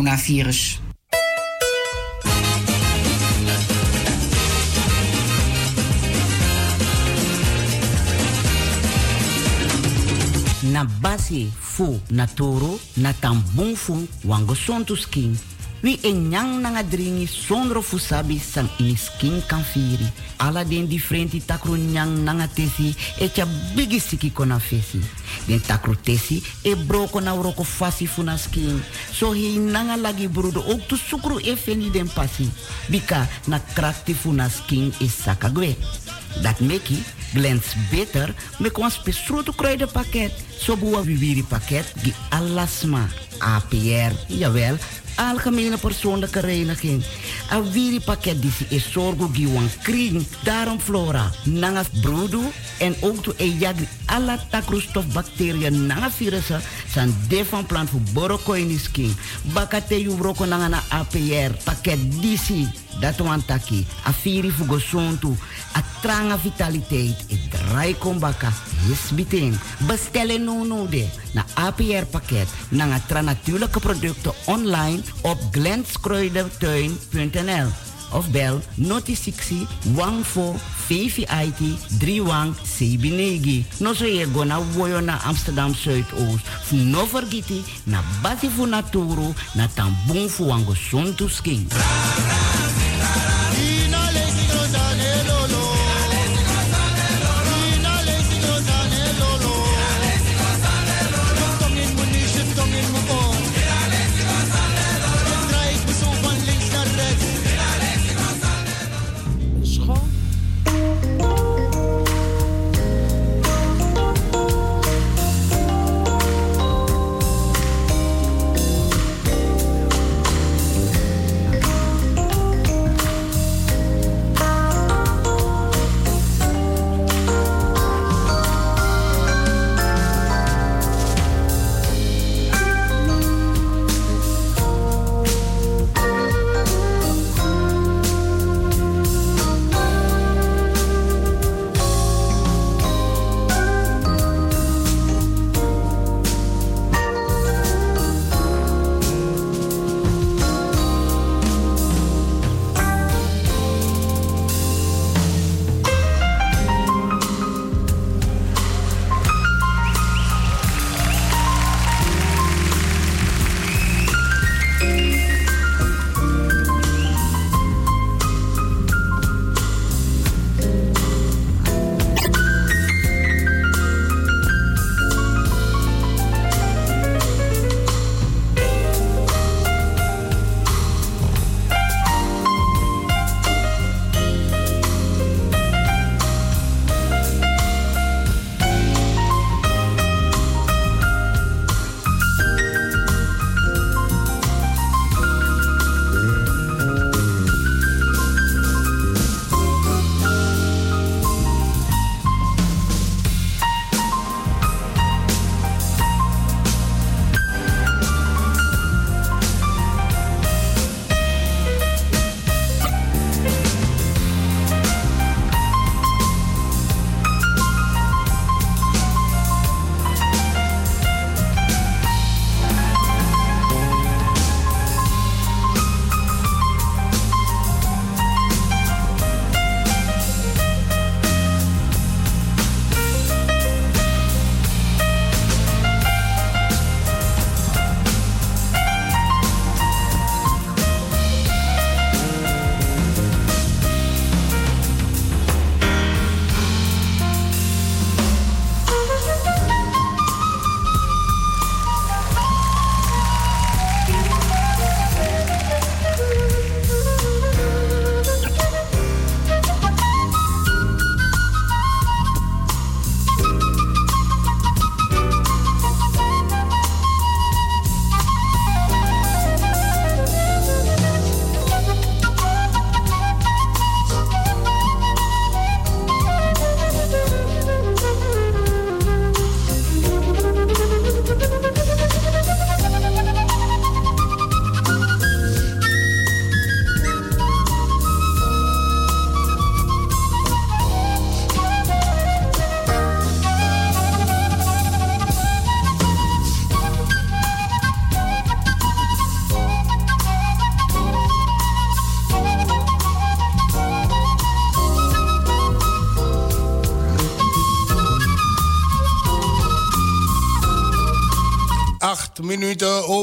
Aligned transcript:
coronavirus. 0.00 0.80
na 10.72 10.84
basi 10.84 11.50
fu 11.60 12.00
naturo 12.10 12.78
na 12.96 13.12
tambung 13.12 13.76
fu 13.76 14.06
wango 14.24 14.54
sontu 14.54 14.96
skin. 14.96 15.36
Wi 15.80 15.96
en 16.04 16.28
nyang 16.28 16.60
nanga 16.60 16.82
dringi 16.82 17.26
sondro 17.26 17.80
fu 17.80 17.96
sabi 17.96 18.38
san 18.38 18.68
ini 18.78 18.96
skin 18.96 19.40
kan 19.48 19.64
firi. 19.64 20.04
Ala 20.36 20.64
den 20.64 20.86
differenti 20.86 21.40
takru 21.40 21.76
nyang 21.76 22.20
nanga 22.24 22.48
tesi 22.48 22.94
e 23.18 23.30
cha 23.32 23.46
bigi 23.74 23.98
siki 23.98 24.30
kona 24.32 24.58
fesi. 24.58 25.00
Den 25.46 25.60
takru 25.60 25.96
tesi 25.96 26.42
e 26.62 26.74
broko 26.74 27.20
na 27.20 27.32
uroko 27.32 27.64
fasi 27.64 28.06
na 28.22 28.36
skin. 28.36 28.82
So 29.12 29.32
hi 29.32 29.56
nanga 29.58 29.96
lagi 29.96 30.28
brudo 30.28 30.60
ook 30.60 30.86
tu 30.86 30.96
sukru 30.96 31.40
e 31.40 31.56
feni 31.56 31.90
den 31.90 32.08
pasi. 32.12 32.50
Bika 32.90 33.26
na 33.46 33.58
krakti 33.58 34.12
fu 34.12 34.32
na 34.32 34.48
skin 34.48 34.92
is 35.00 35.14
sakagwe. 35.22 35.76
Dat 36.42 36.60
meki 36.60 37.02
glens 37.32 37.74
beter 37.90 38.34
me 38.58 38.68
kon 38.70 38.90
spesrutu 38.90 39.52
kruidenpakket. 39.52 40.32
So 40.58 40.76
buwa 40.76 41.02
viviri 41.02 41.42
pakket 41.42 41.86
gi 42.02 42.12
alasma. 42.28 43.08
APR, 43.40 44.12
jawel, 44.28 44.78
algemene 45.16 45.78
persoonlijke 45.78 46.40
reiniging. 46.40 47.02
A 47.50 47.62
viri 47.62 48.00
pakket 48.00 48.42
disi 48.42 48.66
is 48.68 48.90
zorgo 48.92 49.30
giwan 49.32 49.70
kring. 49.82 50.26
Daarom 50.42 50.80
flora, 50.80 51.30
nanga 51.44 51.82
broedu 52.02 52.42
en 52.78 52.94
ook 53.00 53.22
to 53.22 53.34
yagri 53.36 53.88
alla 54.06 54.38
takroestof 54.50 55.06
bacteriën 55.12 55.86
nanga 55.86 56.10
virussen 56.10 56.62
san 56.92 57.14
defan 57.28 57.66
plan 57.66 57.88
fu 57.88 58.00
borokoini 58.12 58.78
skin. 58.78 59.16
Bakate 59.52 60.02
yu 60.02 60.16
broko 60.16 60.44
nanga 60.44 60.68
na 60.68 60.82
APR 60.88 61.54
pakket 61.64 61.98
disi. 62.20 62.68
Dat 63.00 63.18
wan 63.18 63.44
taki. 63.44 63.86
A 64.04 64.12
firi 64.12 64.50
fu 64.50 64.66
gosontu. 64.66 65.36
A 65.72 65.82
tranga 66.00 66.38
vitaliteit. 66.38 67.24
E 67.28 67.38
draai 67.50 67.98
kombaka. 67.98 68.52
Yes 68.88 69.10
biting. 69.14 69.58
Bestellen 69.86 70.44
no 70.44 70.86
de. 70.88 71.08
Na 71.32 71.44
APR 71.54 72.04
pakket. 72.10 72.48
Nanga 72.68 73.00
tra 73.06 73.20
natuurlijke 73.20 73.80
producten 73.80 74.32
online 74.46 75.00
op 75.22 75.38
glenskruidertuin.nl 75.50 77.68
of 78.12 78.30
bel 78.30 78.60
noti 78.74 79.14
60 79.14 79.66
14 79.94 80.54
VVIT 80.88 81.58
31 81.98 82.54
Sebinegi. 82.62 83.66
No 83.78 83.94
so 83.94 84.04
ye 84.04 84.26
go 84.32 84.44
na 84.44 84.60
woyo 84.76 85.00
na 85.00 85.18
Amsterdam 85.24 85.74
Zuidoost. 85.74 86.46
Fu 86.62 86.76
no 86.76 87.06
vergiti 87.06 87.64
na 87.84 88.02
basi 88.22 88.48
fu 88.48 88.66
naturo 88.66 89.34
na 89.54 89.68
tambung 89.68 90.28
fu 90.28 90.48
wango 90.48 90.74
sontu 90.74 91.28
skin. 91.28 91.68
Y 93.56 93.79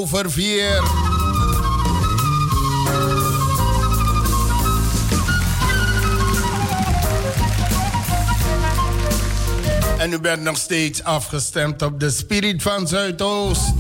vier. 0.08 0.84
En 9.98 10.12
u 10.12 10.20
bent 10.20 10.42
nog 10.42 10.58
steeds 10.58 11.04
afgestemd 11.04 11.82
op 11.82 12.00
de 12.00 12.10
Spirit 12.10 12.62
van 12.62 12.88
Zuidoost. 12.88 13.74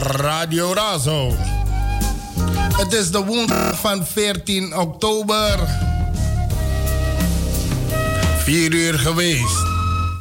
Radio 0.00 0.72
Razo. 0.72 1.34
Het 2.76 2.92
is 2.92 3.10
de 3.10 3.24
woensdag 3.24 3.80
van 3.80 4.06
14 4.06 4.76
oktober. 4.76 5.58
4 8.38 8.72
uur 8.72 8.98
geweest. 8.98 9.65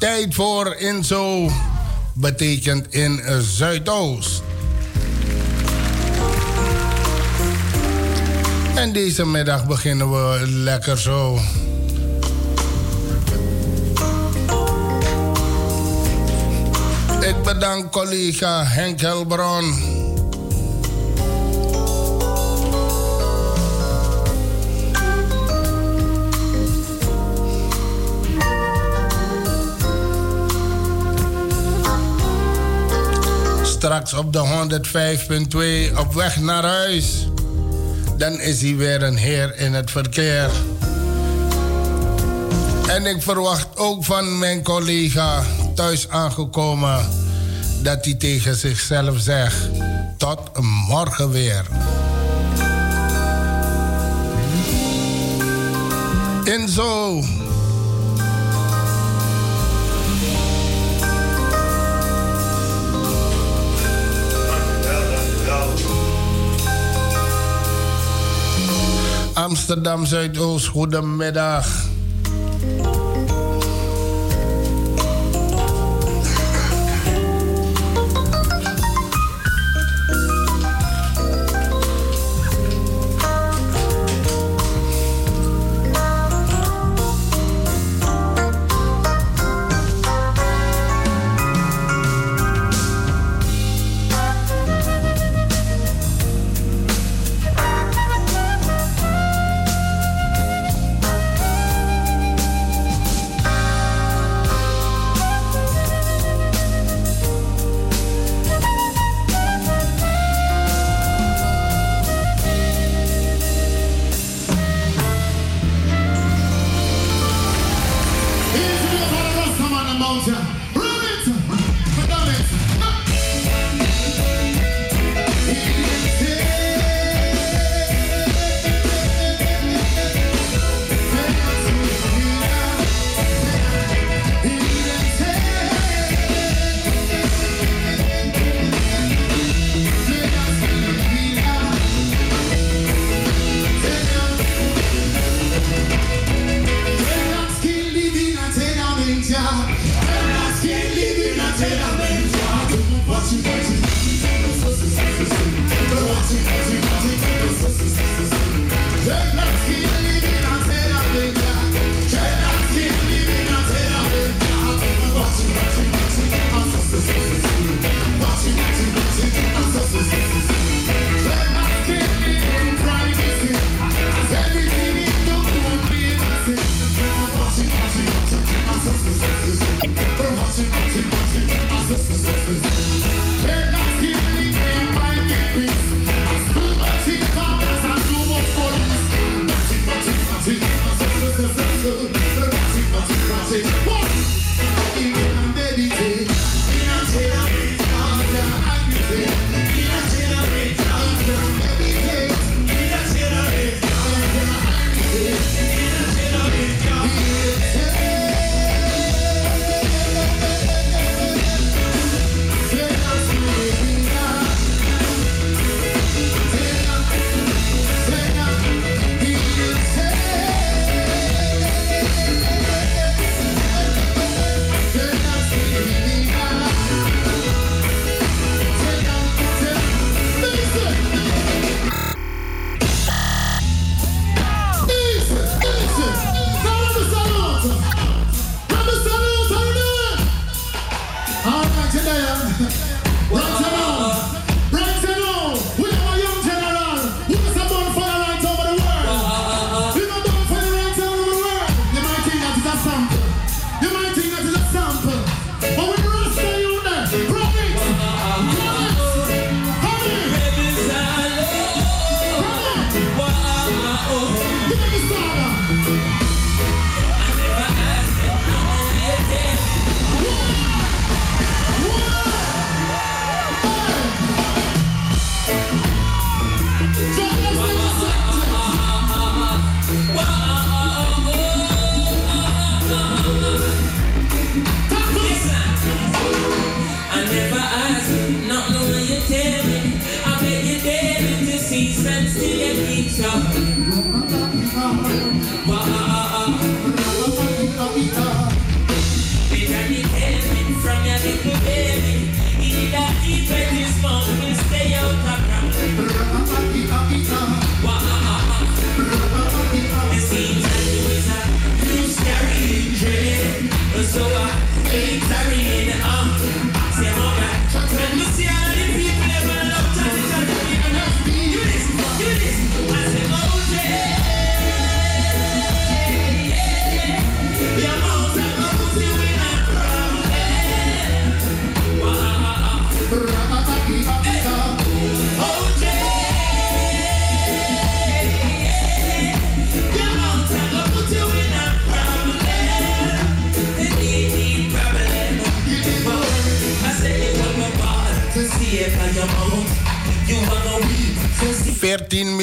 Tijd 0.05 0.33
voor 0.33 0.75
Inzo 0.75 1.49
betekent 2.13 2.93
in 2.93 3.21
Zuidoost. 3.39 4.43
En 8.75 8.93
deze 8.93 9.25
middag 9.25 9.67
beginnen 9.67 10.11
we 10.11 10.47
lekker 10.47 10.97
zo. 10.97 11.39
Ik 17.19 17.43
bedank 17.43 17.91
collega 17.91 18.63
Henk 18.63 19.01
Helbron. 19.01 19.94
Straks 33.85 34.13
op 34.13 34.33
de 34.33 34.79
105.2 35.91 35.97
op 35.99 36.13
weg 36.13 36.39
naar 36.39 36.63
huis. 36.63 37.27
Dan 38.17 38.39
is 38.39 38.61
hij 38.61 38.75
weer 38.75 39.03
een 39.03 39.15
heer 39.15 39.55
in 39.57 39.73
het 39.73 39.91
verkeer. 39.91 40.49
En 42.87 43.05
ik 43.05 43.21
verwacht 43.21 43.67
ook 43.75 44.05
van 44.05 44.39
mijn 44.39 44.63
collega 44.63 45.43
thuis 45.75 46.09
aangekomen 46.09 47.09
dat 47.81 48.05
hij 48.05 48.13
tegen 48.13 48.55
zichzelf 48.55 49.19
zegt: 49.19 49.69
tot 50.17 50.39
morgen 50.87 51.29
weer. 51.29 51.65
En 56.45 56.69
zo. 56.69 57.23
Amsterdam 69.45 70.05
Zuidoost, 70.05 70.71
goedemiddag. 70.73 71.84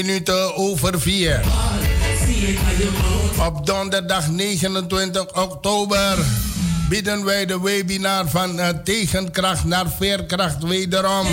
Minuten 0.04 0.56
over 0.56 1.00
4. 1.00 1.40
Op 3.46 3.66
donderdag 3.66 4.30
29 4.30 5.34
oktober 5.34 6.18
bieden 6.88 7.24
wij 7.24 7.46
de 7.46 7.60
webinar 7.60 8.28
van 8.28 8.58
uh, 8.58 8.68
tegenkracht 8.84 9.64
naar 9.64 9.86
veerkracht 9.98 10.62
wederom. 10.62 11.26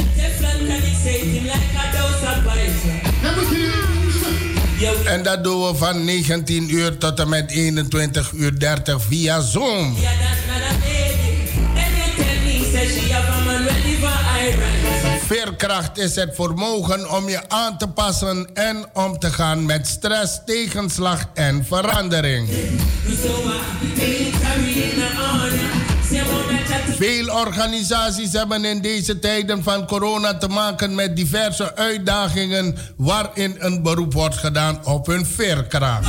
En 5.06 5.24
dat 5.24 5.44
doen 5.44 5.68
we 5.68 5.76
van 5.76 6.04
19 6.04 6.74
uur 6.74 6.98
tot 6.98 7.20
en 7.20 7.30
met 7.30 7.52
21 7.52 8.32
uur 8.32 8.60
30 8.60 9.02
via 9.08 9.42
Zoom. 9.42 9.96
Veerkracht 15.30 15.98
is 15.98 16.16
het 16.16 16.36
vermogen 16.36 17.12
om 17.12 17.30
je 17.30 17.50
aan 17.50 17.78
te 17.78 17.88
passen 17.88 18.50
en 18.54 18.86
om 18.94 19.20
te 19.20 19.32
gaan 19.32 19.66
met 19.66 19.88
stress, 19.88 20.40
tegenslag 20.46 21.30
en 21.34 21.66
verandering. 21.66 22.50
Veel 26.98 27.34
organisaties 27.34 28.32
hebben 28.32 28.66
in 28.66 28.82
deze 28.82 29.20
tijden 29.20 29.64
van 29.64 29.88
corona 29.88 30.38
te 30.38 30.48
maken 30.48 30.96
met 30.96 31.16
diverse 31.16 31.76
uitdagingen 31.76 32.78
waarin 32.98 33.56
een 33.60 33.84
beroep 33.84 34.14
wordt 34.14 34.38
gedaan 34.38 34.86
op 34.86 35.06
hun 35.06 35.26
veerkracht. 35.26 36.08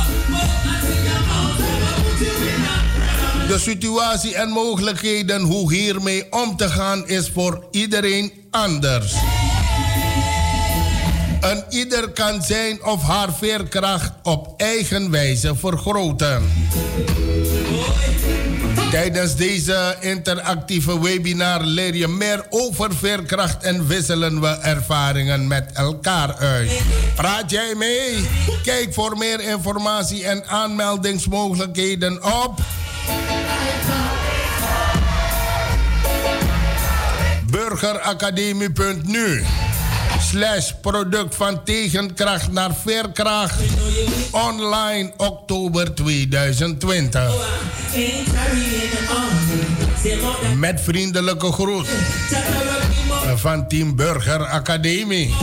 De 3.51 3.59
situatie 3.59 4.35
en 4.35 4.49
mogelijkheden 4.49 5.41
hoe 5.41 5.73
hiermee 5.73 6.25
om 6.29 6.55
te 6.57 6.69
gaan 6.69 7.07
is 7.07 7.29
voor 7.33 7.65
iedereen 7.71 8.31
anders. 8.51 9.13
En 11.41 11.65
ieder 11.69 12.09
kan 12.09 12.41
zijn 12.43 12.83
of 12.83 13.01
haar 13.01 13.33
veerkracht 13.33 14.11
op 14.23 14.53
eigen 14.57 15.11
wijze 15.11 15.55
vergroten. 15.55 16.49
Tijdens 18.91 19.35
deze 19.35 19.95
interactieve 19.99 21.01
webinar 21.01 21.63
leer 21.63 21.95
je 21.95 22.07
meer 22.07 22.45
over 22.49 22.95
veerkracht 22.95 23.63
en 23.63 23.87
wisselen 23.87 24.41
we 24.41 24.47
ervaringen 24.47 25.47
met 25.47 25.71
elkaar 25.73 26.35
uit. 26.37 26.71
Praat 27.15 27.51
jij 27.51 27.75
mee? 27.77 28.27
Kijk 28.63 28.93
voor 28.93 29.17
meer 29.17 29.41
informatie 29.41 30.25
en 30.25 30.47
aanmeldingsmogelijkheden 30.47 32.23
op 32.23 32.59
burgeracademie.nu 37.81 39.43
slash 40.19 40.71
product 40.81 41.35
van 41.35 41.63
tegenkracht 41.63 42.51
naar 42.51 42.75
veerkracht 42.83 43.55
online 44.31 45.13
oktober 45.17 45.95
2020. 45.95 47.31
Met 50.55 50.81
vriendelijke 50.81 51.51
groet 51.51 51.87
van 53.35 53.67
Team 53.67 53.95
Burger 53.95 54.45
Academie. 54.45 55.33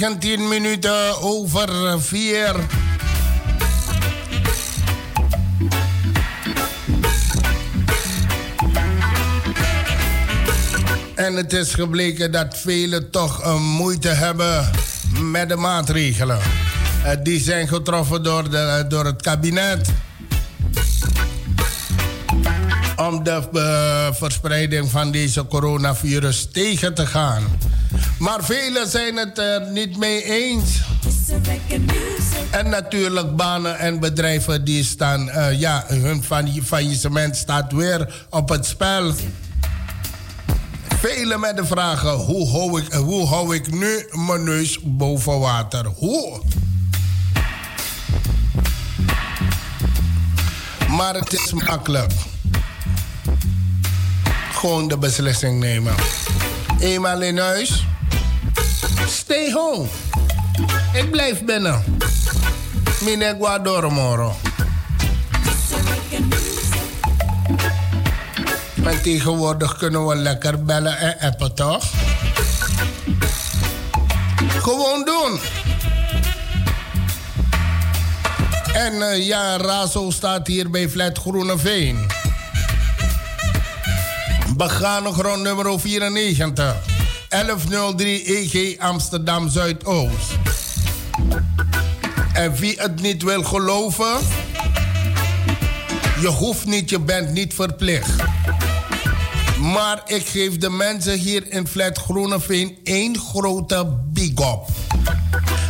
Tien 0.00 0.48
minuten 0.48 1.20
over 1.20 2.00
4. 2.00 2.56
En 11.14 11.36
het 11.36 11.52
is 11.52 11.74
gebleken 11.74 12.32
dat 12.32 12.58
velen 12.58 13.10
toch 13.10 13.44
een 13.44 13.62
moeite 13.62 14.08
hebben 14.08 14.70
met 15.22 15.48
de 15.48 15.56
maatregelen. 15.56 16.38
Eh, 17.04 17.12
die 17.22 17.40
zijn 17.40 17.68
getroffen 17.68 18.22
door, 18.22 18.50
de, 18.50 18.84
door 18.88 19.04
het 19.04 19.22
kabinet. 19.22 19.88
om 22.96 23.24
de 23.24 23.42
uh, 23.52 24.06
verspreiding 24.12 24.90
van 24.90 25.10
deze 25.10 25.46
coronavirus 25.46 26.48
tegen 26.52 26.94
te 26.94 27.06
gaan. 27.06 27.42
Maar 28.20 28.44
velen 28.44 28.88
zijn 28.88 29.16
het 29.16 29.38
er 29.38 29.70
niet 29.70 29.96
mee 29.96 30.24
eens. 30.24 30.80
En 32.50 32.68
natuurlijk 32.68 33.36
banen 33.36 33.78
en 33.78 34.00
bedrijven 34.00 34.64
die 34.64 34.84
staan, 34.84 35.28
uh, 35.28 35.60
ja, 35.60 35.84
hun 35.88 36.24
faillissement 36.64 37.36
staat 37.36 37.72
weer 37.72 38.26
op 38.30 38.48
het 38.48 38.66
spel. 38.66 39.14
Velen 40.88 41.40
met 41.40 41.56
de 41.56 41.64
vragen, 41.64 42.10
hoe 42.10 42.48
hou 42.48 42.80
ik, 42.82 42.92
hoe 42.92 43.26
hou 43.26 43.54
ik 43.54 43.70
nu 43.70 44.08
mijn 44.26 44.44
neus 44.44 44.78
boven 44.82 45.38
water? 45.38 45.86
Hoe? 45.86 46.42
Maar 50.88 51.14
het 51.14 51.32
is 51.32 51.52
makkelijk. 51.52 52.12
Gewoon 54.52 54.88
de 54.88 54.98
beslissing 54.98 55.60
nemen. 55.60 55.94
Eenmaal 56.80 57.22
in 57.22 57.38
huis. 57.38 57.84
Stay 59.30 59.52
home. 59.52 59.86
Ik 60.92 61.10
blijf 61.10 61.44
binnen. 61.44 61.84
Mine 63.00 63.36
guadoro 63.40 63.90
Maar 68.82 69.00
tegenwoordig 69.02 69.76
kunnen 69.76 70.06
we 70.06 70.14
lekker 70.16 70.64
bellen 70.64 70.98
en 70.98 71.16
appen, 71.20 71.54
toch? 71.54 71.84
Gewoon 74.62 75.04
doen. 75.04 75.40
En 78.72 78.94
uh, 78.94 79.26
ja, 79.26 79.56
Razo 79.56 80.10
staat 80.10 80.46
hier 80.46 80.70
bij 80.70 80.88
Flat 80.88 81.18
Groeneveen. 81.18 82.06
Begane 84.56 85.12
grond 85.12 85.42
nummer 85.42 85.80
94. 85.80 86.89
1103 87.30 88.24
EG 88.24 88.78
Amsterdam 88.78 89.48
Zuidoost. 89.48 90.38
En 92.32 92.54
wie 92.54 92.74
het 92.78 93.00
niet 93.00 93.22
wil 93.22 93.42
geloven, 93.42 94.18
je 96.20 96.28
hoeft 96.28 96.66
niet, 96.66 96.90
je 96.90 97.00
bent 97.00 97.32
niet 97.32 97.54
verplicht. 97.54 98.10
Maar 99.60 100.02
ik 100.06 100.26
geef 100.26 100.56
de 100.58 100.70
mensen 100.70 101.18
hier 101.18 101.52
in 101.52 101.66
Flat 101.66 101.98
Groeneveen 101.98 102.78
één 102.84 103.18
grote 103.18 103.98
big 104.12 104.30
up. 104.30 104.66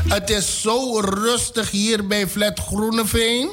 Het 0.09 0.31
is 0.31 0.61
zo 0.63 1.01
rustig 1.01 1.71
hier 1.71 2.07
bij 2.07 2.29
Flat 2.29 2.59
Groeneveen. 2.59 3.51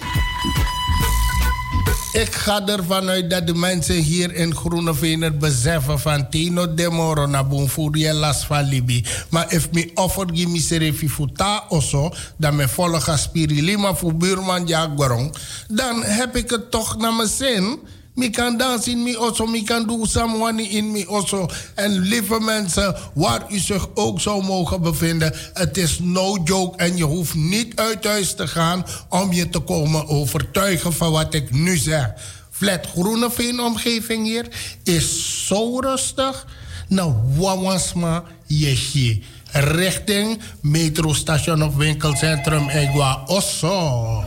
Ik 2.18 2.36
ga 2.36 2.68
ervan 2.68 3.10
uit 3.10 3.30
dat 3.30 3.48
de 3.48 3.54
mensen 3.54 3.96
hier 3.96 4.36
in 4.36 4.56
Groeneveen 4.56 5.22
het 5.22 5.40
beseffen 5.40 6.00
van 6.00 6.30
Tino 6.30 6.74
de 6.74 6.90
Moro 6.90 7.26
na 7.26 7.44
Bonfurie 7.44 8.14
las 8.14 8.46
van. 8.46 9.04
Maar 9.30 9.54
if 9.54 9.72
me 9.72 9.92
offer 9.94 10.26
gimme 10.34 10.60
serefi 10.60 11.10
futa 11.10 11.64
oso, 11.70 12.12
dan 12.38 12.56
me 12.56 12.68
volga 12.68 13.18
spirilima 13.18 13.96
voor 13.96 14.16
buurman 14.16 14.66
Jagorong, 14.66 15.36
dan 15.68 16.04
heb 16.04 16.36
ik 16.36 16.50
het 16.50 16.72
toch 16.72 16.98
naar 16.98 17.14
mijn 17.14 17.28
zin. 17.28 17.80
Mi 18.18 18.30
kan 18.30 18.58
dansen 18.58 18.92
in 18.92 19.04
me 19.04 19.18
also, 19.18 19.46
mi 19.46 19.64
kan 19.64 19.88
doen 19.88 20.06
someone 20.06 20.70
in 20.70 20.92
me 20.92 21.06
also. 21.08 21.46
En 21.76 22.00
lieve 22.00 22.40
mensen, 22.40 22.96
waar 23.14 23.46
u 23.50 23.58
zich 23.60 23.90
ook 23.94 24.22
zou 24.22 24.44
mogen 24.44 24.82
bevinden, 24.82 25.34
het 25.54 25.78
is 25.78 26.00
no 26.00 26.38
joke 26.44 26.78
en 26.78 26.98
je 26.98 27.04
hoeft 27.04 27.34
niet 27.34 27.76
uit 27.76 28.06
huis 28.06 28.36
te 28.36 28.48
gaan 28.48 28.86
om 29.10 29.34
je 29.34 29.50
te 29.50 29.60
komen 29.60 30.08
overtuigen 30.08 30.94
van 30.94 31.12
wat 31.12 31.34
ik 31.34 31.52
nu 31.52 31.78
zeg. 31.78 32.14
Flat 32.52 32.88
Groeneveen 32.88 33.60
omgeving 33.60 34.26
hier 34.26 34.48
is 34.84 35.46
zo 35.48 35.80
rustig. 35.80 36.46
Nou, 36.88 37.14
wawansma 37.36 38.24
yeshi. 38.46 39.24
Richting 39.52 40.40
metrostation 40.62 41.64
of 41.64 41.76
winkelcentrum 41.76 42.70
Egua 42.70 43.24
Osso. 43.26 44.24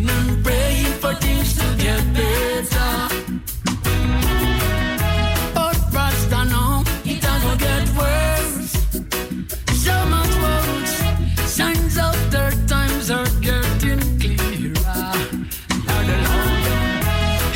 Hoping 0.00 0.08
and 0.08 0.44
praying 0.44 0.92
for 1.00 1.14
things 1.14 1.54
to 1.56 1.64
get 1.76 2.02
better. 2.14 3.08
But 5.54 5.76
Rasta 5.92 6.44
know 6.44 6.84
it 7.04 7.22
gonna 7.22 7.56
get 7.56 7.88
worse. 7.96 8.72
So 9.84 9.94
much 10.06 10.34
worse. 10.42 10.96
Signs 11.46 11.98
of 11.98 12.16
their 12.30 12.52
times 12.66 13.10
are 13.10 13.28
getting 13.40 14.00
clearer. 14.18 14.74
Now 15.86 16.02
Lord, 16.06 17.04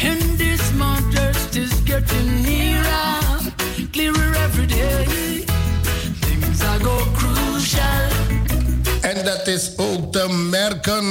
and 0.03 0.39
this 0.39 0.73
modest 0.75 1.57
is 1.57 1.73
getting 1.81 2.43
nearer, 2.43 3.21
clearer 3.93 4.35
every 4.45 4.67
day. 4.67 5.45
Things 6.21 6.63
are 6.63 6.79
go 6.79 6.97
crucial. 7.17 8.13
En 9.03 9.25
dat 9.25 9.47
is 9.47 9.73
ook 9.77 10.13
te 10.13 10.29
merken, 10.29 10.64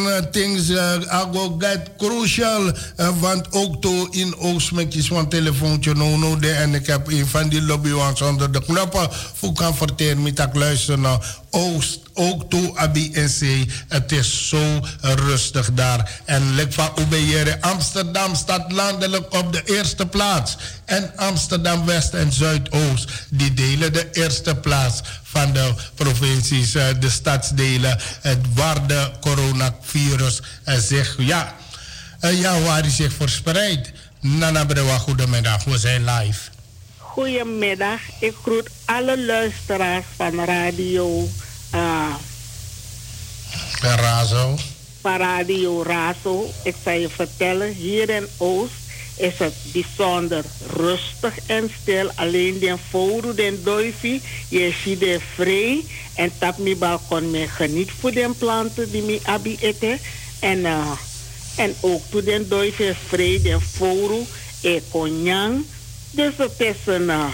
uh, 0.08 0.18
things 0.32 0.70
uh, 0.70 1.56
get 1.60 1.90
crucial. 1.98 2.72
Uh, 2.98 3.20
want 3.20 3.48
ook 3.52 3.82
to 3.82 4.08
in 4.12 4.38
Oostmekjes 4.38 5.08
van 5.08 5.30
telefoontje 5.30 5.94
no 5.94 6.18
no 6.18 6.40
de 6.40 6.52
en 6.52 6.74
ik 6.74 6.88
heb 6.88 7.08
een 7.08 7.28
van 7.28 7.50
die 7.50 7.62
lobbywangs 7.62 8.22
onder 8.22 8.52
de 8.52 8.62
knoppen 8.62 9.08
voor 9.34 9.54
kan 9.54 9.76
verteren 9.76 10.22
met 10.22 10.36
dat 10.36 10.56
luisteren 10.56 11.20
Oost, 11.56 12.00
ook 12.14 12.50
toe 12.50 12.78
Abi 12.78 13.12
en 13.14 13.28
C. 13.40 13.72
Het 13.88 14.12
is 14.12 14.48
zo 14.48 14.80
rustig 15.02 15.74
daar. 15.74 16.22
En 16.26 16.56
lek 16.56 16.74
van 16.74 16.92
Ubeyere, 17.00 17.62
Amsterdam 17.62 18.36
staat 18.36 18.72
landelijk 18.72 19.34
op 19.34 19.54
de 19.54 19.62
eerste 19.64 20.06
plaats. 20.06 20.58
En 20.86 21.12
Amsterdam 21.16 21.86
West 21.86 22.14
en 22.14 22.32
Zuidoost, 22.32 23.10
die 23.30 23.54
delen 23.54 23.94
de 23.94 24.10
eerste 24.12 24.56
plaats 24.56 25.02
van 25.24 25.54
de 25.54 25.74
provincies, 25.96 26.76
eh, 26.76 26.86
de 27.00 27.10
stadsdelen, 27.10 28.00
waar 28.54 28.88
de 28.88 29.12
coronavirus 29.22 30.42
eh, 30.64 30.78
zich, 30.78 31.16
ja, 31.18 31.56
eh, 32.20 32.40
ja, 32.40 32.60
waar 32.60 32.86
zich 32.86 33.14
verspreidt. 33.14 33.92
Nana 34.20 34.66
Brewa, 34.66 34.98
goedemiddag, 34.98 35.64
we 35.64 35.78
zijn 35.78 36.06
live. 36.06 36.53
Goedemiddag, 37.14 38.00
ik 38.20 38.34
groet 38.42 38.70
alle 38.86 39.26
luisteraars 39.26 40.06
van 40.16 40.46
radio. 40.46 41.28
Uh, 41.76 42.16
Razo. 43.82 44.56
Van 45.02 45.18
Radio 45.18 45.84
Razo. 45.84 46.50
Ik 46.64 46.76
zal 46.84 46.94
je 46.94 47.10
vertellen, 47.10 47.74
hier 47.74 48.10
in 48.10 48.28
Oost 48.38 48.74
is 49.16 49.38
het 49.38 49.54
bijzonder 49.74 50.44
rustig 50.76 51.34
en 51.46 51.72
stil. 51.82 52.12
Alleen 52.16 52.60
de 52.60 52.76
foru 52.90 53.36
den 53.36 53.64
doifi, 53.64 54.22
je 54.50 54.74
ziet 54.84 55.00
de 55.00 55.20
vrij. 55.34 55.86
En 56.16 56.32
tap 56.38 56.58
mi 56.58 56.76
balkon 56.76 57.32
me 57.32 57.48
geniet 57.48 57.92
voor 58.00 58.12
de 58.12 58.30
planten 58.38 58.92
die 58.92 59.02
mi 59.02 59.20
abi 59.24 59.58
eten. 59.62 60.00
En, 60.40 60.60
uh, 60.60 60.92
en 61.56 61.76
ook 61.80 62.02
to 62.10 62.24
den 62.24 62.50
doifi 62.50 62.96
vrij, 63.08 63.40
de 63.44 63.58
foru, 63.62 64.26
e 64.62 64.82
konyang. 64.92 65.66
Dus 66.14 66.34
het 66.38 66.54
is, 66.58 66.76
een, 66.86 67.02
uh, 67.02 67.26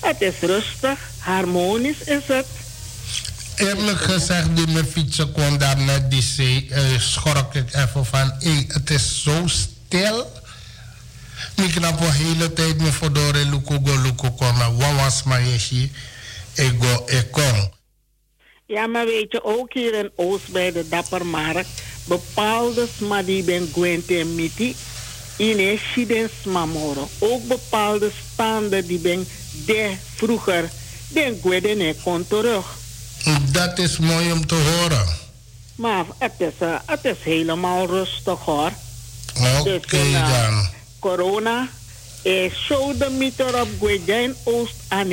het 0.00 0.20
is 0.20 0.34
rustig, 0.40 0.98
harmonisch 1.18 2.04
is 2.04 2.26
het. 2.26 2.46
Eerlijk 3.56 4.00
gezegd, 4.00 4.56
die 4.56 4.66
mijn 4.66 4.86
fietsen 4.86 5.32
kon 5.32 5.58
daar 5.58 5.78
net 5.78 6.10
die 6.10 6.22
zee, 6.22 6.68
uh, 6.70 6.78
schrok 6.98 7.54
ik 7.54 7.74
even 7.74 8.06
van, 8.06 8.34
hey, 8.38 8.64
het 8.68 8.90
is 8.90 9.22
zo 9.22 9.46
stil. 9.46 10.32
Ik 11.54 11.70
knap 11.74 11.98
de 11.98 12.12
hele 12.12 12.52
tijd 12.52 12.78
me 12.78 12.92
voor 12.92 13.12
door 13.12 13.32
luko 13.32 13.78
go 13.84 14.02
luko 14.02 14.30
kon, 14.30 14.56
maar 14.56 14.76
wat 14.76 14.94
was 14.94 15.22
mijn 15.22 15.60
ego 16.54 17.04
ekon. 17.06 17.70
Ja, 18.66 18.86
maar 18.86 19.04
weet 19.04 19.32
je, 19.32 19.44
ook 19.44 19.72
hier 19.72 19.94
in 19.94 20.10
Oost 20.16 20.52
bij 20.52 20.72
de 20.72 20.88
Dappermarkt, 20.88 21.68
bepaalde 22.04 22.86
sma 22.96 23.22
die 23.22 23.42
ben 23.42 23.68
gwente 23.72 24.24
miti, 24.24 24.76
in 25.36 25.58
een 25.58 26.28
mamoro. 26.44 27.08
Ook 27.18 27.48
bepaalde 27.48 28.10
standen 28.32 28.86
die 28.86 28.98
ben 28.98 29.26
de 29.66 29.92
vroeger, 30.14 30.70
den 31.08 31.38
gwede 31.42 31.74
ne 31.74 31.94
kon 32.02 32.26
terug. 32.28 32.66
Dat 33.52 33.78
is 33.78 33.98
mooi 33.98 34.32
om 34.32 34.46
te 34.46 34.54
horen. 34.54 35.06
Maar 35.74 36.04
het 36.18 36.32
is, 36.36 36.52
uh, 36.58 36.74
het 36.86 37.04
is 37.04 37.16
helemaal 37.20 37.86
rustig 37.86 38.38
hoor. 38.38 38.72
Oké 39.36 39.58
okay, 39.58 39.80
dus, 39.80 39.92
uh, 39.92 40.46
dan 40.46 40.68
corona 40.98 41.68
e 42.22 42.50
show 42.66 42.98
de 42.98 43.10
meter 43.10 43.60
op 43.60 43.68
Gwejain 43.78 44.34
Oost 44.44 44.74
aan 44.88 45.08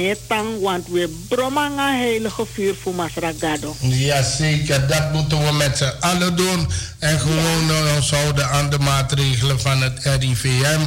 want 0.61 0.87
we 0.87 1.25
bromanga 1.27 1.95
heilige 1.95 2.45
vuur 2.53 2.75
voor 2.81 2.95
Masragado. 2.95 3.75
Ja, 3.79 4.23
zeker. 4.23 4.87
Dat 4.87 5.11
moeten 5.11 5.45
we 5.45 5.51
met 5.51 5.77
z'n 5.77 5.93
allen 5.99 6.35
doen. 6.35 6.67
En 6.99 7.19
gewoon 7.19 7.65
ja. 7.67 7.95
ons 7.95 8.11
houden 8.11 8.49
aan 8.49 8.69
de 8.69 8.79
maatregelen 8.79 9.59
van 9.59 9.81
het 9.81 9.99
RIVM. 10.03 10.79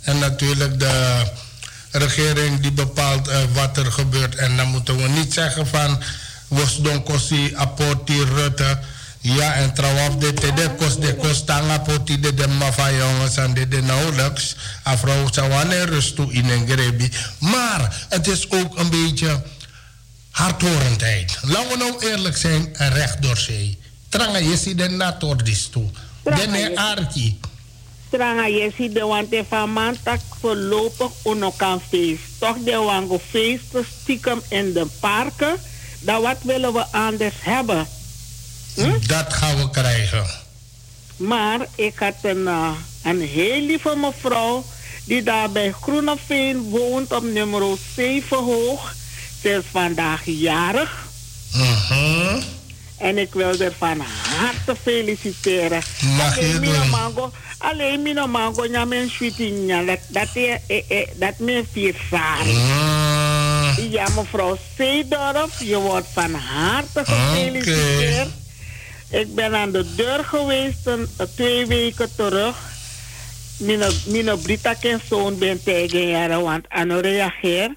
En 0.00 0.18
natuurlijk 0.18 0.80
de 0.80 1.22
regering 1.90 2.60
die 2.60 2.72
bepaalt 2.72 3.28
uh, 3.28 3.36
wat 3.52 3.76
er 3.76 3.92
gebeurt. 3.92 4.34
En 4.34 4.56
dan 4.56 4.68
moeten 4.68 4.96
we 4.96 5.08
niet 5.08 5.32
zeggen 5.32 5.66
van... 5.66 6.02
Was 6.48 6.76
don 6.76 7.02
apporti 7.56 8.24
Rutte 8.24 8.78
Ja, 9.20 9.54
en 9.54 9.74
trouwens, 9.74 10.18
de 10.18 10.32
de 10.32 10.70
kost 10.78 11.00
de 11.00 11.14
kost 11.14 11.46
tanga 11.46 11.78
poti 11.78 12.20
de 12.20 12.34
de 12.34 12.46
mafa 12.48 12.90
jongens 12.92 13.36
en 13.36 13.54
de 13.54 13.68
de 13.68 13.82
nauwelijks. 13.82 14.56
Afro 14.82 15.28
wanneer 15.48 15.86
rust 15.86 16.14
toe 16.14 16.32
in 16.32 16.48
een 16.48 16.68
grebi. 16.68 17.10
Maar 17.38 18.06
het 18.08 18.26
is 18.26 18.50
ook 18.50 18.78
een 18.78 18.90
beetje 18.90 19.42
hardhorendheid. 20.30 21.38
Laten 21.42 21.68
we 21.68 21.76
nou 21.76 22.06
eerlijk 22.10 22.36
zijn, 22.36 22.68
recht 22.72 23.22
door 23.22 23.36
zee. 23.36 23.78
Tranga 24.08 24.38
je 24.38 24.56
ziet 24.56 24.78
de 24.78 24.88
natordis 24.88 25.68
toe. 25.68 25.90
De 26.22 26.72
arki. 26.74 27.40
Tranga 28.10 28.46
je 28.46 28.72
ziet 28.76 28.94
de 28.94 29.04
want 29.04 29.34
van 29.48 29.72
maandag 29.72 30.20
voorlopig 30.40 31.10
ook 31.22 31.56
kan 31.56 31.80
feest. 31.88 32.22
Toch 32.38 32.56
de 32.64 32.76
wango 32.76 33.20
feesten 33.30 33.86
stiekem 34.00 34.42
in 34.48 34.72
de 34.72 34.86
parken. 35.00 35.56
Dan 36.00 36.22
wat 36.22 36.38
willen 36.42 36.72
we 36.72 36.84
anders 36.90 37.34
hebben? 37.38 37.86
Hm? 38.78 39.06
Dat 39.06 39.32
gaan 39.32 39.56
we 39.56 39.70
krijgen. 39.70 40.26
Maar 41.16 41.66
ik 41.74 41.98
had 41.98 42.14
een, 42.22 42.42
uh, 42.42 42.70
een 43.02 43.20
heel 43.20 43.60
lieve 43.60 43.96
mevrouw 43.96 44.64
die 45.04 45.22
daar 45.22 45.50
bij 45.50 45.72
Groeneveen 45.80 46.62
woont 46.62 47.12
op 47.12 47.22
nummer 47.22 47.62
7 47.94 48.36
hoog. 48.36 48.94
Ze 49.42 49.48
is 49.48 49.64
vandaag 49.70 50.20
jarig. 50.24 51.06
Uh 51.56 52.36
En 52.96 53.18
ik 53.18 53.32
wil 53.32 53.58
haar 53.58 53.72
van 53.78 54.00
harte 54.00 54.76
feliciteren. 54.82 55.82
Mag 56.16 56.40
je 56.40 56.58
doen? 56.60 56.90
Mango, 56.90 57.32
alleen 57.58 58.02
mijn 58.02 58.30
mango, 58.30 58.64
ja, 58.64 58.84
mijn 58.84 59.10
sweetie, 59.10 59.66
dat, 59.66 59.98
dat, 60.08 60.28
eh, 60.34 60.54
eh, 60.88 61.08
dat 61.16 61.38
mijn 61.38 61.66
vier 61.72 61.94
Ja, 63.90 64.08
mevrouw 64.16 64.58
Zeedorf, 64.76 65.62
je 65.62 65.76
wordt 65.76 66.06
van 66.12 66.34
harte 66.34 67.04
gefeliciteerd. 67.04 68.28
Ik 69.10 69.34
ben 69.34 69.54
aan 69.54 69.70
de 69.70 69.94
deur 69.94 70.24
geweest 70.24 70.86
een, 70.86 71.08
twee 71.34 71.66
weken 71.66 72.08
terug. 72.16 72.56
Mijn 73.58 74.40
Brita 74.42 74.74
en 74.80 75.00
zoon 75.08 75.38
ben 75.38 75.62
tegen 75.62 76.08
jaren, 76.08 76.42
want 76.42 76.68
aan 76.68 76.92
reageer. 76.92 77.74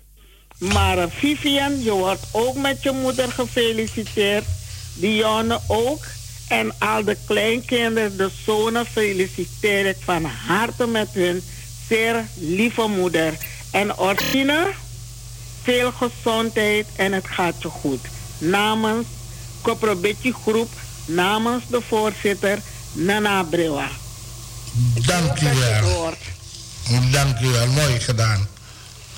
Maar 0.58 0.98
eh, 0.98 1.06
Vivian, 1.10 1.84
je 1.84 1.91
wordt 1.91 2.28
ook 2.32 2.56
met 2.56 2.84
je 2.84 2.91
moeder 2.91 3.32
gefeliciteerd. 3.32 4.46
Dionne 4.94 5.60
ook. 5.67 6.04
En 6.48 6.72
al 6.80 7.04
de 7.04 7.17
kleinkinderen, 7.26 8.17
de 8.17 8.30
zonen, 8.46 8.86
feliciteer 8.86 9.86
ik 9.86 9.98
van 10.00 10.26
harte 10.26 10.88
met 10.88 11.10
hun 11.12 11.44
zeer 11.88 12.26
lieve 12.38 12.88
moeder. 12.88 13.34
En 13.72 13.98
Orsina, 13.98 14.67
veel 15.63 15.91
gezondheid 15.91 16.88
en 16.96 17.13
het 17.13 17.28
gaat 17.28 17.62
je 17.62 17.67
goed. 17.67 18.00
Namens 18.38 19.08
Koprobetje 19.62 20.34
Groep 20.34 20.70
namens 21.13 21.63
de 21.67 21.82
voorzitter 21.88 22.60
Nana 22.91 23.43
Brewa. 23.43 23.88
Dank 25.06 25.41
u 25.41 25.45
wel. 25.60 26.13
Dank 27.12 27.39
u 27.39 27.47
wel, 27.47 27.67
mooi 27.67 28.00
gedaan. 28.00 28.47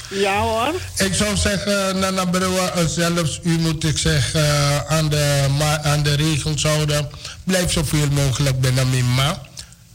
Ja 0.10 0.39
hoor. 0.39 0.73
Ik 0.97 1.13
zou 1.13 1.38
zeggen, 1.38 1.99
Nana 1.99 2.25
Brewa, 2.25 2.69
eh, 2.71 2.86
zelfs 2.86 3.39
u 3.43 3.58
moet 3.60 3.84
ik 3.84 3.97
zeggen, 3.97 4.41
eh, 4.41 4.77
aan 4.86 5.10
de, 5.10 5.47
aan 5.84 6.03
de 6.03 6.15
regels 6.15 6.63
houden. 6.63 7.10
Blijf 7.43 7.71
zoveel 7.71 8.08
mogelijk 8.12 8.60
binnen 8.62 8.89
Mima. 8.89 9.41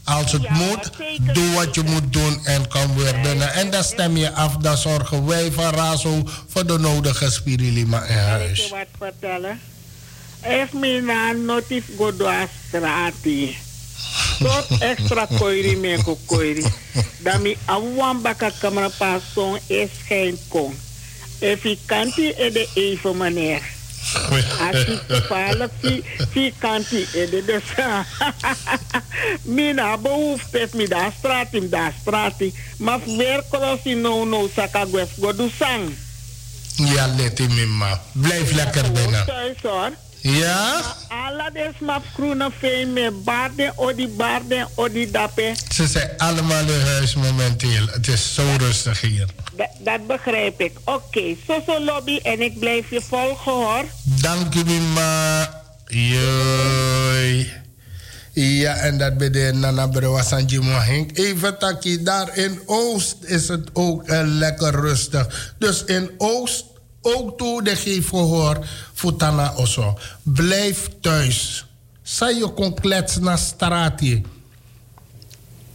Als 0.03 0.31
het 0.31 0.49
moet, 0.49 0.89
doe 1.33 1.53
wat 1.53 1.75
je 1.75 1.83
moet 1.83 2.13
doen 2.13 2.45
en 2.45 2.67
kom 2.67 2.95
weer 2.95 3.19
binnen. 3.21 3.53
En 3.53 3.69
dan 3.69 3.83
stem 3.83 4.17
je 4.17 4.31
af, 4.31 4.57
dan 4.57 4.77
zorgen 4.77 5.25
wij 5.25 5.51
van 5.51 5.73
Razo 5.73 6.23
voor 6.47 6.65
de 6.65 6.77
nodige 6.77 7.31
spirilima 7.31 8.03
in 8.03 8.17
huis. 8.17 8.67
Kan 8.69 8.79
ik 8.79 8.87
je 8.87 8.97
wat 8.99 9.09
vertellen? 9.09 9.59
Ef 10.41 10.73
mi 10.73 11.01
na 11.01 11.33
notif 11.33 11.83
godo 11.97 12.27
astrati. 12.27 13.57
Tot 14.39 14.81
extra 14.81 15.27
koiri 15.27 15.75
me 15.75 15.97
ko 16.03 16.15
koiri. 16.25 16.63
Dami 17.23 17.57
awan 17.67 18.21
baka 18.23 18.51
kamera 18.61 18.89
pason 18.89 19.59
es 19.67 19.91
geen 20.07 20.39
kon. 20.47 20.71
Efi 21.39 21.77
kanti 21.85 22.31
e 22.31 22.51
de 22.51 22.67
even 22.73 23.17
meneer. 23.17 23.61
Als 24.59 24.85
ik 24.85 25.01
toevallig 25.07 25.69
zie 26.33 26.53
kanti 26.57 27.07
e 27.13 27.29
de 27.29 27.43
de 27.49 27.59
sa. 27.75 28.05
Mina 29.43 29.97
behoefte 29.97 30.67
mi 30.73 30.87
da 30.87 31.11
strati, 31.17 31.69
da 31.69 31.91
strati. 32.01 32.53
Maar 32.77 32.99
weer 33.05 33.43
crossi 33.51 33.93
no 33.93 34.25
no 34.25 34.47
sakagwef 34.55 35.09
godo 35.19 35.49
sang. 35.59 35.95
Ja, 36.75 37.07
let 37.17 37.39
in 37.39 37.77
ma. 37.77 38.01
Blijf 38.11 38.51
lekker 38.51 38.91
binnen. 38.91 39.25
Thuis 39.25 39.61
hoor. 39.61 39.91
Ja? 40.21 40.81
Alla 41.07 41.49
des 41.49 41.79
map 41.79 42.03
groene 42.13 42.51
veen 42.59 42.93
met 42.93 43.23
baarden, 43.23 43.77
odi 43.77 44.07
baarden, 44.07 44.67
odi 44.75 45.11
dappen. 45.11 45.55
Ze 45.73 45.87
zijn 45.87 46.09
allemaal 46.17 46.67
in 46.67 46.81
huis 46.85 47.15
momenteel. 47.15 47.85
Het 47.85 48.07
is 48.07 48.33
zo 48.33 48.43
rustig 48.57 49.01
hier. 49.01 49.27
dat 49.79 50.07
begrijp 50.07 50.61
ik. 50.61 50.77
Oké, 50.83 51.17
okay. 51.17 51.37
zo 51.47 51.61
zo 51.65 51.83
lobby 51.83 52.19
en 52.23 52.41
ik 52.41 52.59
blijf 52.59 52.89
je 52.89 53.01
volgen 53.01 53.51
hoor. 53.51 53.85
Dank 54.03 54.55
u 54.55 54.63
ma. 54.93 55.57
Joi. 55.85 57.51
Ja, 58.33 58.75
en 58.75 58.97
dat 58.97 59.17
bij 59.17 59.29
de 59.29 59.51
Nana 59.53 59.87
Brewasanji 59.87 60.59
Mohink. 60.59 61.17
Even 61.17 61.59
takkie, 61.59 62.03
daar 62.03 62.37
in 62.37 62.59
Oost 62.65 63.15
is 63.21 63.47
het 63.47 63.69
ook 63.73 64.09
uh, 64.09 64.21
lekker 64.23 64.79
rustig. 64.79 65.53
Dus 65.57 65.83
in 65.83 66.11
Oost 66.17 66.65
ook 67.15 67.37
toe 67.37 67.63
de 67.63 67.75
geef 67.75 68.09
gehoor 68.09 68.65
Futana 68.93 69.53
oso. 69.55 69.97
Blijf 70.23 70.89
thuis. 71.01 71.65
Sa 72.03 72.27
je 72.27 72.47
kon 72.53 72.73
kletsen 72.73 73.23
naar 73.23 73.37
straat. 73.37 74.01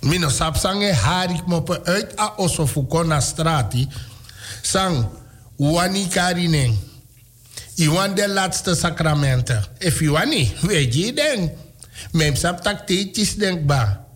Mino 0.01 0.29
sapsange 0.29 0.93
harik 0.93 1.47
moppen 1.47 1.85
uit 1.85 2.19
a 2.19 2.33
oso 2.37 2.67
fuko 2.67 3.03
na 3.03 3.21
straat 3.21 3.75
Sang, 4.63 5.07
wani 5.57 6.09
karineng. 6.09 6.77
Iwan 7.75 8.15
de 8.15 8.29
laatste 8.29 8.75
sacramenten. 8.75 9.65
If 9.79 10.01
you 10.01 10.11
wani, 10.11 10.53
weet 10.61 10.95
je 10.95 11.13
denk. 11.13 11.51
Mem 12.13 12.35
sap 12.35 12.63
tak 12.63 12.87
teetjes 12.87 13.37
ba. 13.67 14.07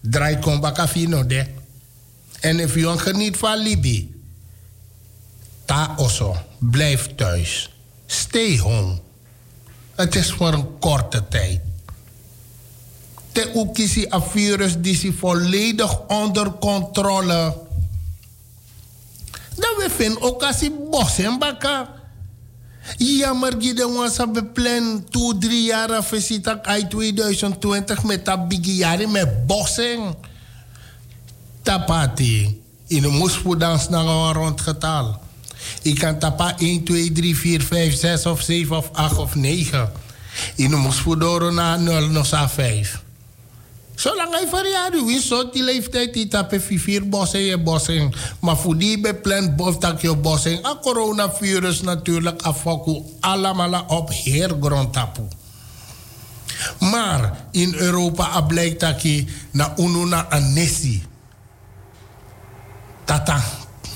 Draai 0.00 0.38
kom 0.38 0.60
baka 0.60 0.88
fino 0.88 1.26
de. 1.26 1.46
En 2.40 2.60
if 2.60 2.74
you 2.74 2.98
geniet 2.98 3.36
van 3.36 3.58
Libi. 3.58 4.11
Ta 5.64 5.94
oso. 5.96 6.36
Blijf 6.58 7.14
thuis. 7.14 7.70
Stay 8.06 8.58
home. 8.58 8.98
Het 9.94 10.14
is 10.14 10.32
voor 10.32 10.52
een 10.52 10.78
korte 10.78 11.28
tijd. 11.28 11.60
Te 13.32 13.52
ukisi 13.54 14.06
a 14.12 14.20
virus 14.20 14.76
die 14.78 15.12
volledig 15.12 16.06
onder 16.06 16.52
controle. 16.52 17.56
Dan 19.54 19.74
we 19.76 19.88
vinden 19.90 20.22
ook 20.22 20.42
als 20.42 20.70
bos 20.90 21.18
en 21.18 21.38
baka. 21.38 21.88
Ja, 22.96 23.32
maar 23.32 23.58
je 23.58 23.88
was 23.94 24.18
op 24.18 24.50
plan 24.52 25.04
2, 25.10 25.38
3 25.38 25.64
jaar 25.64 26.04
visita 26.04 26.62
uit 26.62 26.90
2020 26.90 28.02
met 28.02 28.24
dat 28.24 28.48
biggie 28.48 28.74
jaren 28.74 29.10
met 29.10 29.46
bossen. 29.46 30.14
Tapati. 31.62 32.62
In 32.86 33.02
de 33.02 33.08
moesvoedans 33.08 33.88
naar 33.88 34.06
een 34.06 34.32
rondgetal. 34.32 35.21
Ik 35.82 35.98
kan 35.98 36.18
tapa 36.18 36.58
1, 36.58 36.84
2, 36.84 37.12
3, 37.12 37.36
4, 37.36 37.62
5, 37.62 37.98
6 37.98 38.26
of 38.26 38.40
7 38.40 38.76
of 38.76 38.90
8 38.92 39.18
of 39.18 39.34
9. 39.34 39.92
In 40.56 40.70
de 40.70 40.76
moesvoedoro 40.76 41.50
na 41.50 41.76
0 41.76 42.08
nog 42.08 42.26
sa 42.26 42.48
5. 42.48 43.02
Zolang 43.94 44.30
hij 44.34 44.46
verjaardag 44.48 45.00
is, 45.00 45.28
zo 45.28 45.50
die 45.50 45.62
leeftijd 45.62 46.14
die 46.14 46.28
tape 46.28 46.60
vier 46.60 47.08
bossen 47.08 47.40
je 47.40 47.58
bossen. 47.58 48.12
Maar 48.40 48.56
voor 48.56 48.76
die 48.78 49.00
bepland 49.00 49.56
boftak 49.56 50.00
je 50.00 50.16
bossen. 50.16 50.66
A 50.66 50.78
coronavirus 50.80 51.80
natuurlijk 51.80 52.42
afvaku 52.42 53.02
allemaal 53.20 53.84
op 53.86 54.10
heergrond 54.10 54.92
tapu. 54.92 55.22
Maar 56.78 57.44
in 57.50 57.74
Europa 57.74 58.40
blijkt 58.40 58.80
dat 58.80 59.02
je 59.02 59.24
na 59.50 59.72
ununa 59.76 60.30
anesi. 60.30 61.02
Tata 63.04 63.42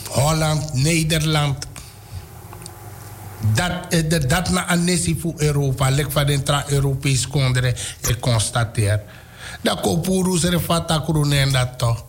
Holland, 0.07 0.75
Nederland. 0.75 1.67
Dat, 3.55 3.73
eh, 3.89 4.29
dat 4.29 4.51
na 4.51 4.67
anesi 4.67 5.19
voor 5.21 5.35
Europa, 5.37 5.91
lek 5.91 6.13
van 6.13 6.27
de 6.27 6.43
tra-Europees 6.43 7.29
kondre, 7.29 7.75
ik 8.01 8.21
constateer. 8.21 9.03
Dan 9.63 9.81
kopen 9.81 10.13
we 10.13 10.61
fata 10.61 11.05
en 11.31 11.53
dat 11.53 11.79
toch. 11.79 12.05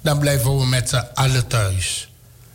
Dan 0.00 0.18
blijven 0.18 0.58
we 0.58 0.66
met 0.66 0.88
z'n 0.88 1.04
allen 1.14 1.46
thuis. 1.46 2.08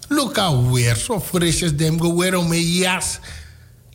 Look 0.07 0.37
weer, 0.71 0.95
zo 0.95 1.19
frisjes 1.19 1.75
dem 1.75 2.17
weer 2.17 2.35
om 2.37 2.51
een 2.51 2.71
jas. 2.71 3.19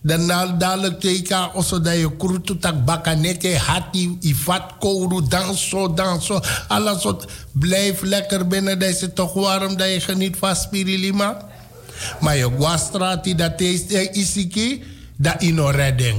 Dan 0.03 0.27
dadelijk 0.59 1.01
teka 1.01 1.51
also 1.55 1.81
dat 1.81 1.95
je 1.95 2.17
krutu 2.17 2.59
tak 2.59 2.85
bakaneke 2.85 3.59
hati 3.59 4.17
ifat 4.21 4.63
kouru 4.79 5.23
dan 5.29 5.55
zo 5.55 5.95
dan 5.95 6.23
zo. 6.23 6.41
Alles 6.69 7.03
wat 7.03 7.27
blijf 7.53 8.03
lekker 8.03 8.47
binnen 8.47 8.79
deze 8.79 9.13
toch 9.13 9.33
warm 9.33 9.77
dat 9.77 9.93
je 9.93 10.01
geniet 10.01 10.37
van 10.39 10.57
spirilima. 10.57 11.37
Maar 12.21 12.37
je 12.37 12.51
guastrati 12.59 13.35
dat 13.35 13.61
is 13.61 13.87
isiki 14.13 14.83
dat 15.17 15.43
ino 15.43 15.71
redding. 15.71 16.19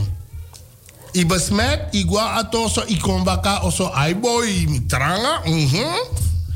I 1.11 1.25
besmet, 1.25 1.93
i 1.93 2.03
gwa 2.07 2.41
ato 2.41 2.67
so 2.67 2.83
i 2.87 2.97
kombaka 2.97 3.61
oso 3.61 3.91
ai 3.93 4.15
boy 4.15 4.65
mi 4.67 4.85
tranga. 4.85 5.41
Mhm. 5.45 5.85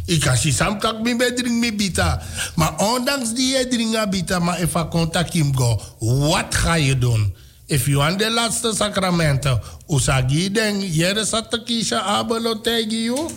Ik 0.08 0.24
kan 0.24 0.38
si 0.40 0.52
sam 0.56 0.80
kak 0.80 1.04
mi 1.04 1.16
be 1.20 1.34
drink 1.36 1.60
mi 1.60 1.76
bita. 1.76 2.22
Maar 2.56 2.80
ondanks 2.80 3.34
die 3.36 3.58
je 3.58 4.08
bita, 4.10 4.40
maar 4.40 4.62
if 4.62 4.76
a 4.76 4.88
contact 4.88 5.34
him 5.34 5.56
go, 5.56 5.82
wat 6.00 6.56
ga 6.56 6.74
je 6.74 6.98
doen? 6.98 7.36
If 7.66 7.86
you 7.86 7.98
want 7.98 8.20
de 8.20 8.32
laatste 8.32 8.72
sacramenten, 8.76 9.60
usagi 9.88 10.52
den, 10.52 10.80
jere 10.94 11.26
satakisha 11.26 12.00
abelo 12.00 12.62
tegi 12.62 13.04
you. 13.04 13.30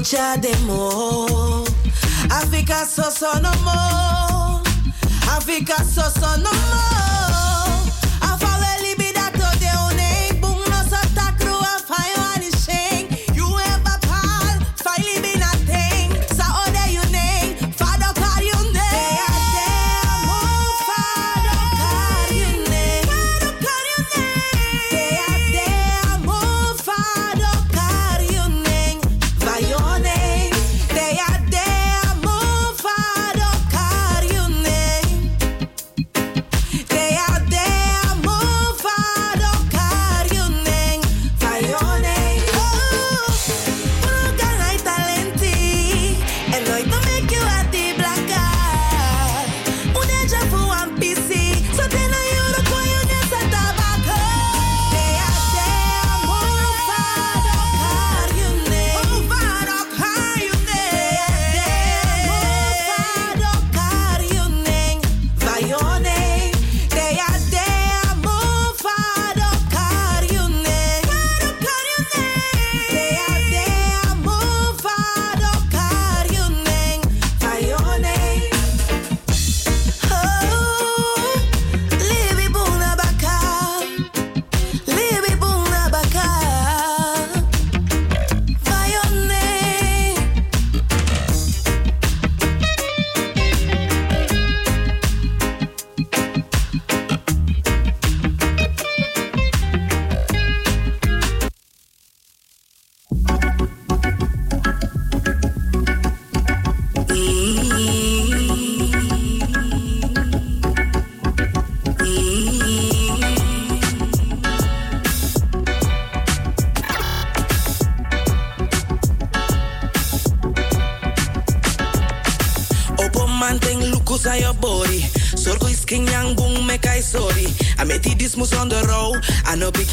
Cha 0.00 0.36
demo. 0.36 1.64
Africa 2.30 2.84
so 2.84 3.02
so 3.08 3.32
no 3.40 3.50
more. 3.64 4.62
Africa 5.32 5.82
so 5.84 6.36
no 6.36 6.52
more. 6.52 7.05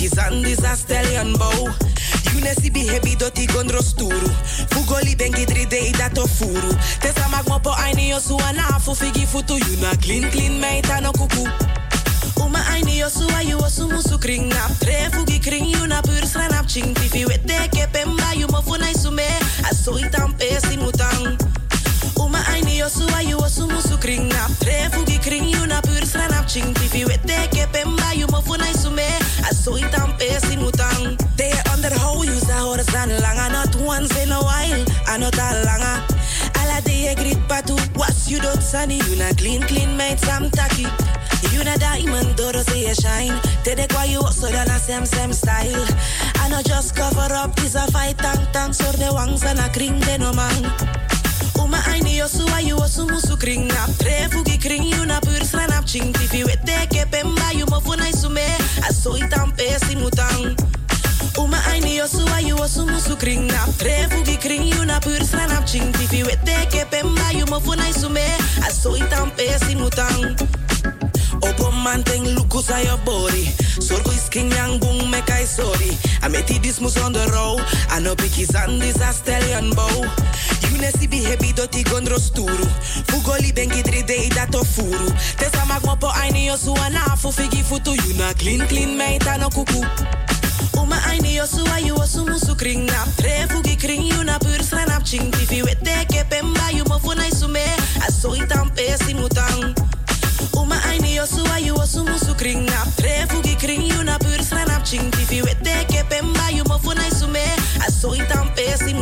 monkeys 0.03 0.17
and 0.17 0.43
this 0.43 0.62
doti 81.63 81.84
gondro 81.84 82.19
sturu. 82.19 82.67
Fugoli 83.08 83.54
bengi 83.54 83.82
dri 83.82 84.04
day 84.04 84.28
dat 84.30 84.52
furu. 84.52 85.08
Tesa 85.38 85.65
mag 85.65 85.84
mo 85.86 85.95
po 85.95 86.08
aini 86.08 86.45
yo 86.45 86.58
suana 86.58 87.15
fu 87.15 87.32
figi 87.32 87.63
futu. 87.63 87.95
You 87.95 88.13
na 88.17 88.34
clean 88.34 88.67
clean 88.67 88.97
meita 88.97 89.39
no 89.39 89.49
kuku. 89.49 89.80
Uma 90.76 90.97
aini 91.08 91.36
yo 91.36 91.45
suwa 91.45 91.80
you 91.80 91.95
osu 91.95 92.26
musu 92.28 92.58
kring 92.58 92.86
nap. 92.86 93.08
Tre 93.15 93.47
fugi 93.47 93.80
kring 93.80 94.04
you 94.04 94.23
na 94.23 94.38
pur 94.39 94.60
sranap 94.60 95.06
ching. 95.06 95.32
Tifi 95.32 95.63
wete 95.63 96.06
ke 96.12 96.28
pemba 96.30 96.76
you 96.76 96.84
mo 96.84 96.99
funai 96.99 97.32
sume. 97.32 97.63
Aso 98.04 98.36
itam 98.36 98.69
pesi 98.76 99.13
mutang. 99.13 99.73
Uma 100.54 100.76
aini 100.89 101.15
yo 101.15 101.23
suwa 101.26 101.63
you 101.63 101.76
osu 101.76 102.04
musu 102.04 102.38
kring 102.38 102.65
nap 102.65 102.88
Tre 102.97 103.26
fugi 103.30 103.58
kring 103.58 103.82
you 103.82 104.04
na 104.04 104.17
pur 104.17 104.38
sranap 104.43 104.84
ching 104.86 105.10
Tifi 105.12 105.41
wete 105.41 105.88
ke 105.88 106.04
pemba 106.10 106.52
you 106.52 106.63
mo 106.65 106.78
funai 106.78 107.10
sume 107.10 107.41
Aso 107.80 108.13
itam 108.13 108.49
pesi 108.56 108.93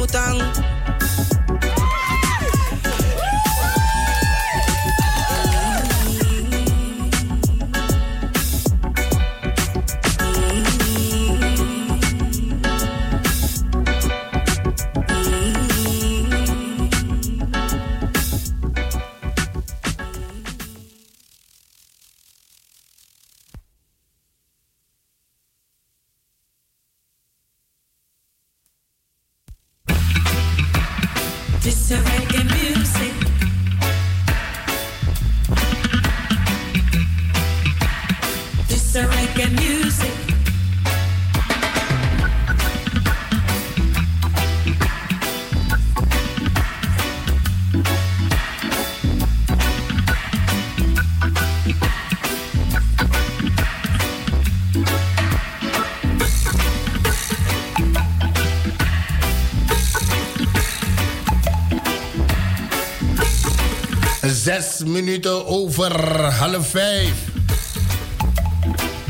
minuten 64.92 65.46
over 65.46 66.24
half 66.24 66.68
vijf. 66.70 67.14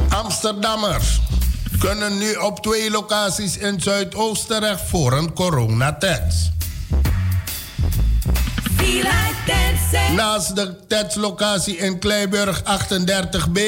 Amsterdammers 0.09 1.21
kunnen 1.79 2.17
nu 2.17 2.33
op 2.33 2.61
twee 2.61 2.91
locaties 2.91 3.57
in 3.57 3.81
Zuidoost 3.81 4.47
terecht 4.47 4.81
voor 4.87 5.13
een 5.13 5.33
coronatest. 5.33 6.51
Naast 10.15 10.55
de 10.55 10.75
testlocatie 10.87 11.77
in 11.77 11.99
Kleiburg 11.99 12.61
38B 12.61 13.59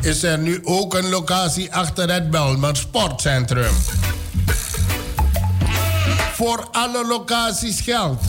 is 0.00 0.22
er 0.22 0.38
nu 0.38 0.60
ook 0.64 0.94
een 0.94 1.08
locatie 1.08 1.74
achter 1.74 2.12
het 2.12 2.30
Belmer 2.30 2.76
Sportcentrum. 2.76 3.74
Voor 6.34 6.68
alle 6.72 7.06
locaties 7.06 7.80
geldt. 7.80 8.22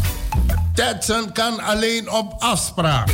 Tetsen 0.78 1.32
kan 1.34 1.60
alleen 1.60 2.12
op 2.12 2.34
afspraak. 2.40 3.08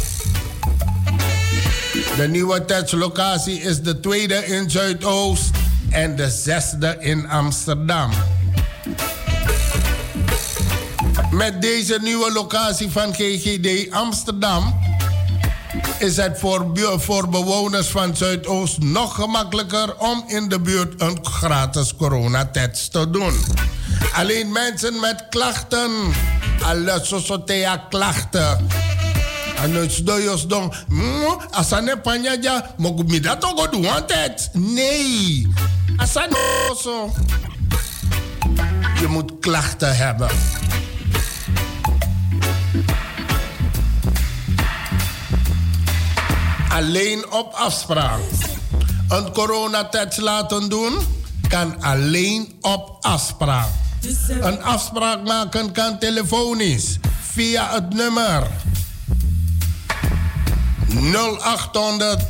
De 2.17 2.27
nieuwe 2.27 2.65
testlocatie 2.65 3.61
is 3.61 3.81
de 3.81 3.99
tweede 3.99 4.45
in 4.45 4.69
Zuidoost 4.69 5.49
en 5.89 6.15
de 6.15 6.29
zesde 6.29 6.95
in 6.99 7.29
Amsterdam. 7.29 8.11
Met 11.31 11.61
deze 11.61 11.99
nieuwe 12.01 12.31
locatie 12.31 12.91
van 12.91 13.13
GGD 13.13 13.91
Amsterdam 13.91 14.79
is 15.99 16.17
het 16.17 16.39
voor, 16.39 16.71
voor 16.97 17.29
bewoners 17.29 17.87
van 17.87 18.15
Zuidoost 18.15 18.79
nog 18.79 19.15
gemakkelijker 19.15 19.97
om 19.97 20.23
in 20.27 20.49
de 20.49 20.59
buurt 20.59 21.01
een 21.01 21.19
gratis 21.21 21.95
coronatest 21.95 22.91
te 22.91 23.09
doen. 23.09 23.33
Alleen 24.13 24.51
mensen 24.51 24.99
met 24.99 25.25
klachten, 25.29 25.91
alle 26.61 26.99
sosotea 27.03 27.77
klachten. 27.89 28.67
En 29.63 29.73
het 29.73 30.05
doyos 30.05 30.47
don, 30.47 30.71
"Mm, 30.87 31.39
asane 31.51 31.97
panyaja, 31.97 32.73
mogu 32.77 33.03
mi 33.03 33.19
dat 33.19 33.43
ook 33.43 33.71
doen 33.71 33.81
want 33.81 34.13
het. 34.13 34.49
Nee, 34.53 35.47
asane 35.97 36.75
zo. 36.81 37.11
Je 38.99 39.07
moet 39.07 39.31
klachten 39.39 39.95
hebben. 39.95 40.29
Alleen 46.69 47.31
op 47.31 47.53
afspraak. 47.53 48.19
Een 49.09 49.31
coronatest 49.31 50.17
laten 50.17 50.69
doen 50.69 50.97
kan 51.47 51.81
alleen 51.81 52.57
op 52.61 52.97
afspraak. 53.01 53.82
Een 54.27 54.63
afspraak 54.63 55.23
maken 55.23 55.71
kan 55.71 55.99
telefonisch 55.99 56.97
via 57.31 57.73
het 57.73 57.93
nummer 57.93 58.47
0800 61.11 62.21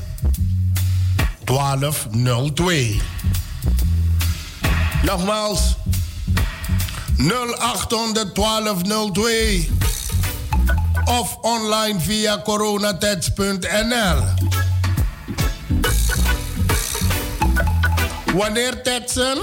1202. 1.44 3.02
Nogmaals 5.04 5.76
0800 7.18 8.36
1202 8.36 9.70
of 11.06 11.38
online 11.42 12.00
via 12.00 12.42
coronatest.nl. 12.42 14.24
Wanneer 18.34 18.82
tetsen? 18.84 19.38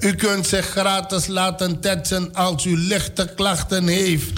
U 0.00 0.14
kunt 0.14 0.46
zich 0.46 0.66
gratis 0.66 1.26
laten 1.26 1.80
tetsen 1.80 2.34
als 2.34 2.64
u 2.64 2.76
lichte 2.76 3.32
klachten 3.36 3.86
heeft 3.86 4.32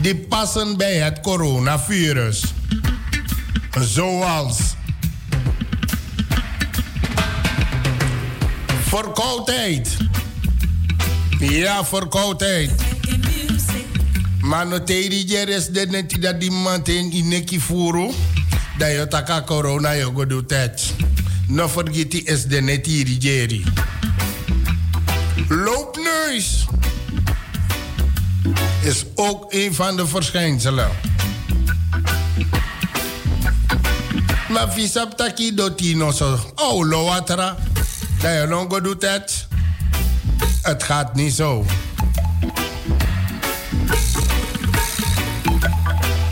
die 0.00 0.16
passen 0.16 0.76
bij 0.76 0.94
het 0.94 1.20
coronavirus. 1.20 2.42
Zoals 3.80 4.58
verkoudheid. 8.80 9.96
Ja, 11.38 11.84
verkoudheid. 11.84 12.70
Maar 14.40 14.66
no 14.66 14.84
tedi 14.84 15.24
jeres 15.24 15.66
de 15.66 15.86
neti 15.86 16.18
dat 16.18 16.40
die 16.40 16.50
man 16.50 16.82
ten 16.82 17.16
ineki 17.16 17.60
furu. 17.60 18.10
Dat 18.78 18.90
je 18.90 19.06
taka 19.08 19.42
corona 19.42 19.90
je 19.90 20.04
go 20.04 20.26
do 20.26 20.44
tet. 20.44 20.94
No 21.48 21.68
forgeti 21.68 22.22
is 22.24 22.44
de 22.44 22.60
neti 22.60 23.04
rigeri. 23.04 23.64
Loopneus 25.48 26.66
is 28.82 29.04
ook 29.14 29.52
een 29.52 29.74
van 29.74 29.96
de 29.96 30.06
verschijnselen. 30.06 30.90
Maar 34.48 34.72
visap 34.72 35.16
taki 35.16 35.54
dotino 35.54 36.10
zo. 36.10 36.38
Oh, 36.54 36.88
loatra. 36.88 37.56
Dat 38.20 38.32
je 38.32 38.46
longo 38.48 38.68
nou, 38.68 38.82
doet 38.82 39.02
het. 39.02 39.46
Het 40.62 40.82
gaat 40.82 41.14
niet 41.14 41.32
zo. 41.32 41.64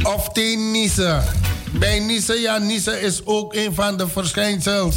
Of 0.03 0.29
die 0.29 0.57
Nisse. 0.57 1.23
Bij 1.71 1.99
Nisse, 1.99 2.41
ja, 2.41 2.59
Nisse 2.59 3.01
is 3.01 3.21
ook 3.25 3.55
een 3.55 3.75
van 3.75 3.97
de 3.97 4.09
verschijnsels 4.09 4.97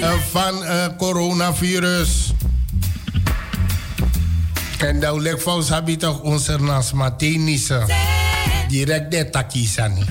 eh, 0.00 0.12
van 0.30 0.62
uh, 0.62 0.86
coronavirus. 0.98 2.29
En 4.80 5.00
dat 5.00 5.18
lijkt 5.18 5.42
volgens 5.42 5.68
hebben 5.68 5.98
toch 5.98 6.20
onze 6.20 6.58
nasma 6.58 7.10
tien 7.10 7.44
niezen. 7.44 7.86
Direct 8.68 9.10
de 9.10 9.30
takisani. 9.30 10.04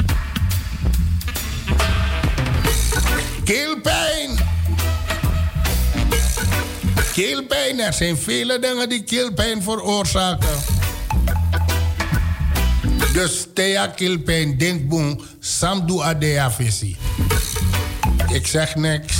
Keelpijn. 3.44 4.38
Keelpijn. 7.14 7.80
Er 7.80 7.94
zijn 7.94 8.18
vele 8.18 8.60
dingen 8.60 8.90
die 8.90 9.04
keelpijn 9.04 9.64
veroorzaken. 9.64 10.60
Dus 13.14 13.48
Thea 13.54 13.88
Kilpijn, 13.88 14.58
Dinkboom, 14.58 15.22
Samdu 15.40 16.02
Adea 16.02 16.52
Vissi. 16.52 16.98
Ik 18.32 18.48
zeg 18.48 18.76
niks. 18.76 19.18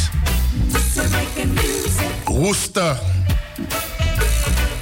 Hoesten. 2.24 3.19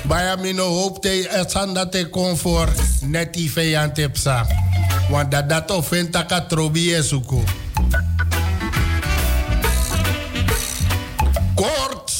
Baya 0.07 0.35
mino 0.35 0.63
hoop 0.63 1.01
te 1.01 1.27
esan 1.27 1.73
dat 1.73 1.91
te 1.91 2.07
kon 2.09 2.37
voor 2.37 2.69
net 3.01 3.33
die. 3.33 3.51
Want 5.09 5.31
dat 5.31 5.49
dat 5.49 5.71
of 5.71 5.87
vindt 5.87 6.13
dat 6.13 6.31
ik 6.31 6.47
trobi. 6.47 6.95
Kort. 11.55 12.11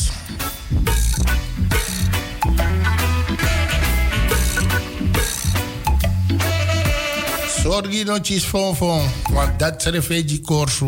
Zorgi 7.64 8.04
no 8.04 8.18
chis 8.22 8.44
fon 8.44 8.76
fon. 8.76 9.02
Want 9.32 9.60
dat 9.60 9.86
is 9.86 9.92
refugee 9.92 10.42
korsu. 10.42 10.86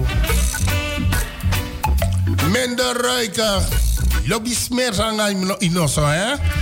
Minder 2.51 3.01
ruiken. 3.01 3.65
Lobby 4.25 4.53
smeer 4.53 5.01
aan 5.01 5.55
inoso, 5.59 6.05
hè? 6.05 6.58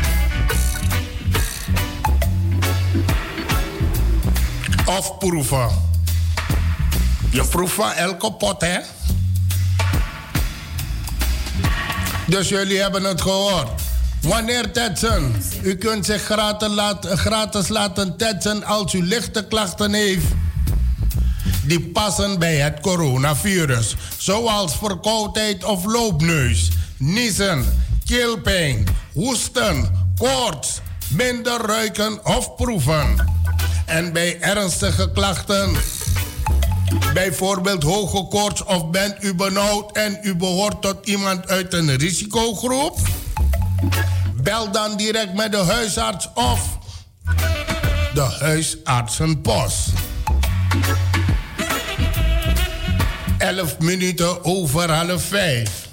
Of 4.87 5.17
proeven. 5.17 5.69
Je 7.31 7.43
proeft 7.43 7.73
van 7.73 7.91
elke 7.91 8.33
pot, 8.33 8.61
hè? 8.61 8.79
Dus 12.27 12.49
jullie 12.49 12.79
hebben 12.79 13.03
het 13.03 13.21
gehoord. 13.21 13.81
Wanneer 14.21 14.71
tetsen? 14.71 15.35
U 15.61 15.75
kunt 15.75 16.05
zich 16.05 16.23
gratis 16.23 16.67
laten, 16.67 17.17
gratis 17.17 17.67
laten 17.67 18.17
tetsen 18.17 18.63
als 18.63 18.93
u 18.93 19.03
lichte 19.03 19.45
klachten 19.47 19.93
heeft. 19.93 20.25
Die 21.63 21.81
passen 21.81 22.39
bij 22.39 22.55
het 22.55 22.79
coronavirus. 22.79 23.95
Zoals 24.17 24.77
verkoudheid 24.77 25.63
of 25.63 25.85
loopneus, 25.85 26.69
niezen, 26.97 27.65
keelpijn, 28.05 28.85
hoesten, 29.13 30.07
koorts, 30.17 30.81
minder 31.07 31.61
ruiken 31.61 32.25
of 32.25 32.55
proeven 32.55 33.36
en 33.87 34.13
bij 34.13 34.41
ernstige 34.41 35.11
klachten. 35.11 35.75
Bijvoorbeeld 37.13 37.83
hoge 37.83 38.27
koorts 38.27 38.63
of 38.63 38.89
bent 38.89 39.23
u 39.23 39.35
benauwd 39.35 39.91
en 39.91 40.19
u 40.21 40.35
behoort 40.35 40.81
tot 40.81 41.07
iemand 41.07 41.47
uit 41.47 41.73
een 41.73 41.95
risicogroep? 41.95 42.99
Bel 44.43 44.71
dan 44.71 44.97
direct 44.97 45.33
met 45.33 45.51
de 45.51 45.57
huisarts 45.57 46.29
of 46.33 46.77
de 48.13 48.35
huisartsenpost. 48.39 49.89
11 53.37 53.79
minuten 53.79 54.43
over 54.43 54.91
half 54.91 55.23
5. 55.23 55.86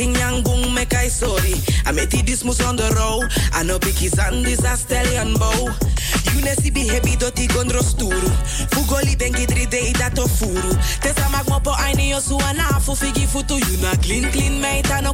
King 0.00 0.16
yang 0.16 0.40
boom 0.40 0.72
make 0.72 0.96
I 0.96 1.08
sorry. 1.08 1.52
I 1.84 1.92
met 1.92 2.08
this 2.08 2.42
mus 2.42 2.64
on 2.64 2.76
the 2.76 2.88
road. 2.96 3.28
I 3.52 3.62
know 3.62 3.78
picky 3.78 4.08
sandis 4.08 4.64
a 4.64 4.72
stallion 4.76 5.36
bow. 5.36 5.68
You 6.32 6.40
ne 6.40 6.54
si 6.56 6.70
be 6.70 6.88
happy 6.88 7.16
doti 7.16 7.46
gondro 7.48 7.82
sturu. 7.84 8.30
Fugoli 8.72 9.12
bengi 9.20 9.44
dri 9.46 9.66
day 9.66 9.92
dat 9.92 10.18
of 10.18 10.32
furu. 10.32 10.72
Tesa 11.04 11.28
mag 11.28 11.44
mopo 11.52 11.72
aini 11.76 12.10
yo 12.10 12.20
su 12.20 12.38
anafu 12.38 12.96
figi 12.96 13.26
futu. 13.26 13.60
You 13.60 13.76
na 13.82 13.92
clean 14.00 14.24
clean 14.32 14.60
no 15.04 15.12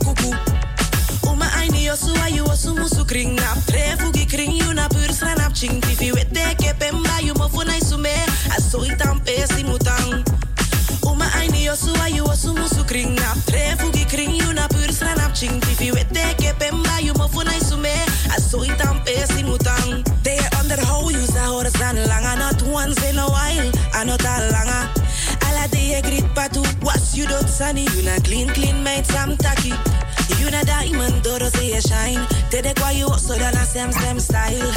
sunny. 27.56 27.84
You 27.96 28.02
na 28.02 28.18
clean 28.20 28.48
clean 28.48 28.82
mate 28.82 29.06
sam 29.06 29.36
taki. 29.36 29.72
You 30.38 30.50
na 30.50 30.62
diamond, 30.62 31.22
doro 31.22 31.48
say 31.48 31.72
you 31.74 31.80
shine. 31.80 32.24
Tede 32.50 32.74
kwa 32.78 32.90
you 32.92 33.08
so 33.18 33.38
da 33.38 33.50
na 33.50 33.64
same 33.64 33.92
same 33.92 34.20
style. 34.20 34.72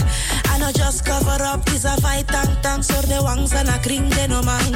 I 0.46 0.58
know 0.60 0.72
just 0.72 1.06
cover 1.06 1.44
up, 1.44 1.68
is 1.74 1.86
a 1.86 1.96
fight 2.02 2.28
tang 2.28 2.56
tang. 2.62 2.82
Sor 2.84 3.02
de 3.04 3.22
wangs 3.22 3.54
en 3.54 3.68
a 3.68 3.78
kring 3.84 4.10
de 4.10 4.28
no 4.28 4.42
man. 4.42 4.74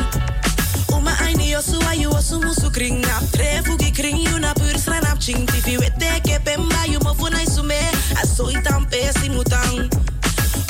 Uma 0.92 1.12
aini 1.24 1.50
yo 1.52 1.62
su 1.62 1.80
ayu 1.92 2.10
osu 2.12 2.42
musu 2.42 2.72
kring 2.74 3.02
nap. 3.02 3.24
Tre 3.32 3.62
fugi 3.64 3.96
kring 3.96 4.18
you 4.18 4.40
na 4.40 4.54
pur 4.54 4.78
sran 4.78 5.06
ap 5.06 5.20
ching. 5.20 5.46
Tifi 5.48 5.78
wete 5.78 6.20
ke 6.26 6.44
pemba 6.44 6.88
you 6.92 7.00
mo 7.00 7.14
funai 7.14 7.48
sume. 7.48 7.80
Aso 8.22 8.52
itam 8.52 8.86
pesi 8.92 9.30
mutang. 9.30 9.90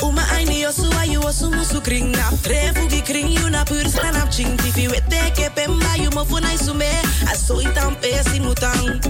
Uma 0.04 0.22
aini 0.36 0.60
yo 0.60 0.70
su 0.72 0.84
ayu 1.00 1.20
osu 1.20 1.50
musu 1.50 1.80
kring 1.82 2.12
nap. 2.12 2.34
Tre 2.42 2.72
fugi 2.74 3.00
kring 3.04 3.28
you 3.28 3.48
na 3.50 3.64
pur 3.64 3.84
sran 3.88 4.16
ap 4.16 4.30
ching. 4.30 4.56
Tifi 4.58 4.88
wete 4.88 5.34
ke 5.34 5.48
pemba 5.54 5.96
you 5.96 6.10
mo 6.10 6.24
funai 6.24 6.58
sume. 6.58 6.90
Aso 7.32 7.60
itam 7.62 7.96
pesi 7.96 8.40
mutang. 8.40 9.00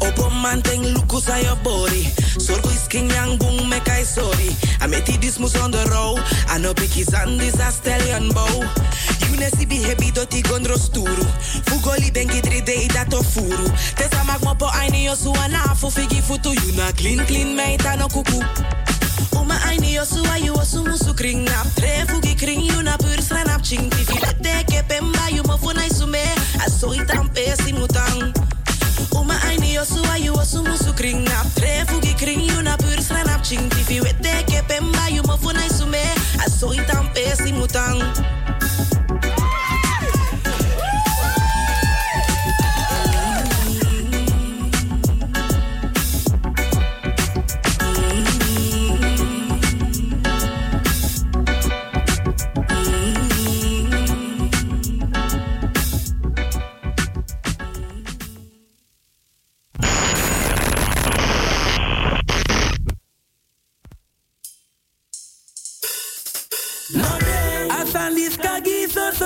Opo 0.00 0.30
man 0.42 0.62
ting 0.62 0.84
lukus 0.94 1.28
aan 1.28 1.42
je 1.42 1.54
body. 1.64 2.04
Sorgo 2.38 2.70
is 2.70 2.86
king 2.86 3.10
yang 3.10 3.36
boom 3.38 3.68
make 3.68 3.88
I 3.88 4.04
sorry. 4.04 4.54
I 4.80 4.86
met 4.86 5.06
this 5.06 5.38
mus 5.40 5.56
on 5.60 5.72
the 5.72 5.84
road. 5.90 6.22
I 6.48 6.58
know 6.58 6.74
picky 6.74 7.02
sandis 7.02 7.58
a 7.58 7.72
stallion 7.72 8.30
bow. 8.32 8.62
You 9.28 9.36
ne 9.36 9.50
si 9.50 9.66
be 9.66 9.82
happy 9.82 10.12
doti 10.12 10.42
gondro 10.42 10.76
sturu. 10.78 11.26
Fugoli 11.66 12.10
bengi 12.12 12.40
dri 12.40 12.60
day 12.60 12.86
dat 12.88 13.12
of 13.12 13.26
furu. 13.26 13.66
Tesa 13.96 14.24
mag 14.24 14.40
mopo 14.42 14.66
aini 14.70 15.04
yo 15.04 15.14
su 15.14 15.32
anafu 15.32 15.90
figi 15.90 16.22
futu. 16.22 16.54
You 16.54 16.76
na 16.76 16.92
clean 16.92 17.26
clean 17.26 17.56
meita 17.56 17.98
no 17.98 18.06
kuku. 18.06 18.38
Uma 19.32 19.54
aini 19.66 19.94
yo 19.94 20.04
su 20.04 20.22
ayu 20.32 20.54
osu 20.54 20.84
musu 20.84 21.14
kring 21.16 21.44
nap. 21.44 21.66
Tre 21.76 22.04
fugi 22.06 22.38
kring 22.38 22.60
you 22.60 22.82
na 22.82 22.96
pur 22.96 23.18
sranap 23.20 23.62
ching. 23.62 23.90
Tifi 23.90 24.18
wete 24.20 24.64
ke 24.66 24.82
pemba 24.88 25.30
you 25.32 25.42
mo 25.44 25.56
funai 25.56 25.88
sume. 25.90 26.24
Aso 26.64 26.94
itam 26.94 27.28
pesi 27.34 27.72
mutang. 27.72 28.32
Uma 29.12 29.34
aini 29.48 29.74
yo 29.74 29.84
su 29.84 30.02
ayu 30.14 30.34
osu 30.34 30.62
musu 30.64 30.96
kring 30.96 31.24
nap. 31.24 31.46
Tre 31.54 31.84
fugi 31.86 32.16
kring 32.18 32.40
you 32.40 32.62
na 32.62 32.76
pur 32.76 32.98
sranap 32.98 33.42
ching. 33.42 33.68
Tifi 33.70 34.00
wete 34.00 34.44
ke 34.46 34.62
pemba 34.68 35.10
you 35.10 35.22
mo 35.22 35.36
funai 35.36 35.68
sume. 35.68 36.02
Aso 36.44 36.72
itam 36.74 37.12
pesi 37.14 37.52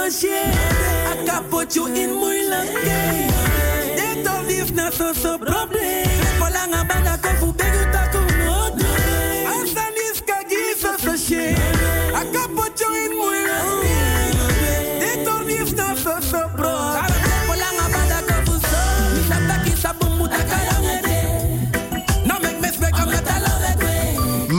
kagi 0.03 0.11
so 0.11 0.11
so 0.11 0.11
shit. 0.11 0.55
I 1.07 1.25
can 1.27 1.45
put 1.51 1.77
you 1.77 1.87
in 1.87 2.11
moeilijkheid. 2.11 3.31
Dit 3.97 4.29
of 4.29 4.47
lief 4.47 4.73
na 4.75 4.91
so 4.91 5.13
so 5.13 5.39
probleem. 5.39 6.22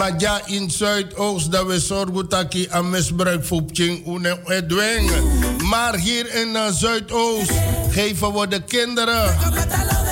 Maar 0.04 0.14
ja, 0.18 0.42
in 0.46 0.72
Zuidoost, 0.72 1.52
dat 1.52 1.66
we 1.66 1.80
zorgen 1.80 2.30
dat 2.30 2.54
je 2.54 2.82
misbruik 2.90 3.46
voor 3.46 3.64
Edwin. 4.48 5.10
Maar 5.64 5.96
hier 5.96 6.36
in 6.36 6.50
uh, 6.50 6.68
Zuidoost 6.72 7.52
geven 7.90 8.34
we 8.34 8.48
de 8.48 8.62
kinderen 8.62 9.38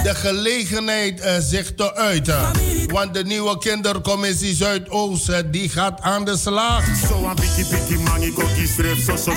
de 0.03 0.15
gelegenheid 0.15 1.19
uh, 1.19 1.31
zich 1.39 1.75
te 1.75 1.95
uiten. 1.95 2.51
Want 2.87 3.13
de 3.13 3.23
nieuwe 3.23 3.57
kindercommissie 3.57 4.55
Zuidoost 4.55 5.29
uh, 5.29 5.37
die 5.45 5.69
gaat 5.69 6.01
aan 6.01 6.25
de 6.25 6.37
slag. 6.37 6.83
Zo 7.07 7.23
een 7.23 7.35
beetje 7.35 7.65
beetje 7.69 7.97
man, 7.97 8.21
ik 8.21 8.39
ook 8.39 8.49
schrijf 8.67 9.05
zo 9.05 9.15
zo 9.15 9.31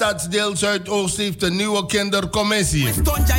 Stadsdeel 0.00 0.56
Zuidoost 0.56 1.16
heeft 1.16 1.42
een 1.42 1.56
nieuwe 1.56 1.86
kindercommissie. 1.86 2.88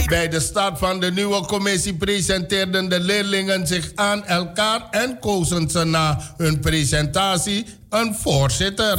Bij 0.06 0.28
de 0.28 0.40
start 0.40 0.80
van 0.80 1.00
de 1.00 1.12
nieuwe 1.12 1.46
commissie 1.46 1.94
presenteerden 1.94 2.90
de 2.90 3.00
leerlingen 3.00 3.68
zich 3.68 3.92
aan 3.96 4.26
elkaar 4.26 4.88
en 4.92 5.20
kozen 5.20 5.70
ze 5.70 5.84
na 5.84 6.34
hun 6.38 6.60
presentatie 6.60 7.66
een 7.90 8.16
voorzitter. 8.16 8.98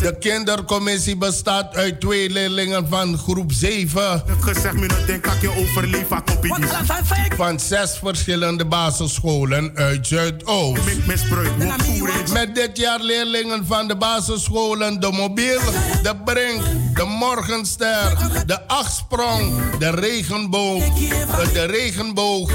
De 0.00 0.16
kindercommissie 0.18 1.16
bestaat 1.16 1.76
uit 1.76 2.00
twee 2.00 2.30
leerlingen 2.30 2.88
van 2.88 3.18
groep 3.18 3.52
7. 3.52 4.22
Van 7.36 7.60
zes 7.60 7.98
verschillende 7.98 8.66
basisscholen 8.66 9.72
uit 9.74 10.06
Zuidoost. 10.06 10.82
Met 12.32 12.54
dit 12.54 12.76
jaar 12.76 13.00
leerlingen 13.00 13.66
van 13.66 13.88
de 13.88 13.96
basisscholen 13.96 15.00
De 15.00 15.12
Mobiel, 15.12 15.60
De 16.02 16.16
Brink, 16.24 16.62
De 16.94 17.04
Morgenster, 17.04 18.16
De 18.46 18.66
Achtsprong, 18.66 19.76
De 19.78 19.90
Regenboog, 19.90 20.84
De 21.52 21.64
Regenboog 21.64 22.50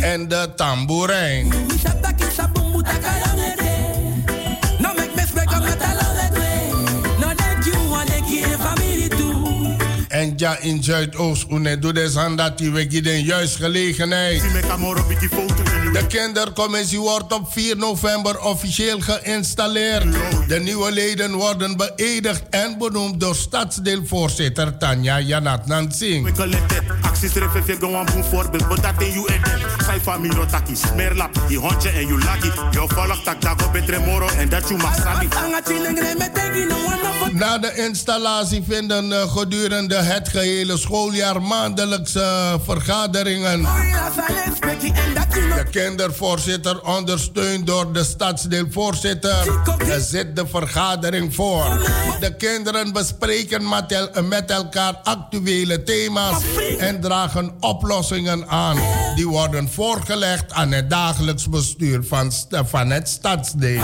en 0.00 0.28
De 0.28 0.52
Tamboerijn. 0.56 1.52
Ja, 10.42 10.54
in 10.60 10.82
Zuidoost, 10.82 11.50
une 11.50 11.78
doe 11.78 11.92
des 11.92 12.16
dat 12.36 12.58
die 12.58 12.72
juist 13.24 13.56
gelegenheid. 13.56 14.42
De 15.92 16.06
kindercommissie 16.06 17.00
wordt 17.00 17.32
op 17.32 17.52
4 17.52 17.76
november 17.76 18.40
officieel 18.40 19.00
geïnstalleerd. 19.00 20.06
De 20.48 20.60
nieuwe 20.60 20.92
leden 20.92 21.34
worden 21.34 21.76
beëdigd 21.76 22.42
en 22.50 22.78
benoemd 22.78 23.20
door 23.20 23.34
stadsdeelvoorzitter 23.34 24.78
Tanja 24.78 25.20
Janat 25.20 25.66
Nansing. 25.66 26.38
Acties 27.00 27.32
reflecteer 27.32 27.76
gewoon 27.76 28.08
een 28.16 28.24
voorbeeld, 28.24 28.68
maar 28.68 28.80
dat 28.80 29.02
in 29.02 29.12
je 29.12 29.40
Zij 29.84 30.00
familie 30.00 30.46
taki, 30.46 30.76
smerlap, 30.76 31.30
die 31.48 31.58
hondje 31.58 31.88
en 31.88 32.06
je 32.06 32.16
lucky. 32.16 32.50
Je 32.70 32.84
volgt 32.86 33.24
tak 33.24 33.40
dago 33.40 33.70
betre 33.70 33.98
moro 33.98 34.28
en 34.28 34.48
dat 34.48 34.68
je 34.68 34.76
mag 34.76 34.96
Na 37.32 37.58
de 37.58 37.72
installatie 37.74 38.62
vinden 38.68 39.10
uh, 39.10 39.32
gedurende 39.32 39.94
het 39.94 40.28
gehele 40.28 40.76
schooljaar 40.76 41.42
maandelijkse 41.42 42.58
vergaderingen. 42.64 43.62
De 45.54 45.64
kindervoorzitter, 45.82 46.82
ondersteund 46.82 47.66
door 47.66 47.92
de 47.92 48.04
stadsdeelvoorzitter, 48.04 49.62
zit 49.98 50.36
de 50.36 50.46
vergadering 50.46 51.34
voor. 51.34 51.90
De 52.20 52.36
kinderen 52.36 52.92
bespreken 52.92 53.68
met 54.28 54.50
elkaar 54.50 55.00
actuele 55.02 55.82
thema's 55.82 56.42
en 56.78 57.00
dragen 57.00 57.56
oplossingen 57.60 58.48
aan. 58.48 58.78
Die 59.14 59.28
worden 59.28 59.68
voorgelegd 59.68 60.52
aan 60.52 60.72
het 60.72 60.90
dagelijks 60.90 61.48
bestuur 61.48 62.04
van, 62.04 62.32
van 62.50 62.90
het 62.90 63.08
stadsdeel. 63.08 63.82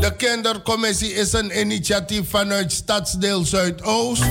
De 0.00 0.16
kindercommissie 0.16 1.12
is 1.12 1.32
een 1.32 1.60
initiatief 1.60 2.30
vanuit 2.30 2.72
Stadsdeel 2.72 3.44
Zuidoost. 3.44 4.22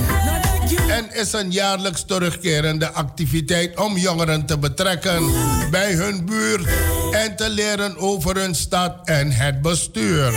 En 0.88 1.14
is 1.14 1.32
een 1.32 1.50
jaarlijks 1.50 2.04
terugkerende 2.04 2.92
activiteit 2.92 3.78
om 3.78 3.96
jongeren 3.96 4.46
te 4.46 4.58
betrekken 4.58 5.30
bij 5.70 5.92
hun 5.92 6.24
buurt 6.24 6.66
en 7.10 7.36
te 7.36 7.48
leren 7.48 7.96
over 7.96 8.36
hun 8.36 8.54
stad 8.54 8.98
en 9.04 9.30
het 9.30 9.62
bestuur. 9.62 10.32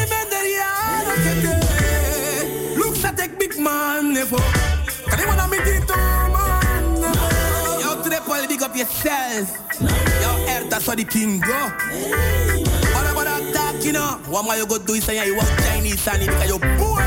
What 14.29 14.45
am 14.45 14.51
I 14.51 14.59
go 14.59 14.77
do? 14.77 14.93
Is 14.93 15.05
say 15.05 15.25
you 15.25 15.35
want 15.35 15.49
Chinese 15.61 16.07
and 16.07 16.19
because 16.19 16.47
you 16.49 16.59
poor, 16.77 17.01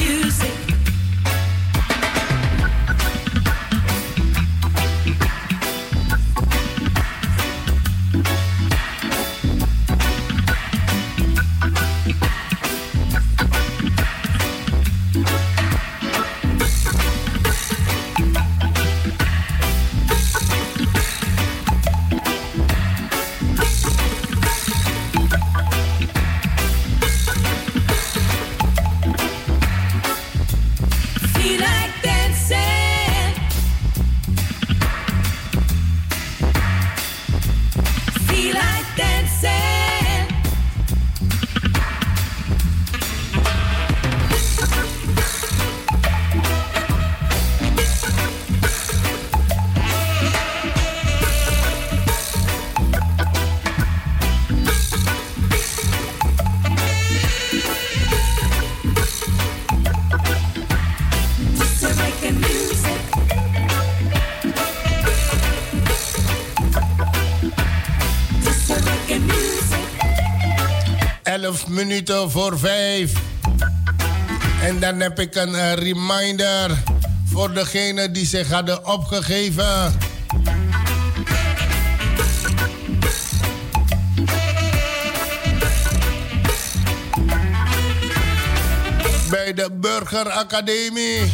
yeah, 0.00 0.29
minuten 71.70 72.30
voor 72.30 72.58
vijf. 72.58 73.12
En 74.62 74.80
dan 74.80 75.00
heb 75.00 75.18
ik 75.18 75.34
een 75.34 75.54
eh, 75.54 75.72
reminder 75.72 76.82
voor 77.24 77.54
degenen 77.54 78.12
die 78.12 78.26
zich 78.26 78.50
hadden 78.50 78.86
opgegeven. 78.86 79.98
Bij 89.30 89.52
de 89.54 89.68
Burger 89.72 90.30
Academie. 90.30 91.32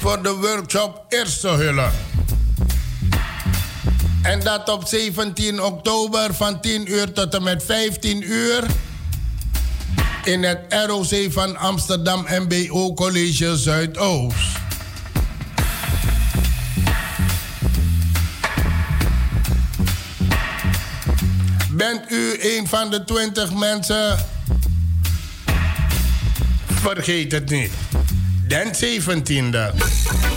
Voor 0.00 0.22
de 0.22 0.34
workshop 0.34 1.04
Eerste 1.08 1.48
Hulp. 1.48 2.05
En 4.26 4.40
dat 4.40 4.68
op 4.68 4.86
17 4.86 5.62
oktober 5.62 6.34
van 6.34 6.60
10 6.60 6.92
uur 6.92 7.12
tot 7.12 7.34
en 7.34 7.42
met 7.42 7.64
15 7.64 8.22
uur 8.22 8.64
in 10.24 10.42
het 10.42 10.58
ROC 10.86 11.32
van 11.32 11.56
Amsterdam 11.56 12.26
MBO 12.30 12.94
College 12.94 13.56
Zuidoost. 13.56 14.36
Bent 21.70 22.10
u 22.10 22.36
een 22.40 22.66
van 22.68 22.90
de 22.90 23.04
20 23.04 23.54
mensen? 23.54 24.18
Vergeet 26.66 27.32
het 27.32 27.50
niet. 27.50 27.72
Den 28.46 28.72
17e. 28.74 30.35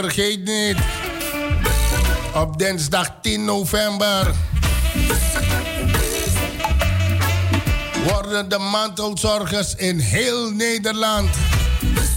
vergeet 0.00 0.44
niet. 0.44 0.76
Op 2.34 2.58
dinsdag 2.58 3.10
10 3.22 3.44
november 3.44 4.34
worden 8.04 8.48
de 8.48 8.58
mantelzorgers 8.58 9.74
in 9.74 9.98
heel 9.98 10.50
Nederland 10.50 11.28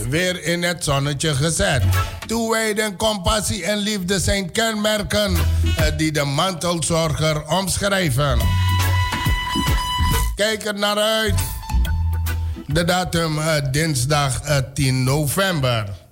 weer 0.09 0.43
in 0.43 0.63
het 0.63 0.83
zonnetje 0.83 1.35
gezet. 1.35 1.83
Toewijden, 2.27 2.95
compassie 2.95 3.65
en 3.65 3.77
liefde 3.77 4.19
zijn 4.19 4.51
kenmerken 4.51 5.35
eh, 5.35 5.97
die 5.97 6.11
de 6.11 6.23
mantelzorger 6.23 7.47
omschrijven. 7.47 8.39
Kijk 10.35 10.65
er 10.65 10.75
naar 10.75 10.97
uit. 10.97 11.35
De 12.65 12.83
datum 12.83 13.39
eh, 13.39 13.71
dinsdag 13.71 14.41
eh, 14.41 14.57
10 14.73 15.03
november. 15.03 16.06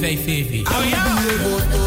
VVVV. 0.00 0.64
Oh 0.68 0.82
yeah. 0.84 1.85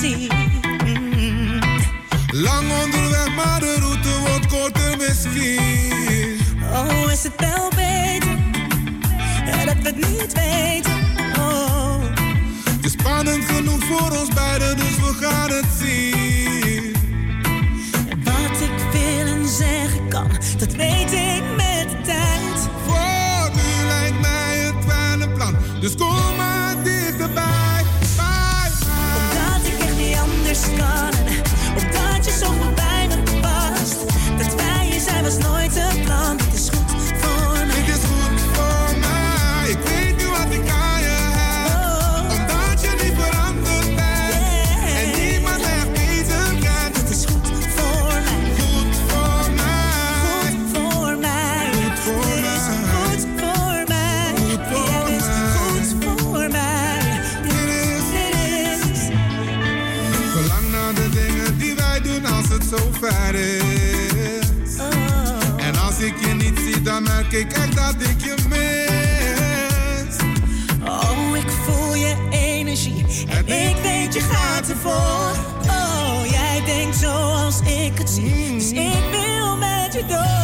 Mm-hmm. 0.00 1.60
Lang 2.32 2.70
onderweg, 2.84 3.34
maar 3.34 3.60
de 3.60 3.76
route 3.80 4.18
wordt 4.20 4.46
korter 4.46 4.96
misschien. 4.96 6.38
Oh, 6.72 7.12
is 7.12 7.22
het 7.22 7.32
wel 7.36 7.68
beter 7.68 8.36
dat 9.66 9.74
we 9.74 9.88
het 9.88 9.96
niet 9.96 10.32
weten? 10.32 10.92
Oh. 11.38 12.02
Het 12.70 12.84
is 12.84 12.92
spannend 12.92 13.44
genoeg 13.44 13.84
voor 13.84 14.18
ons 14.18 14.28
beiden, 14.34 14.76
dus 14.76 14.96
we 14.96 15.16
gaan 15.20 15.50
het 15.50 15.66
zien. 15.78 16.94
Wat 18.24 18.60
ik 18.60 18.92
willen 18.92 19.48
zeggen 19.48 20.08
kan, 20.08 20.30
dat 20.58 20.72
weet 20.72 21.12
ik. 21.12 21.39
merk 67.30 67.44
ik 67.44 67.52
echt 67.52 67.76
dat 67.76 67.94
ik 68.08 68.20
je 68.20 68.34
mis. 68.48 70.16
Oh, 70.88 71.36
ik 71.36 71.50
voel 71.50 71.94
je 71.94 72.16
energie. 72.30 73.04
En 73.28 73.46
ik 73.46 73.76
weet 73.82 74.14
je 74.14 74.20
gaat 74.20 74.68
ervoor. 74.68 75.36
Oh, 75.68 76.20
jij 76.30 76.62
denkt 76.64 76.96
zoals 76.96 77.60
ik 77.60 77.98
het 77.98 78.10
zie. 78.10 78.54
Dus 78.54 78.70
hmm. 78.70 78.78
ik 78.78 79.10
wil 79.10 79.56
met 79.56 79.92
je 79.92 80.04
door. 80.06 80.39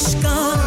aşka 0.00 0.59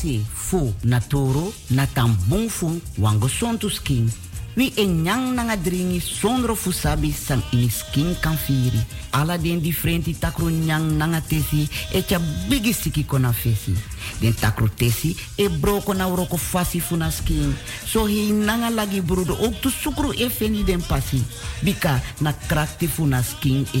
ase 0.00 0.24
fu 0.32 0.72
naturu 0.84 1.32
toro 1.32 1.52
na 1.70 1.86
tan 1.86 2.16
fu 2.48 2.80
wan 2.98 3.18
go 3.18 3.28
skin. 3.28 4.10
Wi 4.56 4.72
enyang 4.76 5.34
nanga 5.34 5.56
dringi 5.56 6.00
sondro 6.00 6.54
fu 6.54 6.72
sabi 6.72 7.14
ini 7.52 7.68
skin 7.68 8.16
kanfiri. 8.20 8.84
ala 9.12 9.36
den 9.36 9.60
di 9.60 9.72
frenti 9.72 10.18
takru 10.18 10.50
nyan 10.50 10.96
nanga 10.96 11.20
tesi 11.20 11.68
e 11.92 12.04
bigi 12.48 12.72
siki 12.72 13.04
kona 13.04 13.32
fesi. 13.32 13.74
Den 14.20 14.34
takru 14.34 14.68
tesi 14.68 15.16
e 15.36 15.48
broko 15.48 15.92
na 15.92 16.06
wroko 16.06 16.36
fasi 16.36 16.80
fu 16.80 16.96
na 16.96 17.10
so 17.10 18.06
hi 18.06 18.32
nanga 18.32 18.70
lagi 18.70 19.00
brudo 19.00 19.34
ok 19.34 19.60
tu 19.60 19.70
sukru 19.70 20.12
e 20.12 20.28
feni 20.28 20.64
den 20.64 20.82
pasi. 20.82 21.22
Bika 21.62 22.00
na 22.20 22.32
krakti 22.32 22.86
fu 22.86 23.06
na 23.06 23.22
skin 23.22 23.66
e 23.72 23.80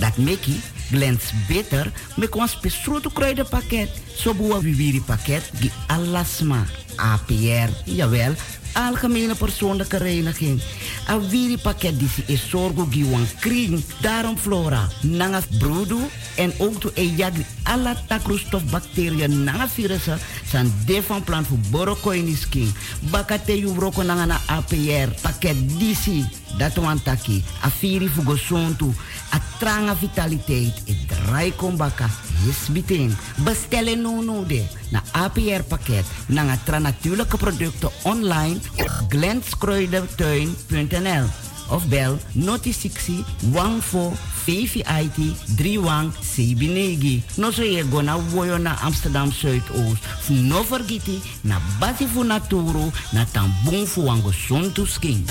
dat 0.00 0.16
meki 0.18 0.60
glans 0.90 1.32
beter 1.48 1.92
mek 2.16 2.34
wan 2.34 2.48
spesrotu 2.48 3.10
kruidenpakket 3.10 3.90
zo 4.14 4.34
boa 4.34 4.60
viviri 4.60 5.00
pakket, 5.00 5.50
die 5.60 5.72
alasma. 5.86 6.64
APR, 6.96 7.70
jawel, 7.84 8.34
algemene 8.72 9.34
persoonlijke 9.34 9.96
reiniging. 9.96 10.60
A 11.08 11.18
wiri 11.20 11.56
pakket 11.58 11.98
disi 11.98 12.22
is 12.26 12.48
zorgo 12.48 12.86
giwan 12.90 13.26
kring. 13.40 13.82
Daarom 14.00 14.38
flora, 14.38 14.88
nanga 15.02 15.40
broedu 15.58 15.98
en 16.36 16.52
ook 16.58 16.80
to 16.80 16.90
e 16.94 17.14
jagri 17.16 17.46
alla 17.62 17.94
takroestof 18.06 18.64
bacteriën 18.70 19.44
nanga 19.44 19.68
virussen 19.68 20.18
san 20.50 20.72
de 20.86 21.02
van 21.02 21.24
plan 21.24 21.44
voor 21.44 21.58
borokoinis 21.70 22.48
king. 22.48 22.74
Bakate 23.10 23.58
yu 23.58 23.72
broko 23.72 24.02
nanga 24.02 24.24
na 24.24 24.40
APR 24.46 25.20
pakket 25.22 25.78
disi. 25.78 26.24
Dat 26.58 26.74
wan 26.74 27.02
taki. 27.02 27.42
A 27.64 27.70
firi 27.70 28.08
fugo 28.08 28.36
sontu. 28.36 28.94
A 29.34 29.40
tranga 29.58 29.96
vitaliteit. 29.96 30.82
E 30.86 30.96
draai 31.06 31.52
kombaka. 31.56 32.10
Yes 32.46 32.68
biting. 32.72 33.16
Bestellen 33.44 34.00
no 34.12 34.44
de. 34.46 34.66
Na 34.90 35.02
APR 35.12 35.62
pakket. 35.68 36.04
Nanga 36.26 36.58
tra 36.64 36.78
natuurlijke 36.78 37.36
producten 37.36 37.90
online 38.02 38.56
op 38.76 38.90
glenskruidentuin.nl 39.08 41.24
of 41.68 41.88
bel 41.88 42.18
noti 42.32 42.72
60 42.72 43.24
14 43.52 44.12
VVIT 44.44 45.16
31 45.56 46.12
Sebinegi. 46.20 47.22
No 47.36 47.50
so 47.50 47.62
je 47.62 47.84
go 47.90 48.00
na 48.00 48.18
woyo 48.32 48.58
na 48.58 48.78
Amsterdam 48.82 49.32
Zuidoost. 49.32 50.02
No 50.28 50.64
vergiti 50.64 51.20
na 51.40 51.60
basi 51.80 52.06
fu 52.06 52.22
naturo 52.22 52.92
na 53.12 53.24
tambung 53.24 53.86
fu 53.86 54.04
wango 54.04 54.32
sontu 54.32 54.86
skin. 54.86 55.24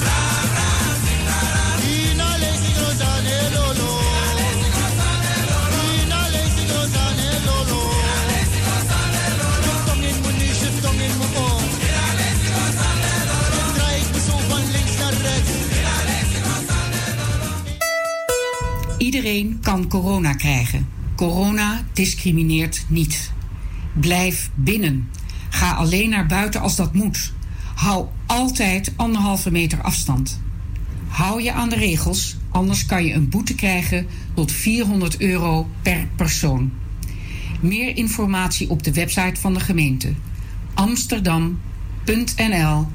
Iedereen 19.13 19.59
kan 19.61 19.87
corona 19.87 20.33
krijgen. 20.33 20.87
Corona 21.15 21.83
discrimineert 21.93 22.85
niet. 22.87 23.31
Blijf 23.93 24.49
binnen. 24.55 25.09
Ga 25.49 25.71
alleen 25.71 26.09
naar 26.09 26.25
buiten 26.25 26.61
als 26.61 26.75
dat 26.75 26.93
moet. 26.93 27.33
Hou 27.75 28.07
altijd 28.25 28.93
anderhalve 28.95 29.51
meter 29.51 29.81
afstand. 29.81 30.41
Hou 31.07 31.41
je 31.41 31.51
aan 31.51 31.69
de 31.69 31.75
regels, 31.75 32.37
anders 32.49 32.85
kan 32.85 33.05
je 33.05 33.13
een 33.13 33.29
boete 33.29 33.55
krijgen 33.55 34.07
tot 34.33 34.51
400 34.51 35.21
euro 35.21 35.69
per 35.81 36.07
persoon. 36.15 36.71
Meer 37.59 37.97
informatie 37.97 38.69
op 38.69 38.83
de 38.83 38.93
website 38.93 39.41
van 39.41 39.53
de 39.53 39.59
gemeente 39.59 40.13
amsterdam.nl 40.73 42.87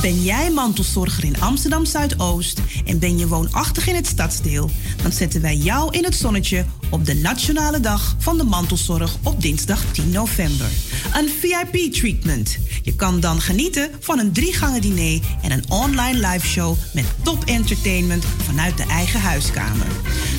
Ben 0.00 0.22
jij 0.22 0.50
mantelzorger 0.50 1.24
in 1.24 1.40
Amsterdam 1.40 1.84
Zuidoost 1.84 2.60
en 2.84 2.98
ben 2.98 3.18
je 3.18 3.28
woonachtig 3.28 3.86
in 3.86 3.94
het 3.94 4.06
stadsdeel? 4.06 4.70
Dan 5.02 5.12
zetten 5.12 5.40
wij 5.40 5.56
jou 5.56 5.92
in 5.96 6.04
het 6.04 6.14
zonnetje 6.14 6.64
op 6.90 7.06
de 7.06 7.14
Nationale 7.14 7.80
Dag 7.80 8.16
van 8.18 8.38
de 8.38 8.44
Mantelzorg 8.44 9.16
op 9.22 9.42
dinsdag 9.42 9.84
10 9.92 10.10
november. 10.10 10.68
Een 11.14 11.28
VIP-treatment. 11.40 12.58
Je 12.82 12.94
kan 12.94 13.20
dan 13.20 13.40
genieten 13.40 13.90
van 14.00 14.18
een 14.18 14.32
driegangen 14.32 14.80
diner 14.80 15.20
en 15.42 15.50
een 15.50 15.64
online 15.68 16.28
liveshow 16.28 16.76
met 16.94 17.04
top 17.22 17.44
entertainment 17.44 18.24
vanuit 18.44 18.76
de 18.76 18.84
eigen 18.84 19.20
huiskamer. 19.20 19.86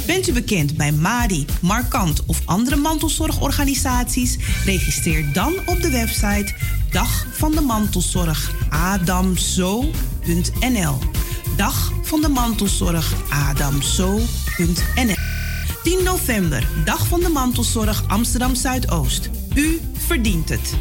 Bent 0.06 0.28
u 0.28 0.34
bekend 0.34 0.78
bij 0.78 0.92
Madi, 0.92 1.46
Markant 1.62 2.26
of 2.26 2.42
andere 2.46 2.76
mantelzorgorganisaties? 2.76 4.38
Registreer 4.66 5.34
dan 5.34 5.54
op 5.66 5.82
de 5.82 5.90
website 5.90 6.54
Dag 6.92 7.26
van 7.32 7.52
de 7.52 7.62
Mantelzorg 7.62 8.52
adamzo.nl. 8.70 9.92
Dag 11.56 11.92
van 12.04 12.22
de 12.22 12.30
Mantelzorg 12.30 13.14
adamzo.nl. 13.30 15.21
10 15.84 16.04
november, 16.04 16.68
Dag 16.86 17.08
van 17.08 17.20
de 17.20 17.30
Mantelzorg 17.30 18.04
Amsterdam 18.08 18.56
Zuidoost. 18.56 19.30
U 19.56 19.82
verdient 19.98 20.50
het. 20.50 20.74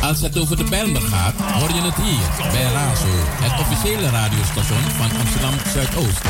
Als 0.00 0.20
het 0.20 0.38
over 0.38 0.56
de 0.56 0.64
Bijlmer 0.64 1.00
gaat, 1.00 1.34
hoor 1.34 1.68
je 1.68 1.80
het 1.80 1.94
hier 1.94 2.50
bij 2.52 2.62
Razo, 2.62 3.06
het 3.42 3.60
officiële 3.60 4.10
radiostation 4.10 4.80
van 4.80 5.18
Amsterdam 5.20 5.54
Zuidoost. 5.72 6.20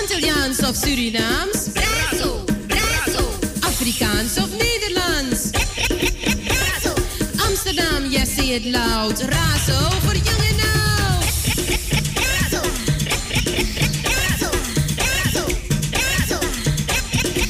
Antilliaans 0.00 0.58
of 0.58 0.76
Surinaams? 0.76 1.68
Razo, 1.74 2.44
Razo. 2.68 3.28
Afrikaans 3.60 4.38
Yes, 8.54 8.66
loud. 8.66 9.20
Razo 9.20 9.90
voor 10.00 10.14
jong 10.14 10.42
en 10.42 10.60
oud. 10.60 11.24
Razo. 12.14 12.60
Razo. 14.02 14.50
Razo. 14.96 16.38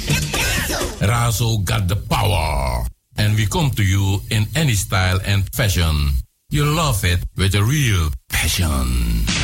Razo. 0.00 1.06
Razo 1.06 1.62
got 1.64 1.88
the 1.88 1.96
power. 1.96 2.86
And 3.16 3.36
we 3.36 3.46
come 3.46 3.70
to 3.70 3.82
you 3.82 4.22
in 4.30 4.46
any 4.54 4.74
style 4.74 5.20
and 5.26 5.44
fashion. 5.52 6.12
You 6.50 6.64
love 6.64 7.04
it 7.04 7.18
with 7.36 7.54
a 7.54 7.62
real 7.62 8.10
passion. 8.28 9.43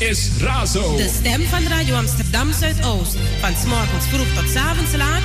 Is 0.00 0.30
Razo. 0.40 0.96
De 0.96 1.10
stem 1.18 1.42
van 1.46 1.66
Radio 1.66 1.94
Amsterdam 1.94 2.52
Zuidoost. 2.52 3.16
Van 3.40 3.54
's 3.56 3.64
morgens 3.64 4.06
vroeg 4.06 4.26
tot 4.34 4.50
's 4.50 4.56
avonds 4.56 4.96
laat. 4.96 5.22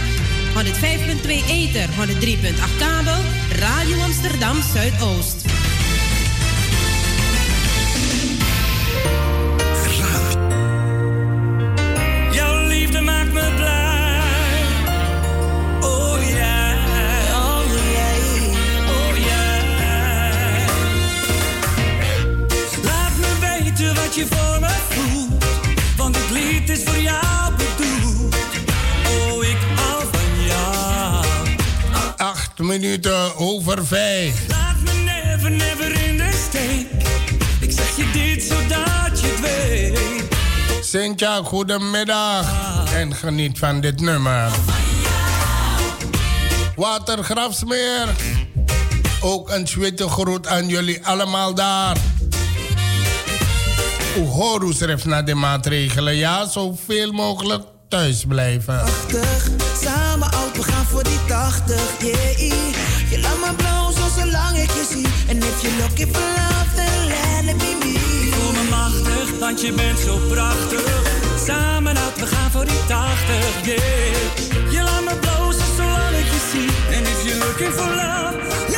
105.2 0.54 1.30
Ether, 1.48 1.90
103.8 1.90 2.78
kabel. 2.80 3.22
Radio 3.60 4.00
Amsterdam 4.00 4.58
Zuidoost. 4.74 5.36
Jouw 12.32 12.68
liefde 12.68 13.02
maakt 13.02 13.34
me 13.34 13.52
blij. 13.56 14.64
Oh 15.82 16.30
ja, 16.30 16.74
oh 17.34 17.64
ja, 17.94 18.10
oh 18.88 19.18
ja. 19.18 19.44
Laat 22.84 23.12
me 23.20 23.32
weten 23.40 23.96
wat 23.96 24.16
je 24.16 24.26
voelt, 24.30 24.45
minuten 32.66 33.38
over 33.38 33.86
vijf. 33.86 34.48
Laat 34.48 34.76
me 34.84 34.94
never, 34.94 35.52
never 35.52 36.08
in 36.08 36.18
de 36.18 36.46
steek. 36.50 36.88
Ik 37.60 37.72
zeg 37.72 37.96
je 37.96 38.12
dit 38.12 38.44
zodat 38.44 39.20
je 39.20 39.28
het 39.28 39.40
weet. 39.40 40.86
Sintja, 40.86 41.42
goedemiddag. 41.44 42.46
En 42.94 43.16
geniet 43.16 43.60
van 43.60 43.82
dit 43.82 44.02
nummer. 44.02 44.52
Watergrafsmeer. 46.76 48.08
Ook 49.22 49.50
een 49.50 49.68
zwitte 49.68 50.10
groet 50.10 50.48
aan 50.48 50.68
jullie 50.68 51.06
allemaal 51.06 51.54
daar. 51.54 51.98
Uhuru 54.16 54.74
schrijft 54.74 55.06
naar 55.06 55.26
de 55.26 55.34
maatregelen. 55.34 56.16
Ja, 56.16 56.48
zoveel 56.48 57.12
mogelijk 57.12 57.64
thuis 57.88 58.26
blijven. 58.28 58.84
Samen 59.82 60.32
oud, 60.32 60.58
we 60.58 60.64
gaan 60.64 60.86
voor 60.86 61.04
die 61.04 61.20
80, 61.28 61.82
yeah. 62.00 62.40
Je 63.10 63.20
laat 63.20 63.38
me 63.38 63.54
blozen 63.56 64.12
zolang 64.18 64.58
ik 64.58 64.70
je 64.70 64.86
zie. 64.90 65.06
En 65.28 65.38
if 65.38 65.62
you're 65.62 65.78
looking 65.78 66.16
for 66.16 66.22
love, 66.22 66.76
then 66.76 67.08
let 67.08 67.54
it 67.54 67.58
be 67.58 67.86
me. 67.86 67.94
Ik 68.28 68.34
voel 68.34 68.52
me 68.52 68.70
machtig, 68.70 69.40
want 69.40 69.62
je 69.62 69.74
bent 69.74 70.00
zo 70.00 70.18
prachtig. 70.30 70.84
Samen 71.46 71.98
uit, 71.98 72.20
we 72.20 72.26
gaan 72.26 72.52
voor 72.52 72.66
die 72.66 72.86
80, 72.88 73.66
yeah. 73.66 74.72
Je 74.72 74.82
laat 74.84 75.04
me 75.04 75.16
blozen 75.20 75.76
zolang 75.76 76.16
ik 76.22 76.30
je 76.36 76.42
zie. 76.52 76.96
En 76.96 77.02
if 77.02 77.24
you're 77.24 77.46
looking 77.46 77.74
for 77.74 77.90
love, 77.96 78.75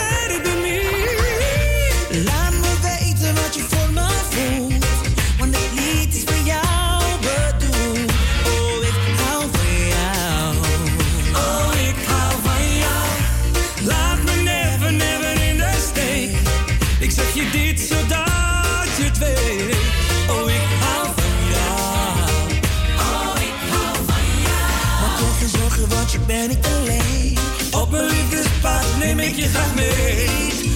ben 26.27 26.49
ik 26.49 26.65
alleen. 26.65 27.37
Op 27.71 27.93
een 27.93 28.05
liefdespad 28.05 28.85
neem 28.99 29.19
ik 29.19 29.35
je 29.35 29.47
graag 29.47 29.75
mee. 29.75 30.27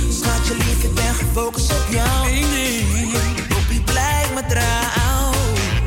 Schatje 0.10 0.54
lief, 0.54 0.84
ik 0.84 0.94
ben 0.94 1.14
gefocust 1.14 1.72
op 1.72 1.86
jou. 1.90 2.30
Eén 2.30 2.50
ding. 2.50 3.48
Poppie, 3.48 3.82
blijf 3.82 4.34
me 4.34 4.42
trouw. 4.48 5.32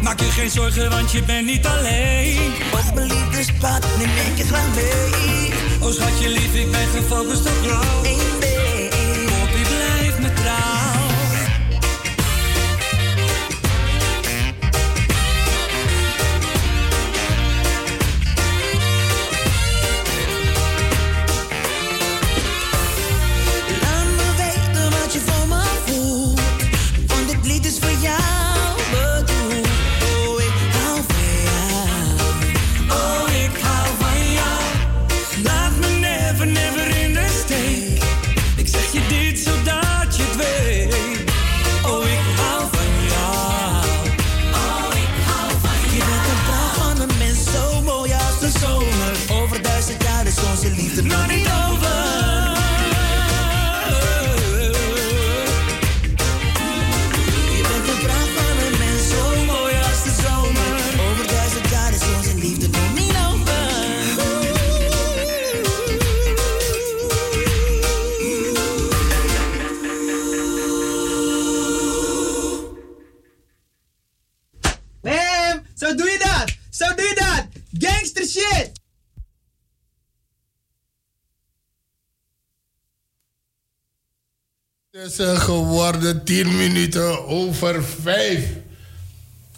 Maak 0.03 0.21
je 0.21 0.31
geen 0.31 0.51
zorgen, 0.51 0.91
want 0.91 1.13
je 1.13 1.23
bent 1.23 1.47
niet 1.47 1.67
alleen. 1.67 2.53
Op 2.73 2.95
mijn 2.95 3.07
liefdespad 3.07 3.87
neem 3.99 4.09
ik 4.09 4.37
je 4.37 4.45
graag 4.45 4.75
mee. 4.75 5.53
Oh 5.81 5.93
schatje 5.93 6.29
lief, 6.29 6.55
ik 6.55 6.71
ben 6.71 6.89
gefocust 6.95 7.47
op 7.47 7.65
jou. 7.65 8.24
Is 85.05 85.17
geworden 85.19 86.25
10 86.25 86.57
minuten 86.57 87.27
over 87.27 87.85
5. 88.03 88.41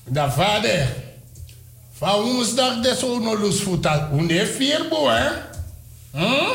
Da 0.09 0.31
vader. 0.31 0.89
Van 1.93 2.23
woensdag 2.23 2.81
des 2.83 3.03
onolus 3.03 3.61
futa. 3.61 4.11
Une 4.13 4.47
vierbo, 4.47 5.09
hè? 5.09 5.29
Hm? 6.13 6.55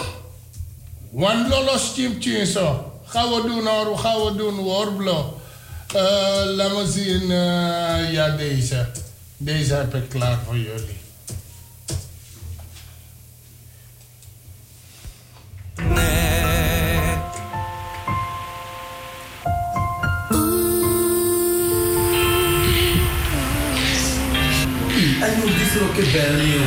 Lolos 1.50 1.92
chim 1.94 2.18
chin 2.20 2.46
zo. 2.46 2.92
Gaan 3.06 3.30
we 3.30 3.42
doen 3.48 3.68
hoor, 3.68 3.98
gaan 3.98 4.26
we 4.26 4.36
doen 4.36 4.58
hoor, 4.58 4.94
blo. 4.94 5.42
Eh, 5.94 6.44
laat 6.46 6.72
me 6.76 6.92
zien. 6.92 7.22
eh, 7.32 8.12
ja, 8.12 8.36
deze. 8.36 8.86
Deze 9.38 9.74
heb 9.74 9.96
ik 9.96 10.10
klaar 10.10 10.40
voor 10.46 10.58
jullie. 10.58 11.01
Que 25.96 26.02
meu. 26.02 26.62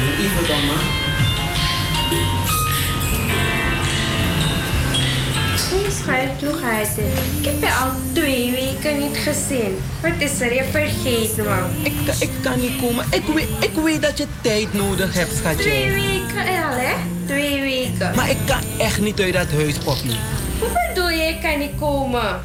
E 5.87 5.91
schat, 5.91 6.41
hoe 6.43 6.59
gaat 6.61 6.89
het? 6.89 6.99
Ik 7.41 7.45
heb 7.45 7.61
je 7.61 7.75
al 7.75 7.91
twee 8.12 8.51
weken 8.51 8.99
niet 8.99 9.16
gezien. 9.16 9.79
Wat 10.03 10.12
is 10.18 10.41
er? 10.41 10.55
Je 10.55 10.64
vergeet 10.70 11.37
me. 11.37 11.57
Ik, 11.83 11.93
kan- 12.07 12.14
ik 12.20 12.31
kan 12.43 12.61
niet 12.61 12.81
komen. 12.81 13.05
Ik 13.11 13.22
weet, 13.35 13.49
ik 13.61 13.75
weet 13.85 14.03
dat 14.03 14.18
je 14.18 14.27
tijd 14.41 14.72
nodig 14.72 15.14
hebt, 15.14 15.37
schatje. 15.37 15.62
Twee 15.62 15.91
weken 15.91 16.47
al, 16.47 16.77
hè? 16.77 16.95
Twee 17.27 17.61
weken. 17.61 18.12
Maar 18.16 18.31
ik 18.31 18.37
kan 18.47 18.61
echt 18.79 19.01
niet 19.01 19.20
uit 19.20 19.33
dat 19.33 19.51
huis, 19.53 19.75
Poppy. 19.79 20.11
Hoe 20.59 20.68
bedoel 20.89 21.11
je, 21.11 21.22
ik 21.22 21.41
kan 21.43 21.59
niet 21.59 21.70
komen? 21.81 22.45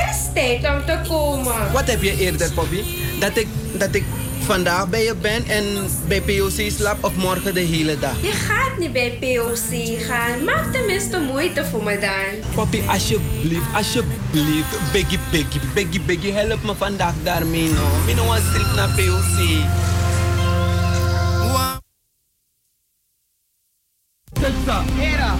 Er 0.00 0.08
is 0.08 0.32
tijd 0.34 0.74
om 0.74 0.86
te 0.86 0.98
komen. 1.08 1.72
Wat 1.72 1.86
heb 1.86 2.02
je 2.02 2.16
eerder, 2.16 2.52
Poppy? 2.52 2.82
Dat 3.18 3.36
ik, 3.36 3.46
dat 3.72 3.94
ik 3.94 4.04
vandaag 4.38 4.88
bij 4.88 5.04
je 5.04 5.14
ben 5.20 5.44
en 5.46 5.64
bij 6.08 6.20
POC 6.20 6.70
slaap 6.70 7.04
of 7.04 7.14
morgen 7.14 7.54
de 7.54 7.60
hele 7.60 7.98
dag? 7.98 8.22
Je 8.22 8.32
gaat 8.32 8.78
niet 8.78 8.92
bij 8.92 9.10
POC 9.20 10.00
gaan. 10.06 10.44
Maak 10.44 10.72
tenminste 10.72 11.18
moeite 11.18 11.64
voor 11.64 11.82
me 11.82 11.98
dan. 11.98 12.50
Poppy, 12.54 12.82
alsjeblieft, 12.86 13.74
alsjeblieft. 13.74 14.92
Biggie, 14.92 15.18
biggie, 15.30 15.60
biggie, 15.74 16.00
biggie. 16.00 16.32
Help 16.32 16.62
me 16.62 16.74
vandaag 16.74 17.14
daarmee, 17.22 17.68
no. 17.68 17.86
Ik 18.06 18.14
wil 18.14 18.34
een 18.34 18.42
strip 18.42 18.74
naar 18.74 18.88
POC. 18.88 19.64
Era. 25.00 25.36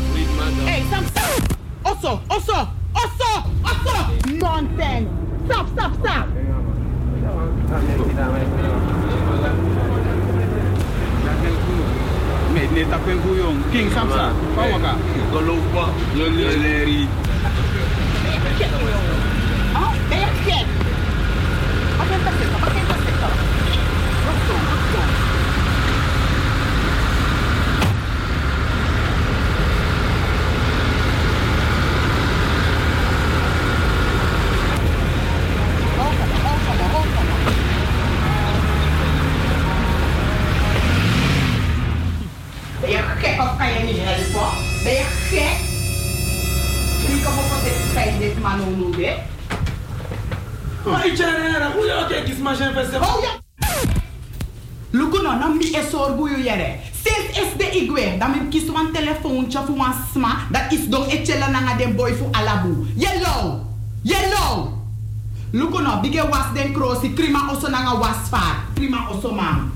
Hey, 0.65 0.83
Sam, 0.91 1.05
stop! 1.07 1.59
Osso, 1.83 2.21
osso, 2.29 2.69
osso, 2.93 3.43
osso! 3.63 3.97
Nonsense! 4.39 5.09
Stop, 5.45 5.67
stop, 5.75 5.93
stop! 6.03 6.27
Met 12.53 12.73
net 12.75 12.85
op 12.85 13.07
een 13.07 13.21
goeie 13.27 13.43
King 13.71 13.93
Samsa. 13.93 14.33
Kom 14.55 14.81
maar. 14.81 14.95
Geloof 15.33 15.59
me. 15.73 15.85
Jullie. 16.15 17.09
Oh, 19.75 19.93
ben 20.09 20.19
je 20.19 20.27
gek? 20.47 20.67
Wat 21.97 22.07
is 22.07 22.25
dat 22.25 22.33
zitten? 22.41 22.61
Wat 22.61 22.71
is 22.71 22.90
Ben 44.83 44.93
je 44.93 45.05
gek? 45.31 45.59
Wie 47.07 47.23
kan 47.23 47.33
op 47.33 47.65
dit 47.65 47.73
feit 47.93 48.19
dit 48.19 48.41
man 48.41 48.75
moet 48.77 48.97
dit? 48.97 49.17
Maar 50.85 51.07
ik 51.07 51.17
ben 51.17 51.73
hoe 51.73 51.85
je 51.85 52.05
kijkt, 52.09 52.29
is 52.29 52.37
maar 52.37 52.55
geen 52.55 52.73
festival. 52.73 53.09
Oh 53.09 53.23
ja! 53.23 53.31
Lukuno, 54.91 55.33
na 55.35 55.47
mi 55.47 55.65
e 55.65 55.83
sorgu 55.91 56.29
yu 56.29 56.43
yere. 56.43 56.77
Sinds 57.05 57.39
is 57.39 57.57
de 57.57 57.71
igwe, 57.71 58.17
dan 58.19 58.31
mi 58.31 58.49
kies 58.49 58.71
wan 58.71 58.93
telefoontje 58.93 59.61
voor 59.67 59.77
wan 59.77 59.95
sma, 60.13 60.37
dat 60.51 60.73
is 60.73 60.89
don 60.89 61.09
e 61.09 61.25
chela 61.25 61.51
nanga 61.51 61.77
den 61.77 61.97
boy 61.97 62.15
voor 62.15 62.29
alabu. 62.31 62.87
Yellow! 62.97 63.67
Yellow! 64.03 64.73
Lukuno, 65.53 66.01
bige 66.01 66.29
was 66.29 66.53
den 66.55 66.73
krosi, 66.73 67.13
krima 67.13 67.51
oso 67.53 67.69
nanga 67.69 67.99
was 67.99 68.29
vaar. 68.31 68.57
Krima 68.75 69.09
oso 69.11 69.33
mam. 69.33 69.73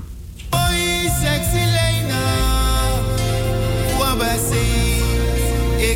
Oi, 0.49 1.09
sexy 1.21 1.63
Lena, 1.75 2.19
wabase, 4.15 4.55
e 5.79 5.95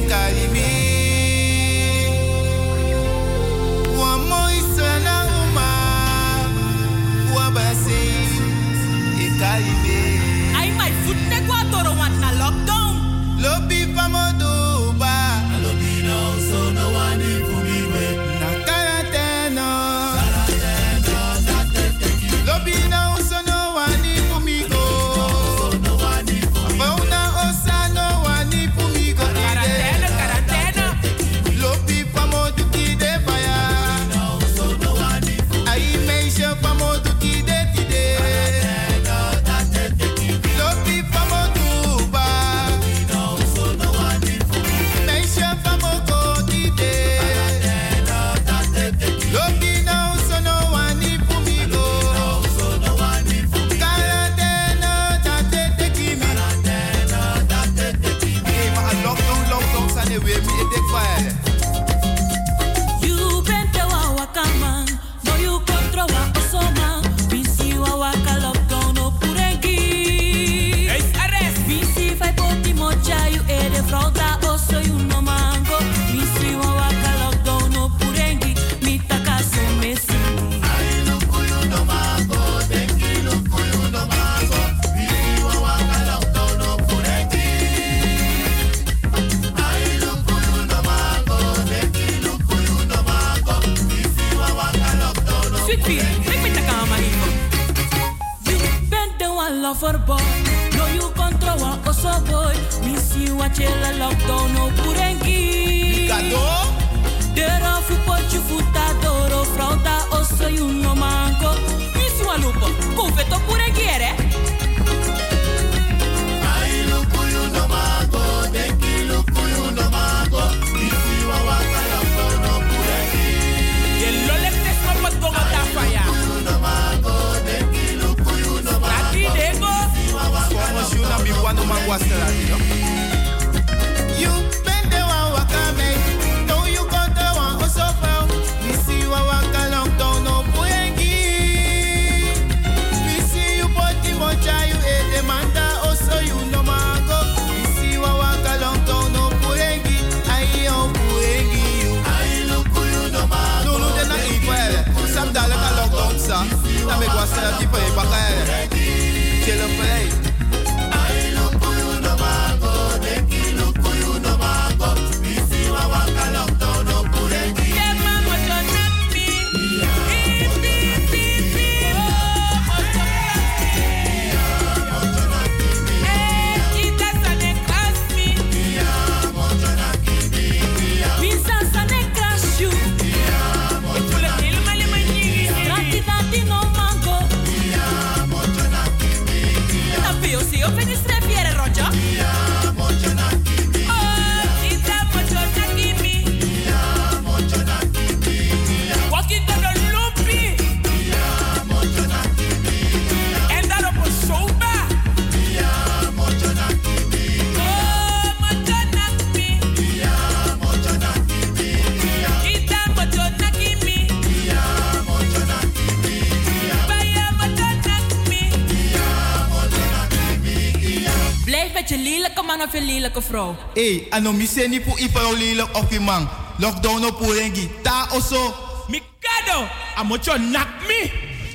met 221.89 221.97
je 221.97 222.09
lelijke 222.09 222.41
man 222.41 222.61
of 222.61 222.73
je 222.73 222.81
lelijke 222.81 223.21
vrouw. 223.21 223.55
Hey, 223.73 224.05
ano 224.09 224.31
mi 224.31 224.47
se 224.47 224.67
ni 224.67 224.79
pu 224.79 224.91
ipa 225.01 225.31
lelijk 225.31 225.77
of 225.77 225.91
je 225.91 225.99
man. 225.99 226.29
Lockdown 226.57 227.05
op 227.05 227.17
puengi. 227.17 227.69
Ta 227.83 228.07
oso. 228.11 228.55
Mikado. 228.87 229.67
Amocho 229.95 230.37
nak 230.37 230.67
me. 230.87 231.11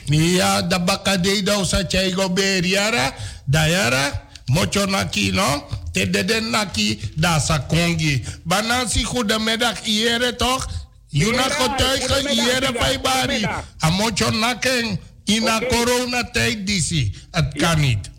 Ja, 0.07 0.63
da 0.63 0.79
bakade 0.79 1.43
da 1.43 1.65
sa 1.65 1.85
chaigo 1.89 2.29
beriara, 2.29 3.15
dayara, 3.45 4.29
mocho 4.47 4.87
naki 4.87 5.31
no, 5.31 5.67
te 5.93 6.11
de 6.11 6.25
den 6.25 6.51
naki, 6.51 7.01
da 7.15 7.39
sa 7.39 7.59
kongi. 7.59 8.25
Banansi 8.43 9.05
goedemiddag, 9.05 9.85
iere 9.85 10.37
toch? 10.37 10.67
Juna 11.09 11.43
getuigen, 11.43 12.31
iere 12.31 12.73
bij 12.73 13.01
bari. 13.01 13.45
A 13.85 13.91
mocho 13.91 14.31
naken, 14.31 15.01
in 15.25 15.49
a 15.49 15.61
corona 15.69 16.31
tijd 16.31 16.67
disi. 16.67 17.15
Het 17.31 17.53
kan 17.57 17.81
niet. 17.81 18.11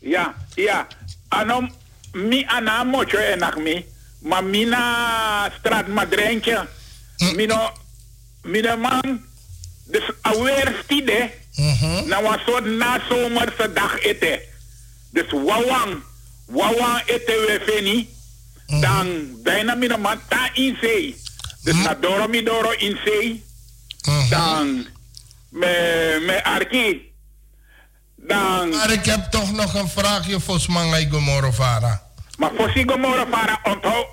Ja, 0.00 0.34
ja. 0.54 0.86
Anom, 1.28 1.70
mi 2.12 2.44
ana 2.46 2.84
mocho 2.84 3.18
enak 3.18 3.56
mi. 3.58 3.84
Maar 4.18 4.44
mina 4.44 5.50
straat 5.58 5.86
madrentje. 5.88 6.66
Mino, 7.34 7.70
mina 8.42 8.76
man. 8.76 9.24
Dus 9.84 10.10
alweer 10.22 10.74
stide. 10.84 11.30
Na 12.06 12.22
was 12.22 12.40
soort 12.46 12.64
na 12.64 13.00
zomerse 13.08 13.72
dag 13.72 13.98
eten. 14.00 14.40
Dus 15.10 15.30
wawang. 15.30 16.02
Wawang 16.46 17.02
eten 17.06 17.40
we 17.46 17.60
veni. 17.66 18.08
Dan 18.80 19.36
bijna 19.42 19.74
mina 19.74 19.96
man 19.96 20.20
ta 20.28 20.50
in 20.54 20.76
zee. 20.80 21.16
Dus 21.62 21.74
na 21.74 21.94
doro 21.94 22.28
mi 22.28 22.42
doro 22.42 22.70
in 22.70 22.98
zee. 23.04 23.44
Dan 24.30 24.86
me, 25.48 26.18
me 26.26 26.44
arki. 26.44 27.12
Dan... 28.26 28.68
Maar 28.68 28.90
ik 28.90 29.04
heb 29.04 29.30
toch 29.30 29.52
nog 29.52 29.74
een 29.74 29.88
vraagje 29.88 30.40
voor 30.40 30.60
Smangai 30.60 31.08
Gomorovara. 31.10 32.02
Maar 32.38 32.50
voor 32.56 32.70
si 32.70 32.84
Gomorovara, 32.86 33.60
onthoud, 33.62 34.06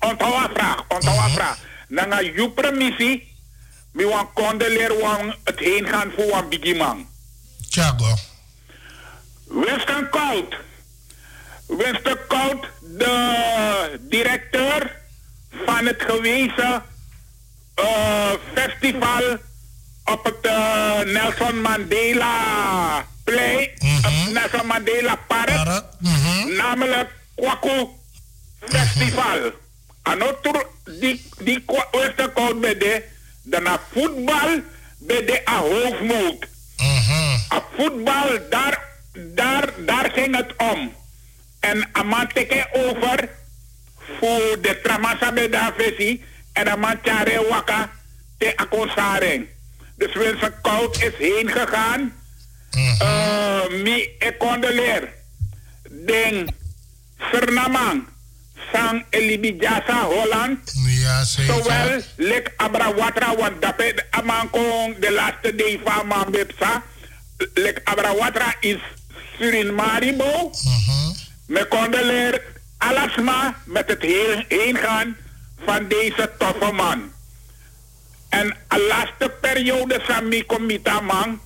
onthoud 0.00 0.44
een 0.44 0.54
vraag, 0.54 0.84
onthoud 0.88 1.24
een 1.24 1.30
vraag. 1.30 1.58
Nanga 1.88 2.22
you 2.22 2.50
permissie, 2.50 3.36
mi 3.92 4.04
wan 4.04 4.32
condoleer 4.32 5.00
wan 5.00 5.34
het 5.44 5.58
heen 5.58 5.86
gaan 5.86 6.10
voor 6.16 6.26
wan 6.30 6.48
bigimang. 6.48 7.06
Tjago. 7.68 8.14
Winston 9.44 10.08
Koud. 10.10 10.56
Winston 11.66 12.18
Koud, 12.28 12.66
de 12.80 13.98
directeur 14.00 14.96
van 15.66 15.86
het 15.86 16.02
gewezen 16.02 16.82
eh, 17.74 18.30
festival 18.54 19.38
op 20.04 20.24
het 20.24 20.46
eh, 20.46 20.98
Nelson 21.00 21.60
Mandela 21.60 23.06
Play, 23.34 23.74
het 24.02 24.32
Nelson 24.32 24.66
Mandela 24.66 25.16
Park, 25.28 25.82
namelijk 26.56 27.08
Kwaku 27.36 27.86
Festival. 28.60 29.52
Anotur 30.02 30.66
die 31.00 31.22
die 31.38 31.60
kwa- 31.66 31.88
Winston 31.92 32.32
Koud 32.32 32.60
bij 32.60 32.76
de, 32.78 33.02
daarna 33.42 33.80
voetbal 33.92 34.60
bij 34.98 35.24
de 35.24 35.40
a 35.48 35.58
hoofdmoot. 35.58 36.46
A 37.52 37.62
voetbal, 37.76 38.28
daar, 38.50 38.78
daar, 39.14 39.68
daar 39.86 40.10
ging 40.14 40.36
het 40.36 40.52
om. 40.56 40.92
En 41.60 41.88
amanteke 41.92 42.66
over 42.72 43.28
voor 44.20 44.58
de 44.62 44.80
tramasa 44.82 45.32
bij 45.32 45.48
de 45.48 45.72
visie 45.76 46.24
en 46.52 46.68
amantjare 46.70 47.46
waka 47.48 47.90
te 48.38 48.52
akonsareng. 48.56 49.46
Dus 49.96 50.14
Winston 50.14 50.52
Koud 50.62 51.02
is 51.02 51.12
heen 51.18 51.50
gegaan. 51.50 52.12
Eh, 52.70 53.82
mi 53.82 54.16
e. 54.18 55.08
Den 56.06 56.54
Sernamang. 57.30 58.06
Sang 58.72 59.04
Elibijasa 59.10 60.06
Holland. 60.06 60.58
Ja, 60.86 61.24
zeker. 61.24 61.54
Zowel 61.54 62.02
Lek 62.16 62.52
Abrawatra, 62.56 63.34
want 63.36 63.62
dat 63.62 63.82
is 63.82 63.94
Amankong 64.10 64.98
de 64.98 65.12
laatste 65.12 65.54
day 65.54 65.80
van 65.84 66.06
Mambipsa. 66.06 66.82
Lek 67.54 67.80
Abrawatra 67.84 68.54
is 68.60 68.78
Surinmaribo. 69.38 70.50
Me 71.46 71.68
condoleer 71.68 72.42
alasma 72.78 73.54
met 73.64 73.88
het 73.88 74.02
heen, 74.02 74.44
heen 74.48 74.76
gaan 74.76 75.16
van 75.64 75.88
deze 75.88 76.30
toffe 76.38 76.72
man. 76.72 77.12
En 78.28 78.56
de 78.68 78.86
laatste 78.88 79.28
periode 79.40 80.00
van 80.02 80.28
mi 80.28 80.44
komita 80.44 81.00
man. 81.00 81.40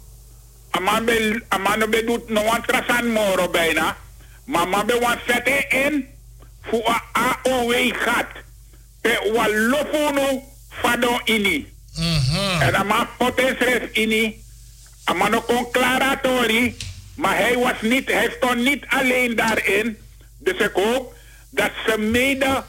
Aman 0.74 1.90
be 1.90 2.04
doet 2.06 2.28
no 2.28 2.42
wan 2.44 2.62
trasan 2.62 3.12
moro 3.12 3.48
bijna. 3.48 3.96
Maar 4.44 4.68
man 4.68 4.86
be 4.86 4.98
wan 5.00 5.18
zette 5.26 5.64
in 5.68 6.06
voor 6.62 6.88
a 6.88 7.02
AOW 7.12 7.92
gat. 7.92 8.26
Pe 9.00 9.30
wa 9.32 9.46
fado 10.68 11.20
ini. 11.24 11.72
En 12.60 12.72
dan 12.72 12.86
man 12.86 13.06
potensres 13.18 13.90
ini. 13.92 14.42
Aman 15.04 15.34
ook 15.34 15.46
kon 15.46 15.70
klaratori. 15.70 16.76
Maar 17.14 17.36
hij 17.36 17.56
was 17.58 17.80
niet, 17.80 18.12
hij 18.12 18.32
stond 18.36 18.56
niet 18.56 18.84
alleen 18.88 19.36
daarin. 19.36 19.98
Dus 20.38 20.58
ik 20.58 20.72
hoop 20.72 21.14
dat 21.50 21.70
ze 21.86 21.98
mede 21.98 22.64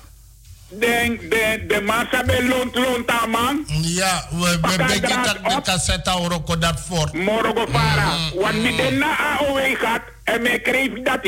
de, 0.80 1.28
de, 1.30 1.66
de 1.68 1.82
massa 1.82 2.24
bij 2.24 2.44
lont 2.44 3.10
aan, 3.10 3.30
man. 3.30 3.66
Ja, 3.82 4.28
we 4.30 4.58
beginnen 4.62 5.24
dat 5.24 5.38
de 5.44 5.62
cassette 5.64 6.10
horen 6.10 6.60
dat 6.60 6.82
voor. 6.88 7.10
Morgen 7.14 7.72
vara. 7.72 8.18
Want 8.36 8.62
mi 8.62 8.76
den 8.76 8.98
na 8.98 9.18
AOW 9.18 9.76
gaat 9.78 10.02
en 10.24 10.42
mij 10.42 10.60
kreeg 10.60 10.90
dat. 11.04 11.28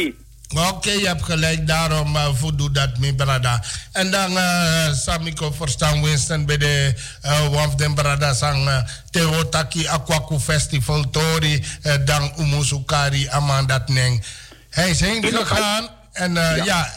Oké, 0.70 0.92
je 0.92 1.08
hebt 1.08 1.24
gelijk, 1.24 1.68
daarom 1.68 2.16
uh, 2.16 2.28
dat, 2.72 2.98
mijn 2.98 3.16
brada. 3.16 3.64
En 3.92 4.12
dan, 4.12 4.32
uh, 4.32 4.94
Samiko, 4.94 5.52
verstaan 5.52 6.04
Winston 6.04 6.46
bij 6.46 6.58
de 6.58 6.94
uh, 7.26 7.48
Wamf 7.48 7.76
den 7.76 7.94
brada 7.94 8.34
sang 8.34 8.68
uh, 8.68 8.78
Teotaki 9.12 9.88
Aquaku 9.88 10.40
Festival 10.40 11.10
Tori, 11.10 11.66
uh, 11.84 11.94
dan 12.06 12.32
Umusukari 12.40 13.28
Amandat 13.30 13.90
Neng. 13.90 14.24
Hij 14.70 14.90
is 14.90 15.00
heen 15.00 15.24
gegaan 15.24 15.90
en 16.18 16.36
uh, 16.36 16.66
ja, 16.66 16.92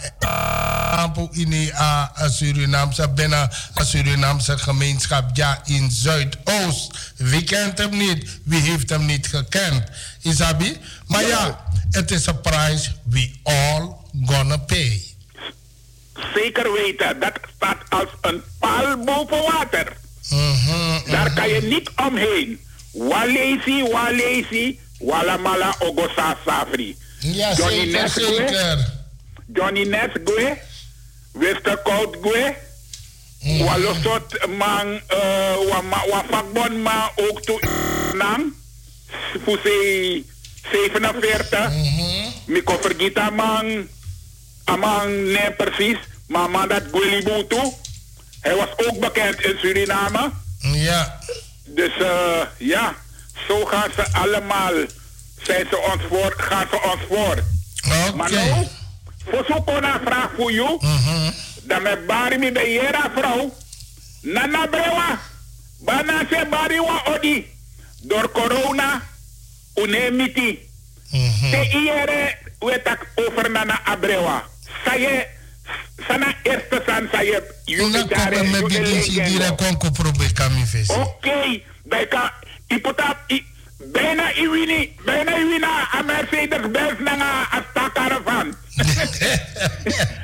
Ampo 0.97 1.29
in 1.33 1.53
uh, 1.53 2.05
Surinaamse, 2.27 3.09
binnen 3.09 3.51
een 3.75 3.87
Surinaamse 3.87 4.59
gemeenschap, 4.59 5.37
ja, 5.37 5.61
in 5.65 5.91
Zuidoost. 5.91 7.13
Wie 7.17 7.45
kent 7.45 7.79
hem 7.79 7.97
niet? 7.97 8.41
Wie 8.45 8.61
heeft 8.61 8.91
hem 8.91 9.05
niet 9.05 9.27
gekend? 9.27 9.85
Isabi? 10.23 10.77
Maar 11.07 11.27
ja, 11.27 11.65
het 11.91 12.11
is 12.11 12.27
een 12.27 12.41
prijs 12.41 12.93
we 13.05 13.31
all 13.43 13.97
gonna 14.27 14.57
pay. 14.57 15.05
Zeker 16.35 16.73
weten, 16.73 17.21
dat 17.21 17.39
staat 17.57 17.79
als 17.89 18.09
een 18.21 18.43
paal 18.59 19.05
boven 19.05 19.43
water. 19.43 19.93
Daar 21.07 21.33
kan 21.33 21.49
je 21.49 21.63
niet 21.63 21.91
omheen. 21.97 22.61
Walesi, 22.93 23.83
walesi, 23.93 24.79
walamala 24.99 25.75
ogosa 25.79 26.37
safri. 26.47 26.97
Ja, 27.19 27.55
zeker, 27.55 28.09
zeker. 28.09 29.00
Johnny 29.53 29.85
Nesgue, 29.85 30.57
Wester 31.33 31.77
Koud 31.83 32.17
Gue, 32.23 32.55
Walosot 33.65 34.47
man, 34.49 35.01
uh, 35.11 35.57
wa, 35.71 35.81
ma- 35.83 36.07
wa 36.09 37.13
ook 37.17 37.43
toe 37.43 37.61
nang, 38.15 38.53
voor 39.45 39.59
ze 39.63 40.23
47. 40.73 41.71
Miko 42.47 42.79
vergita 42.81 43.31
man, 43.31 43.89
amang 44.65 45.11
nee 45.33 45.51
precies, 45.57 45.97
maar 46.29 46.51
man 46.51 46.69
dat 46.69 46.83
Gweli 46.93 47.23
Butu, 47.23 47.73
hij 48.41 48.55
was 48.57 48.69
ook 48.87 48.99
bekend 49.01 49.41
in 49.41 49.57
Suriname. 49.59 50.31
Ja. 50.61 51.19
Dus 51.65 51.97
eh, 51.99 52.41
ja, 52.59 52.95
zo 53.49 53.65
gaan 53.65 53.91
ze 53.97 54.13
allemaal, 54.13 54.73
zijn 55.43 55.67
ze 55.71 55.77
ons 55.93 56.03
voor, 56.09 56.35
gaan 56.37 56.67
ze 56.71 56.81
ons 56.83 57.01
voor. 57.09 57.37
Maar 58.17 58.31
nou, 58.31 58.67
voor 59.25 59.45
zo'n 59.49 59.65
kona 59.65 60.01
vraag 60.05 60.31
voor 60.37 60.53
jou, 60.53 60.81
dan 61.63 61.83
met 61.83 62.07
bari 62.07 62.39
mi 62.39 62.53
bij 62.53 62.73
jera 62.73 63.11
vrouw, 63.17 63.57
nana 64.23 64.67
brewa, 64.67 65.21
bana 65.79 66.23
se 66.31 66.47
bari 66.51 66.81
wa 66.81 67.03
odi, 67.15 67.47
door 68.03 68.31
corona, 68.33 69.03
unemiti. 69.75 70.69
Te 71.51 71.71
iere 71.73 72.37
wetak 72.59 73.07
over 73.15 73.51
nana 73.51 73.81
abrewa. 73.85 74.49
Saye, 74.85 75.27
sana 76.09 76.35
eerste 76.43 76.83
san 76.87 77.09
saye, 77.13 77.43
dire 79.25 79.55
konko 79.57 79.91
probe 79.91 80.33
kami 80.33 80.67
fesi. 80.67 80.93
Oké, 80.93 81.63
bij 81.85 82.07
ka, 82.07 82.35
ipota, 82.67 83.19
i, 83.27 83.45
bijna 83.87 84.35
iwini, 84.35 84.97
bijna 85.05 85.39
iwina, 85.39 85.89
a 85.95 86.03
Mercedes 86.03 86.71
Benz 86.71 87.01
na 87.01 87.47
a 87.53 87.65
sta 87.71 87.91
caravan. 87.95 88.55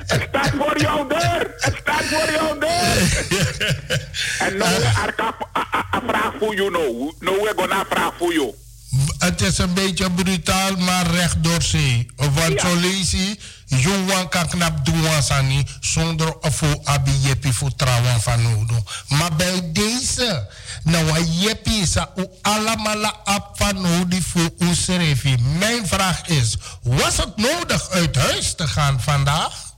het 0.07 0.27
staat 0.29 0.53
voor 0.59 0.81
jouw 0.81 1.07
deur, 1.07 1.55
het 1.57 1.75
staat 1.81 2.05
voor 2.05 2.33
jouw 2.33 2.59
deur. 2.59 2.97
en 4.39 4.57
nou, 4.57 4.85
arka, 5.03 5.35
a, 5.57 6.03
vraag 6.07 6.33
voor 6.39 6.55
jou 6.55 6.71
nou, 6.71 7.13
nou 7.21 7.41
we 7.41 7.67
gaan 7.69 7.85
vraag 7.91 8.13
voor 8.19 8.33
jou. 8.33 8.55
Het 9.19 9.41
is 9.41 9.59
een 9.59 9.75
beetje 9.75 10.11
brutaal, 10.11 10.77
maar 10.77 11.07
recht 11.11 11.45
door 11.45 11.63
zee. 11.63 12.07
Want 12.17 12.61
zo 12.61 12.75
lees 12.75 13.11
je, 13.11 13.37
jongen 13.67 14.29
kan 14.29 14.49
knap 14.49 14.85
doen 14.85 15.23
sani 15.23 15.67
zonder 15.81 16.35
voor 16.41 16.81
abi 16.85 17.11
jepi 17.21 17.53
voor 17.53 17.75
trouwen 17.77 18.21
van 18.21 18.43
nodo. 18.43 18.85
Maar 19.09 19.37
bij 19.37 19.73
deze, 19.73 20.49
nou 20.83 21.11
a 21.11 21.19
jepi 21.19 21.81
is 21.81 21.97
u 21.97 22.27
allemaal 22.43 23.05
ap 23.25 23.51
van 23.57 23.81
nodig 23.81 24.25
voor 24.25 24.51
u 24.59 24.75
schreefje. 24.75 25.39
Mijn 25.59 25.87
vraag 25.87 26.27
is, 26.27 26.57
was 26.83 27.17
het 27.17 27.37
nodig 27.37 27.91
uit 27.91 28.17
huis 28.17 28.55
te 28.55 28.69
gaan 28.69 29.01
vandaag? 29.01 29.75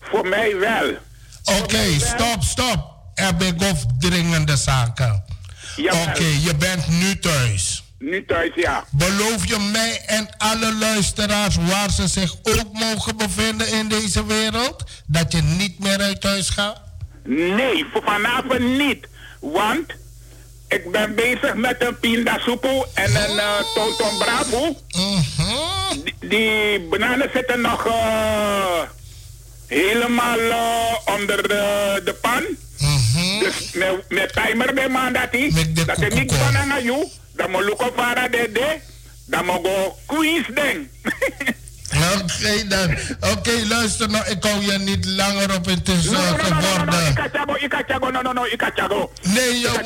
Voor 0.00 0.28
mij 0.28 0.56
wel. 0.56 0.90
Oké, 1.44 1.98
stop, 1.98 2.42
stop. 2.42 2.98
Er 3.14 3.36
begof 3.36 3.84
dringende 3.98 4.56
zaken. 4.56 5.24
Oké, 5.76 6.24
je 6.24 6.54
bent 6.58 6.88
nu 6.88 7.18
thuis. 7.18 7.82
Nu 8.00 8.24
thuis, 8.24 8.50
ja. 8.54 8.84
Beloof 8.90 9.46
je 9.46 9.70
mij 9.72 10.00
en 10.06 10.28
alle 10.38 10.74
luisteraars 10.74 11.56
waar 11.56 11.90
ze 11.90 12.08
zich 12.08 12.34
ook 12.42 12.72
mogen 12.72 13.16
bevinden 13.16 13.72
in 13.72 13.88
deze 13.88 14.26
wereld, 14.26 14.84
dat 15.06 15.32
je 15.32 15.42
niet 15.42 15.78
meer 15.78 16.00
uit 16.00 16.22
huis 16.22 16.48
gaat? 16.48 16.80
Nee, 17.24 17.86
voor 17.92 18.02
vanavond 18.02 18.60
niet. 18.60 19.06
Want 19.40 19.92
ik 20.68 20.90
ben 20.90 21.14
bezig 21.14 21.54
met 21.54 21.76
een 21.78 21.98
pindasoepel 21.98 22.86
en 22.94 23.16
een 23.16 23.36
uh, 23.36 23.60
tonton 23.74 24.18
bravo. 24.18 24.76
Die, 26.04 26.28
die 26.28 26.80
bananen 26.80 27.30
zitten 27.34 27.60
nog 27.60 27.86
eh, 27.86 28.80
helemaal 29.66 30.38
eh, 30.38 31.14
onder 31.18 31.48
de, 31.48 32.00
de 32.04 32.14
pan. 32.14 32.42
Dus 33.40 33.72
met, 33.72 34.04
met 34.08 34.32
timer 34.32 34.74
bij 34.74 34.88
man 34.88 35.12
dat 35.12 35.28
hij 35.30 36.10
niet 36.14 36.32
van 36.32 36.56
aan 36.56 36.84
jou. 36.84 37.08
Dan 37.40 37.50
moet 37.50 37.66
ik 37.66 37.82
op 37.82 37.92
varen 37.96 38.30
de. 38.30 38.78
Dan 39.26 39.44
moet 39.44 39.66
ik 39.66 39.92
Queens 40.06 40.46
ding. 40.54 40.88
Oké 42.14 42.66
dan. 42.68 42.96
Oké, 43.32 43.66
luister 43.68 44.10
nou, 44.10 44.30
ik 44.30 44.44
hou 44.44 44.64
je 44.64 44.78
niet 44.78 45.04
langer 45.04 45.54
op 45.54 45.64
het 45.64 45.88
is 45.88 46.04
uh, 46.06 46.18
geworden. 46.38 47.10
Ikachago, 47.10 47.56
ikachago, 47.56 48.10
no, 48.10 48.20
no, 48.22 48.32
no, 48.32 48.46
ikachago. 48.46 49.12
Nee, 49.22 49.60
joh, 49.60 49.78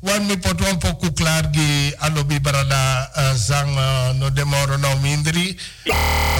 wan 0.00 0.26
mi 0.26 0.38
pot 0.38 0.60
wan 0.60 0.78
poku 0.78 1.12
klaar 1.12 1.48
gi 1.52 1.94
alobi 1.98 2.40
barada 2.40 3.10
uh, 3.16 3.34
zang 3.34 3.76
uh, 3.76 4.10
no 4.10 4.32
demoro 4.32 4.76
no 4.76 4.98
mindri. 5.02 5.58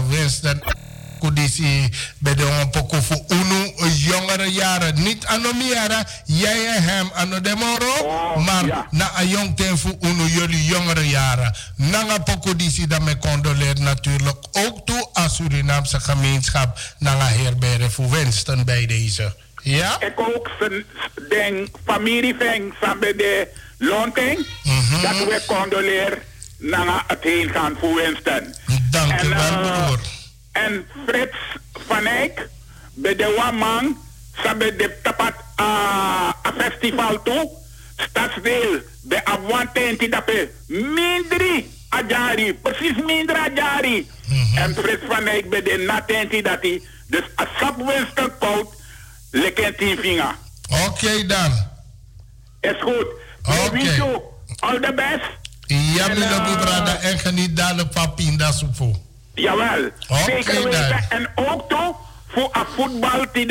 Winston 0.08 0.62
kudisi 1.20 1.88
bede 2.18 2.44
wan 2.44 2.70
poku 2.70 3.02
fu 3.02 3.14
unu 3.28 3.72
jongere 3.88 4.50
jaren. 4.52 5.02
Niet 5.02 5.26
anomiara, 5.26 6.06
jij 6.24 6.66
en 6.66 6.82
hem 6.82 7.10
ano 7.14 7.40
demoro, 7.40 7.94
maar 8.44 8.86
na 8.90 9.10
a 9.16 9.22
jong 9.24 9.56
ten 9.56 9.78
fu 9.78 9.96
unu 10.00 10.26
jullie 10.26 10.64
jongere 10.64 11.08
jaren. 11.08 11.54
Nanga 11.76 12.18
poku 12.18 12.56
disi 12.56 12.86
dat 12.86 13.00
me 13.00 13.18
condoleer 13.18 13.80
natuurlijk 13.80 14.46
ook 14.52 14.86
toe 14.86 15.08
aan 15.12 15.30
Surinaamse 15.30 16.00
gemeenschap. 16.00 16.78
Nanga 16.98 17.26
herbere 17.26 17.90
voor 17.90 18.10
Winston 18.10 18.64
bij 18.64 18.86
deze. 18.86 19.34
Ja? 19.62 20.00
Ik 20.00 20.20
ook 20.20 20.50
den 21.28 21.68
familie 21.84 22.34
van 22.38 22.74
samen 22.80 23.16
de 23.16 23.48
Lonting. 23.78 24.46
Dat 25.02 25.18
we 25.18 25.42
condoleren 25.46 26.18
naar 26.58 27.04
het 27.06 27.22
heen 27.22 27.50
gaan 27.50 27.76
voor 27.80 27.94
Winston. 27.94 28.54
Dank 28.90 29.20
je 29.20 29.28
wel, 29.28 29.38
eh, 29.38 29.84
broer. 29.84 29.98
En 30.52 30.86
Frits 31.06 31.36
van 31.72 32.06
Eyck, 32.06 32.48
bij 32.94 33.16
de 33.16 33.34
Waman, 33.36 33.98
samen 34.42 34.78
de 34.78 34.98
tapat 35.02 35.34
a 35.60 35.64
a 36.46 36.52
festival 36.58 37.22
toe. 37.22 37.50
Stadsdeel, 37.96 38.80
bij 39.02 39.24
Abuantenti 39.24 40.08
dape, 40.08 40.50
mindri 40.66 41.70
ajari, 41.88 42.54
precies 42.54 42.96
minder 43.04 43.36
ajari. 43.36 44.08
En 44.54 44.74
Frits 44.74 45.04
van 45.08 45.26
Eyck 45.26 45.50
bij 45.50 45.62
de 45.62 45.84
natenti 45.86 46.42
dat 46.42 46.58
hij, 46.60 46.82
dus 47.06 47.24
a 47.40 47.48
sap 47.58 47.76
Winston 47.76 48.38
koud, 48.38 48.74
lekker 49.30 49.76
tien 49.76 49.98
vinger. 49.98 50.34
Oké 50.86 51.26
dan. 51.26 51.52
Is 52.60 52.80
goed. 52.80 53.06
Oké. 53.42 53.76
Okay. 53.76 54.22
All 54.58 54.80
the 54.80 54.92
best. 54.94 55.38
Ja, 55.66 56.08
En, 56.08 56.18
mijn 56.18 56.30
eh, 56.30 56.60
brada, 56.60 57.00
en 57.00 57.18
geniet 57.18 57.56
dadelijk 57.56 57.92
van 57.92 58.14
pindasoepel. 58.14 59.09
Jawel. 59.40 59.84
Oké 60.08 60.22
Zeker 60.24 60.62
weten. 60.62 61.06
En 61.08 61.30
ook 61.34 61.68
toch 61.68 61.96
voor 62.28 62.48
een 62.52 62.66
voetbal 62.76 63.24
die 63.32 63.46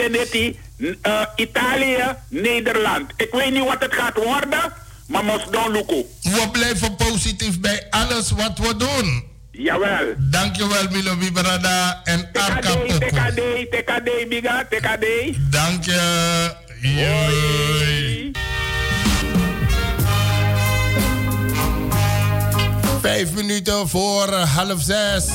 uh, 0.78 1.22
Italië, 1.36 2.16
Nederland. 2.28 3.12
Ik 3.18 3.32
weet 3.32 3.52
niet 3.52 3.64
wat 3.64 3.80
het 3.80 3.94
gaat 3.94 4.16
worden, 4.16 4.74
maar 5.08 5.24
dan 5.52 5.72
lukken. 5.72 6.04
We 6.22 6.50
blijven 6.52 6.96
positief 6.96 7.60
bij 7.60 7.88
alles 7.90 8.32
wat 8.32 8.58
we 8.58 8.76
doen. 8.78 9.24
Jawel. 9.52 10.14
Dankjewel, 10.18 10.88
Milo 10.92 11.16
Brada 11.34 12.02
en 12.04 12.30
Arka 12.34 12.60
TKD, 12.60 12.88
Poco. 12.88 12.98
TKD, 12.98 13.72
TKD, 13.72 14.30
biga, 14.30 14.66
TKD. 14.70 15.06
Dank 15.52 15.86
je. 15.86 16.58
Vijf 23.02 23.34
minuten 23.34 23.90
voor 23.90 24.34
half 24.34 24.82
zes. 24.82 25.26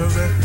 of 0.00 0.16
it. 0.16 0.43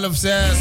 Half 0.00 0.16
zes. 0.16 0.56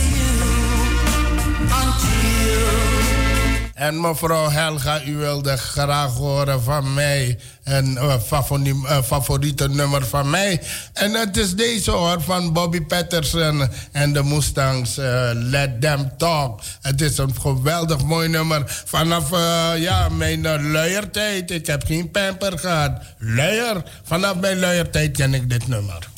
En 3.74 4.02
mevrouw 4.02 4.50
Helga, 4.50 5.04
u 5.06 5.16
wilde 5.16 5.58
graag 5.58 6.14
horen 6.14 6.64
van 6.64 6.94
mij 6.94 7.40
een 7.64 7.98
eh, 7.98 8.14
eh, 8.32 9.04
favoriete 9.04 9.70
nummer 9.70 10.06
van 10.06 10.30
mij. 10.30 10.62
En 10.94 11.14
het 11.14 11.38
is 11.38 11.56
deze 11.56 11.92
hoor 11.92 12.22
van 12.22 12.54
Bobby 12.54 12.82
Patterson 12.82 13.70
en 13.92 14.14
de 14.14 14.24
Mustangs. 14.24 14.98
eh, 14.98 15.30
Let 15.34 15.82
Them 15.82 16.12
Talk. 16.18 16.62
Het 16.82 17.02
is 17.02 17.18
een 17.18 17.36
geweldig 17.42 18.04
mooi 18.04 18.30
nummer. 18.30 18.64
Vanaf 18.86 19.30
ja, 19.78 20.10
mijn 20.10 20.72
luiertijd. 20.72 21.52
Ik 21.52 21.68
heb 21.68 21.84
geen 21.86 22.12
pamper 22.12 22.60
gehad. 22.60 22.92
Luier. 23.18 23.84
Vanaf 24.04 24.36
mijn 24.36 24.60
luiertijd 24.60 25.18
ken 25.18 25.34
ik 25.34 25.50
dit 25.50 25.68
nummer. 25.68 26.12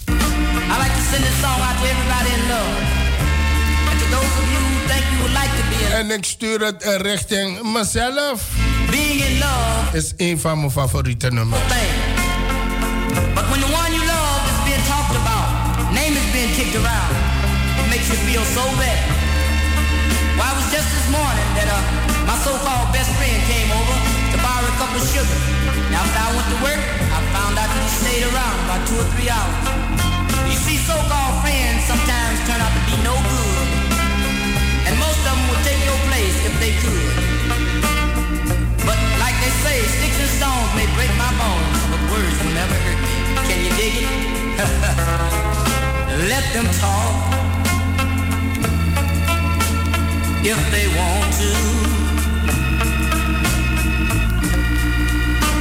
I 0.67 0.77
like 0.77 0.93
to 0.93 1.01
send 1.11 1.23
this 1.23 1.39
song 1.41 1.61
out 1.61 1.77
to 1.77 1.85
everybody 1.85 2.33
in 2.33 2.47
love. 2.49 2.94
En 5.95 6.11
ik 6.11 6.25
stuur 6.25 6.59
het 6.61 6.83
eh, 6.83 6.95
richting 6.95 7.61
mezelf. 7.73 8.39
Being 8.89 9.21
in 9.23 9.37
love 9.39 9.97
Is 9.97 10.13
een 10.17 10.39
van 10.39 10.59
mijn 10.59 10.71
favoriete 10.71 11.31
nummers. 11.31 11.61
But 13.33 13.45
when 13.49 13.59
the 13.65 13.71
one 13.81 13.91
you 13.95 14.03
love 14.15 14.41
is 14.51 14.59
being 14.67 14.85
talked 14.91 15.15
about, 15.23 15.47
name 15.99 16.13
is 16.21 16.27
being 16.35 16.51
kicked 16.57 16.75
around, 16.81 17.11
it 17.81 17.87
makes 17.93 18.07
you 18.11 18.17
feel 18.27 18.45
so 18.57 18.63
bad. 18.81 18.99
Well, 20.37 20.51
it 20.51 20.57
was 20.59 20.69
just 20.75 20.89
this 20.95 21.07
morning 21.17 21.47
that 21.57 21.67
uh, 21.71 21.79
my 22.29 22.35
so-called 22.45 22.87
best 22.91 23.11
friend 23.17 23.39
came 23.51 23.69
over 23.79 23.95
to 24.31 24.37
borrow 24.45 24.67
a 24.67 24.75
cup 24.81 24.91
of 24.99 25.03
sugar. 25.13 25.39
Now, 25.91 26.03
after 26.03 26.21
I 26.27 26.29
went 26.35 26.47
to 26.53 26.59
work, 26.67 26.81
I 27.17 27.19
found 27.35 27.53
out 27.61 27.69
that 27.71 27.81
he 27.87 27.91
stayed 28.03 28.23
around 28.31 28.55
about 28.67 28.81
two 28.87 28.97
or 29.03 29.07
three 29.15 29.29
hours. 29.31 29.55
You 30.51 30.59
see, 30.65 30.77
so-called 30.89 31.24
if 36.45 36.53
they 36.61 36.73
could. 36.83 37.15
But 38.85 38.99
like 39.23 39.37
they 39.43 39.53
say, 39.65 39.77
sticks 39.97 40.19
and 40.21 40.31
stones 40.37 40.71
may 40.77 40.87
break 40.97 41.11
my 41.17 41.31
bones, 41.41 41.79
but 41.91 42.01
words 42.13 42.37
will 42.41 42.55
never 42.61 42.77
hurt 42.85 42.99
me. 43.01 43.15
Can 43.47 43.59
you 43.65 43.71
dig 43.81 43.93
it? 44.05 44.09
Let 46.31 46.45
them 46.53 46.67
talk 46.81 47.15
if 50.45 50.59
they 50.71 50.87
want 50.99 51.27
to. 51.41 51.51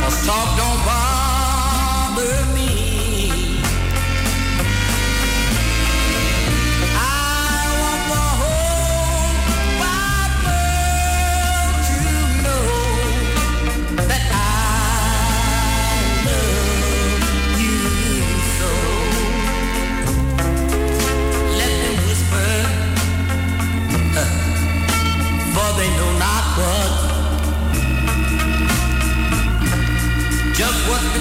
Cause 0.01 0.27
talk 0.27 0.49
don't 0.61 0.81
bother 0.85 2.54
Just 30.55 30.89
what 30.89 31.14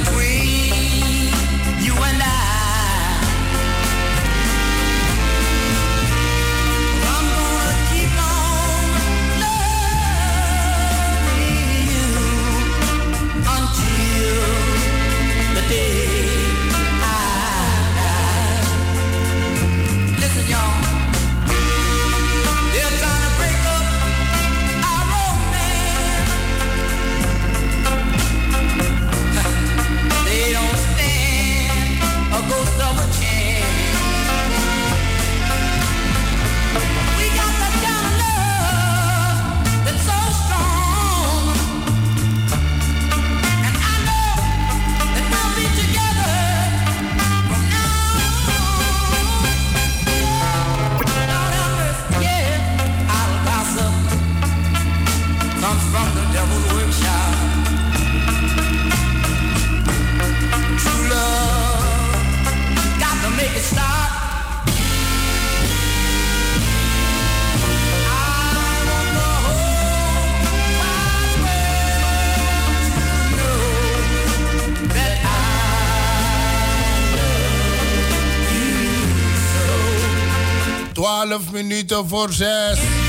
minuten 81.54 82.08
voor 82.08 82.34
6. 82.34 83.03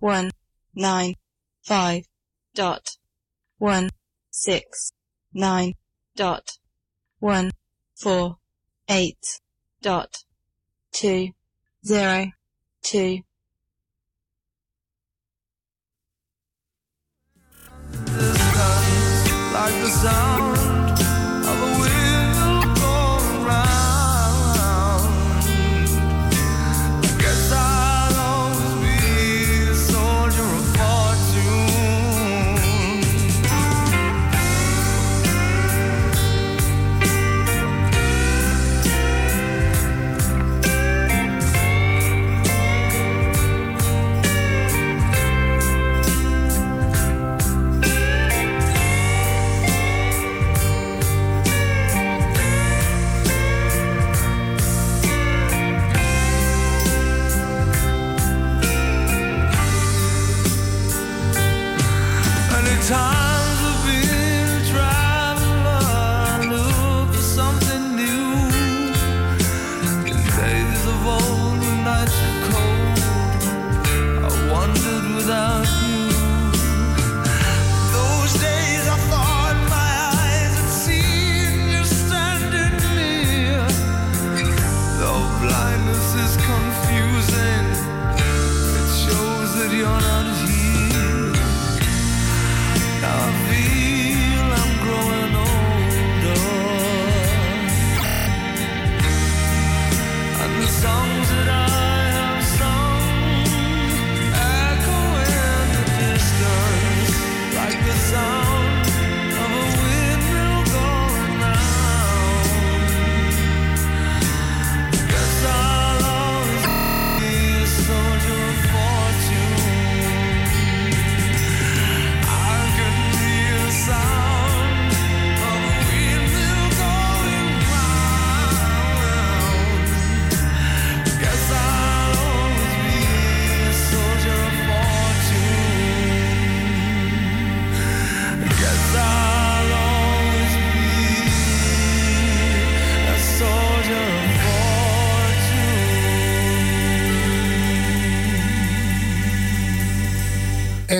One 0.00 0.30
nine 0.74 1.14
five 1.62 2.04
dot 2.54 2.96
one 3.58 3.90
six 4.30 4.92
nine 5.32 5.74
dot 6.16 6.58
one 7.20 7.50
four 7.94 8.36
eight 8.88 9.40
dot 9.82 10.24
two 10.92 11.28
zero 11.86 12.26
two. 12.82 13.20
Like 19.52 19.74
the 19.82 19.88
sound 19.88 20.49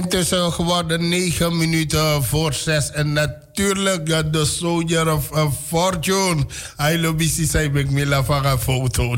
Intussen 0.03 0.53
geworden 0.53 1.09
9 1.09 1.57
minuten 1.57 2.25
voor 2.25 2.53
6. 2.53 2.91
En 2.91 3.13
natuurlijk 3.13 4.33
de 4.33 4.45
Soldier 4.45 5.13
of 5.13 5.31
eh, 5.31 5.47
Fortune. 5.67 6.47
Hij 6.77 6.99
lobby's 6.99 7.37
zei 7.37 7.71
ik 7.79 7.91
me 7.91 8.23
van 8.25 8.45
een 8.45 8.59
foto. 8.59 9.15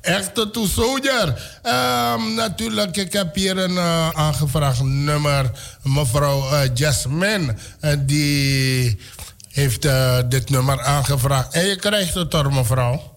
Echte 0.00 0.50
to 0.50 0.66
Soldier. 0.66 1.58
Ehm, 1.62 2.34
natuurlijk, 2.34 2.96
ik 2.96 3.12
heb 3.12 3.34
hier 3.34 3.58
een 3.58 3.76
eh, 3.76 4.08
aangevraagd 4.08 4.82
nummer. 4.82 5.50
Mevrouw 5.82 6.50
eh, 6.50 6.70
Jasmine. 6.74 7.54
die 7.98 8.98
heeft 9.50 9.88
dit 10.28 10.50
nummer 10.50 10.82
aangevraagd. 10.82 11.52
En 11.52 11.66
je 11.66 11.76
krijgt 11.76 12.14
het 12.14 12.30
door 12.30 12.52
mevrouw. 12.52 13.15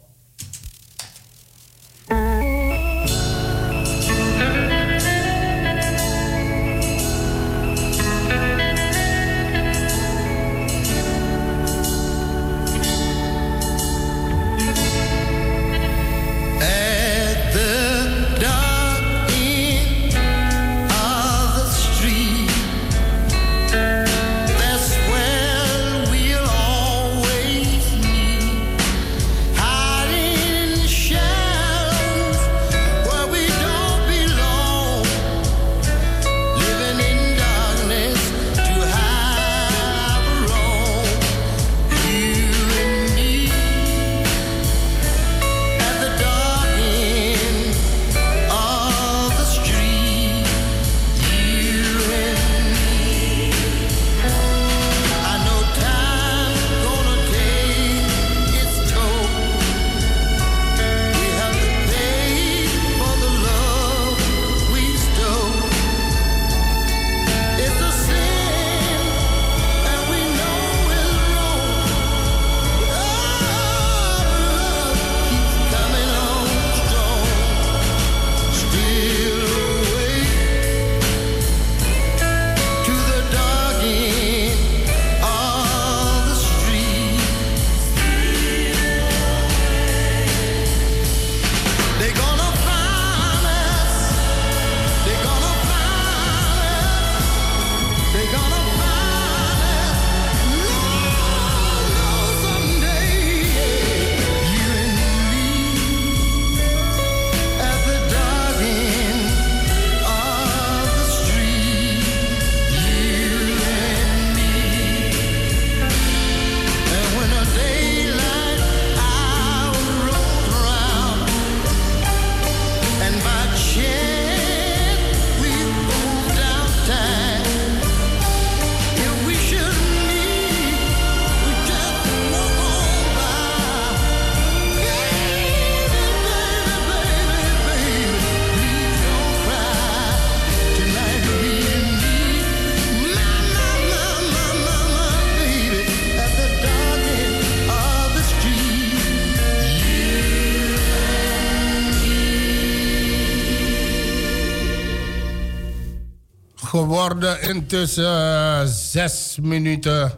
Geworden 157.10 157.42
intussen 157.42 158.06
eh, 158.06 158.62
zes 158.66 159.38
minuten. 159.42 160.12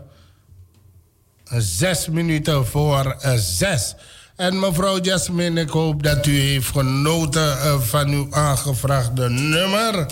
Zes 1.57 2.07
minuten 2.07 2.67
voor 2.67 3.15
eh, 3.21 3.33
zes. 3.35 3.95
En 4.35 4.59
mevrouw 4.59 4.99
Jasmine, 4.99 5.61
ik 5.61 5.69
hoop 5.69 6.03
dat 6.03 6.25
u 6.25 6.39
heeft 6.39 6.67
genoten 6.67 7.61
eh, 7.61 7.79
van 7.79 8.07
uw 8.09 8.27
aangevraagde 8.29 9.29
nummer. 9.29 10.05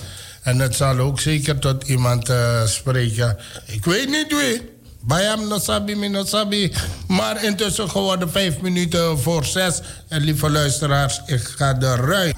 En 0.43 0.59
het 0.59 0.75
zal 0.75 0.97
ook 0.97 1.19
zeker 1.19 1.59
tot 1.59 1.83
iemand 1.83 2.31
spreken. 2.65 3.37
Ik 3.65 3.85
weet 3.85 4.09
niet 4.09 4.27
wie. 4.27 4.77
Bayam 5.01 5.47
no 5.47 5.59
sabi, 5.59 5.95
mi 5.95 6.09
no 6.09 6.23
sabi. 6.25 6.73
Maar 7.07 7.43
intussen 7.43 7.89
geworden 7.89 8.31
vijf 8.31 8.61
minuten 8.61 9.19
voor 9.19 9.45
zes. 9.45 9.81
En 10.07 10.21
lieve 10.21 10.49
luisteraars, 10.49 11.21
ik 11.25 11.41
ga 11.41 11.77
eruit. 11.79 12.35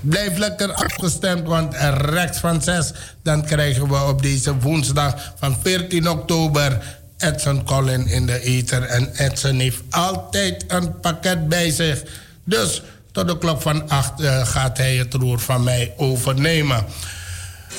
Blijf 0.00 0.36
lekker 0.36 0.72
afgestemd, 0.72 1.46
want 1.46 1.74
rechts 2.00 2.38
van 2.38 2.62
6... 2.62 2.92
dan 3.22 3.44
krijgen 3.44 3.88
we 3.88 4.04
op 4.04 4.22
deze 4.22 4.58
woensdag 4.58 5.32
van 5.38 5.56
14 5.62 6.08
oktober... 6.08 6.96
Edson 7.18 7.64
Collin 7.64 8.06
in 8.06 8.26
de 8.26 8.40
ether. 8.40 8.82
En 8.82 9.10
Edson 9.16 9.58
heeft 9.58 9.82
altijd 9.90 10.64
een 10.68 11.00
pakket 11.00 11.48
bij 11.48 11.70
zich. 11.70 12.02
Dus 12.44 12.82
tot 13.12 13.28
de 13.28 13.38
klok 13.38 13.62
van 13.62 13.88
8 13.88 14.12
gaat 14.42 14.78
hij 14.78 14.96
het 14.96 15.14
roer 15.14 15.38
van 15.38 15.64
mij 15.64 15.92
overnemen. 15.96 16.84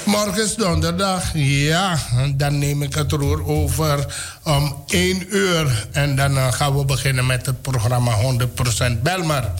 Morgen 0.05 0.43
is 0.43 0.55
donderdag. 0.55 1.31
Ja, 1.33 1.99
dan 2.35 2.57
neem 2.59 2.81
ik 2.81 2.93
het 2.95 3.11
roer 3.11 3.47
over 3.47 4.05
om 4.43 4.83
1 4.87 5.35
uur. 5.35 5.87
En 5.91 6.15
dan 6.15 6.37
eh, 6.37 6.51
gaan 6.53 6.77
we 6.77 6.85
beginnen 6.85 7.25
met 7.25 7.45
het 7.45 7.61
programma 7.61 8.11
100% 8.97 9.01
Belmar. 9.01 9.51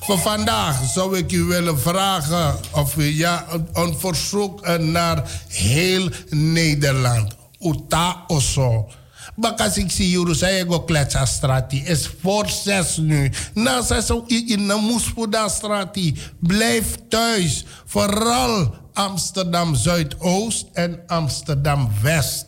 Voor 0.00 0.18
vandaag 0.18 0.76
zou 0.92 1.18
ik 1.18 1.32
u 1.32 1.42
willen 1.42 1.80
vragen 1.80 2.56
of 2.72 2.96
u 2.96 3.04
ja, 3.04 3.44
een- 3.72 3.96
verzoek 3.98 4.62
eh, 4.62 4.74
naar 4.78 5.22
heel 5.48 6.08
Nederland. 6.30 7.34
Uta 7.60 8.24
Oso. 8.26 8.88
Bakas 9.36 9.76
ik 9.76 9.90
zie 9.90 10.34
zeggen 10.34 10.66
go 10.68 10.80
kletsa 10.80 11.24
strati. 11.26 11.82
Is 11.84 12.10
voor 12.22 12.48
zes 12.64 12.96
nu. 12.96 13.30
Na 13.54 13.82
zes 13.82 14.10
ook 14.10 14.28
in 14.30 14.66
de 14.68 14.74
moespoeda 14.80 15.48
strati. 15.48 16.18
Blijf 16.40 16.94
thuis. 17.08 17.64
Vooral 17.86 18.74
Amsterdam 18.98 19.74
Zuidoost 19.74 20.66
en 20.72 21.00
Amsterdam 21.06 21.90
West. 22.02 22.46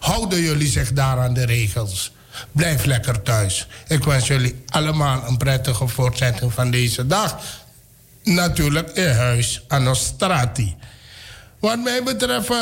Houden 0.00 0.40
jullie 0.40 0.68
zich 0.68 0.92
daar 0.92 1.18
aan 1.18 1.34
de 1.34 1.44
regels. 1.44 2.12
Blijf 2.52 2.84
lekker 2.84 3.22
thuis. 3.22 3.66
Ik 3.88 4.04
wens 4.04 4.26
jullie 4.26 4.62
allemaal 4.68 5.22
een 5.26 5.36
prettige 5.36 5.88
voortzetting 5.88 6.52
van 6.52 6.70
deze 6.70 7.06
dag. 7.06 7.38
Natuurlijk 8.22 8.90
in 8.90 9.10
huis 9.10 9.62
aan 9.68 9.82
Nostrati. 9.82 10.76
Wat 11.58 11.82
mij 11.82 12.02
betreft 12.02 12.50
eh, 12.50 12.56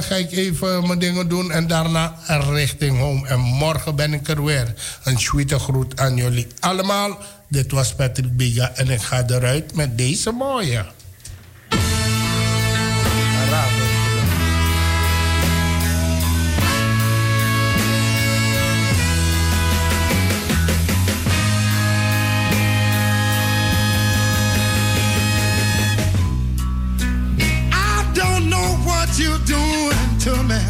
ga 0.00 0.14
ik 0.14 0.32
even 0.32 0.86
mijn 0.86 0.98
dingen 0.98 1.28
doen 1.28 1.50
en 1.50 1.66
daarna 1.66 2.14
richting 2.50 2.98
home. 2.98 3.28
En 3.28 3.40
morgen 3.40 3.96
ben 3.96 4.14
ik 4.14 4.28
er 4.28 4.44
weer. 4.44 4.74
Een 5.04 5.18
sweete 5.18 5.58
groet 5.58 6.00
aan 6.00 6.16
jullie 6.16 6.46
allemaal. 6.60 7.18
Dit 7.48 7.72
was 7.72 7.94
Patrick 7.94 8.36
Biga 8.36 8.72
en 8.74 8.90
ik 8.90 9.02
ga 9.02 9.24
eruit 9.26 9.74
met 9.74 9.98
deze 9.98 10.30
mooie. 10.30 10.84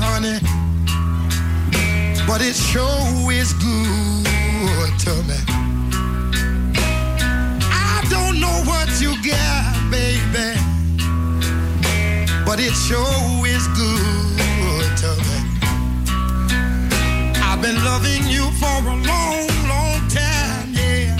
Honey, 0.01 0.39
but 2.27 2.40
it 2.40 2.55
sure 2.55 3.32
is 3.32 3.52
good 3.55 4.93
to 5.05 5.12
me. 5.28 5.36
I 7.70 8.02
don't 8.09 8.40
know 8.40 8.62
what 8.64 8.89
you 9.01 9.12
got, 9.22 9.90
baby, 9.90 10.56
but 12.47 12.59
it 12.60 12.72
sure 12.72 13.47
is 13.47 13.66
good 13.77 14.90
to 15.02 15.10
me. 15.27 15.39
I've 17.43 17.60
been 17.60 17.78
loving 17.85 18.27
you 18.27 18.51
for 18.60 18.77
a 18.81 18.97
long, 19.10 19.47
long 19.68 20.01
time, 20.09 20.72
yeah, 20.72 21.16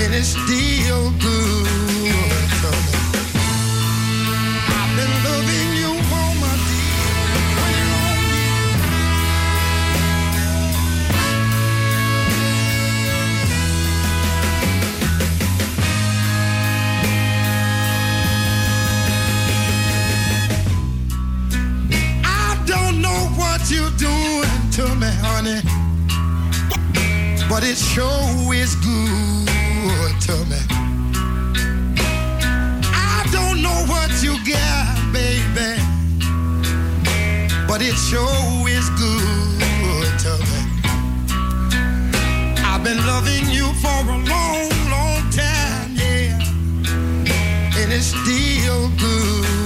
and 0.00 0.14
it's 0.14 0.28
still 0.28 1.10
good 1.20 1.73
but 27.54 27.62
it 27.62 27.78
sure 27.78 28.52
is 28.52 28.74
good 28.74 30.20
to 30.26 30.34
me. 30.50 30.58
I 32.92 33.24
don't 33.30 33.62
know 33.62 33.78
what 33.86 34.10
you 34.24 34.34
got, 34.44 35.12
baby, 35.12 35.80
but 37.68 37.80
it 37.80 37.94
sure 37.94 38.68
is 38.68 38.90
good 38.98 40.18
to 40.24 40.32
me. 40.50 40.60
I've 42.58 42.82
been 42.82 42.98
loving 43.06 43.48
you 43.48 43.72
for 43.74 44.00
a 44.02 44.18
long, 44.32 44.70
long 44.90 45.22
time, 45.30 45.94
yeah, 45.94 46.36
and 47.78 47.92
it's 47.92 48.06
still 48.06 48.88
good 48.98 49.63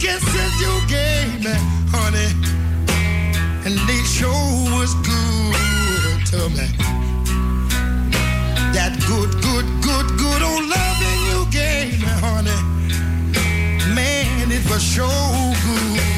kisses 0.00 0.60
you 0.62 0.74
gave 0.88 1.44
me, 1.44 1.54
honey, 1.92 2.30
and 3.66 3.76
they 3.86 4.02
sure 4.04 4.32
was 4.72 4.94
good 5.04 6.18
to 6.32 6.48
me. 6.56 6.66
That 8.72 8.96
good, 9.06 9.30
good, 9.42 9.66
good, 9.82 10.06
good 10.16 10.42
old 10.42 10.64
loving 10.74 11.20
you 11.30 11.40
gave 11.52 12.00
me, 12.00 12.14
honey, 12.24 12.60
man, 13.94 14.50
it 14.50 14.64
was 14.70 14.82
so 14.82 15.06
good 15.66 16.09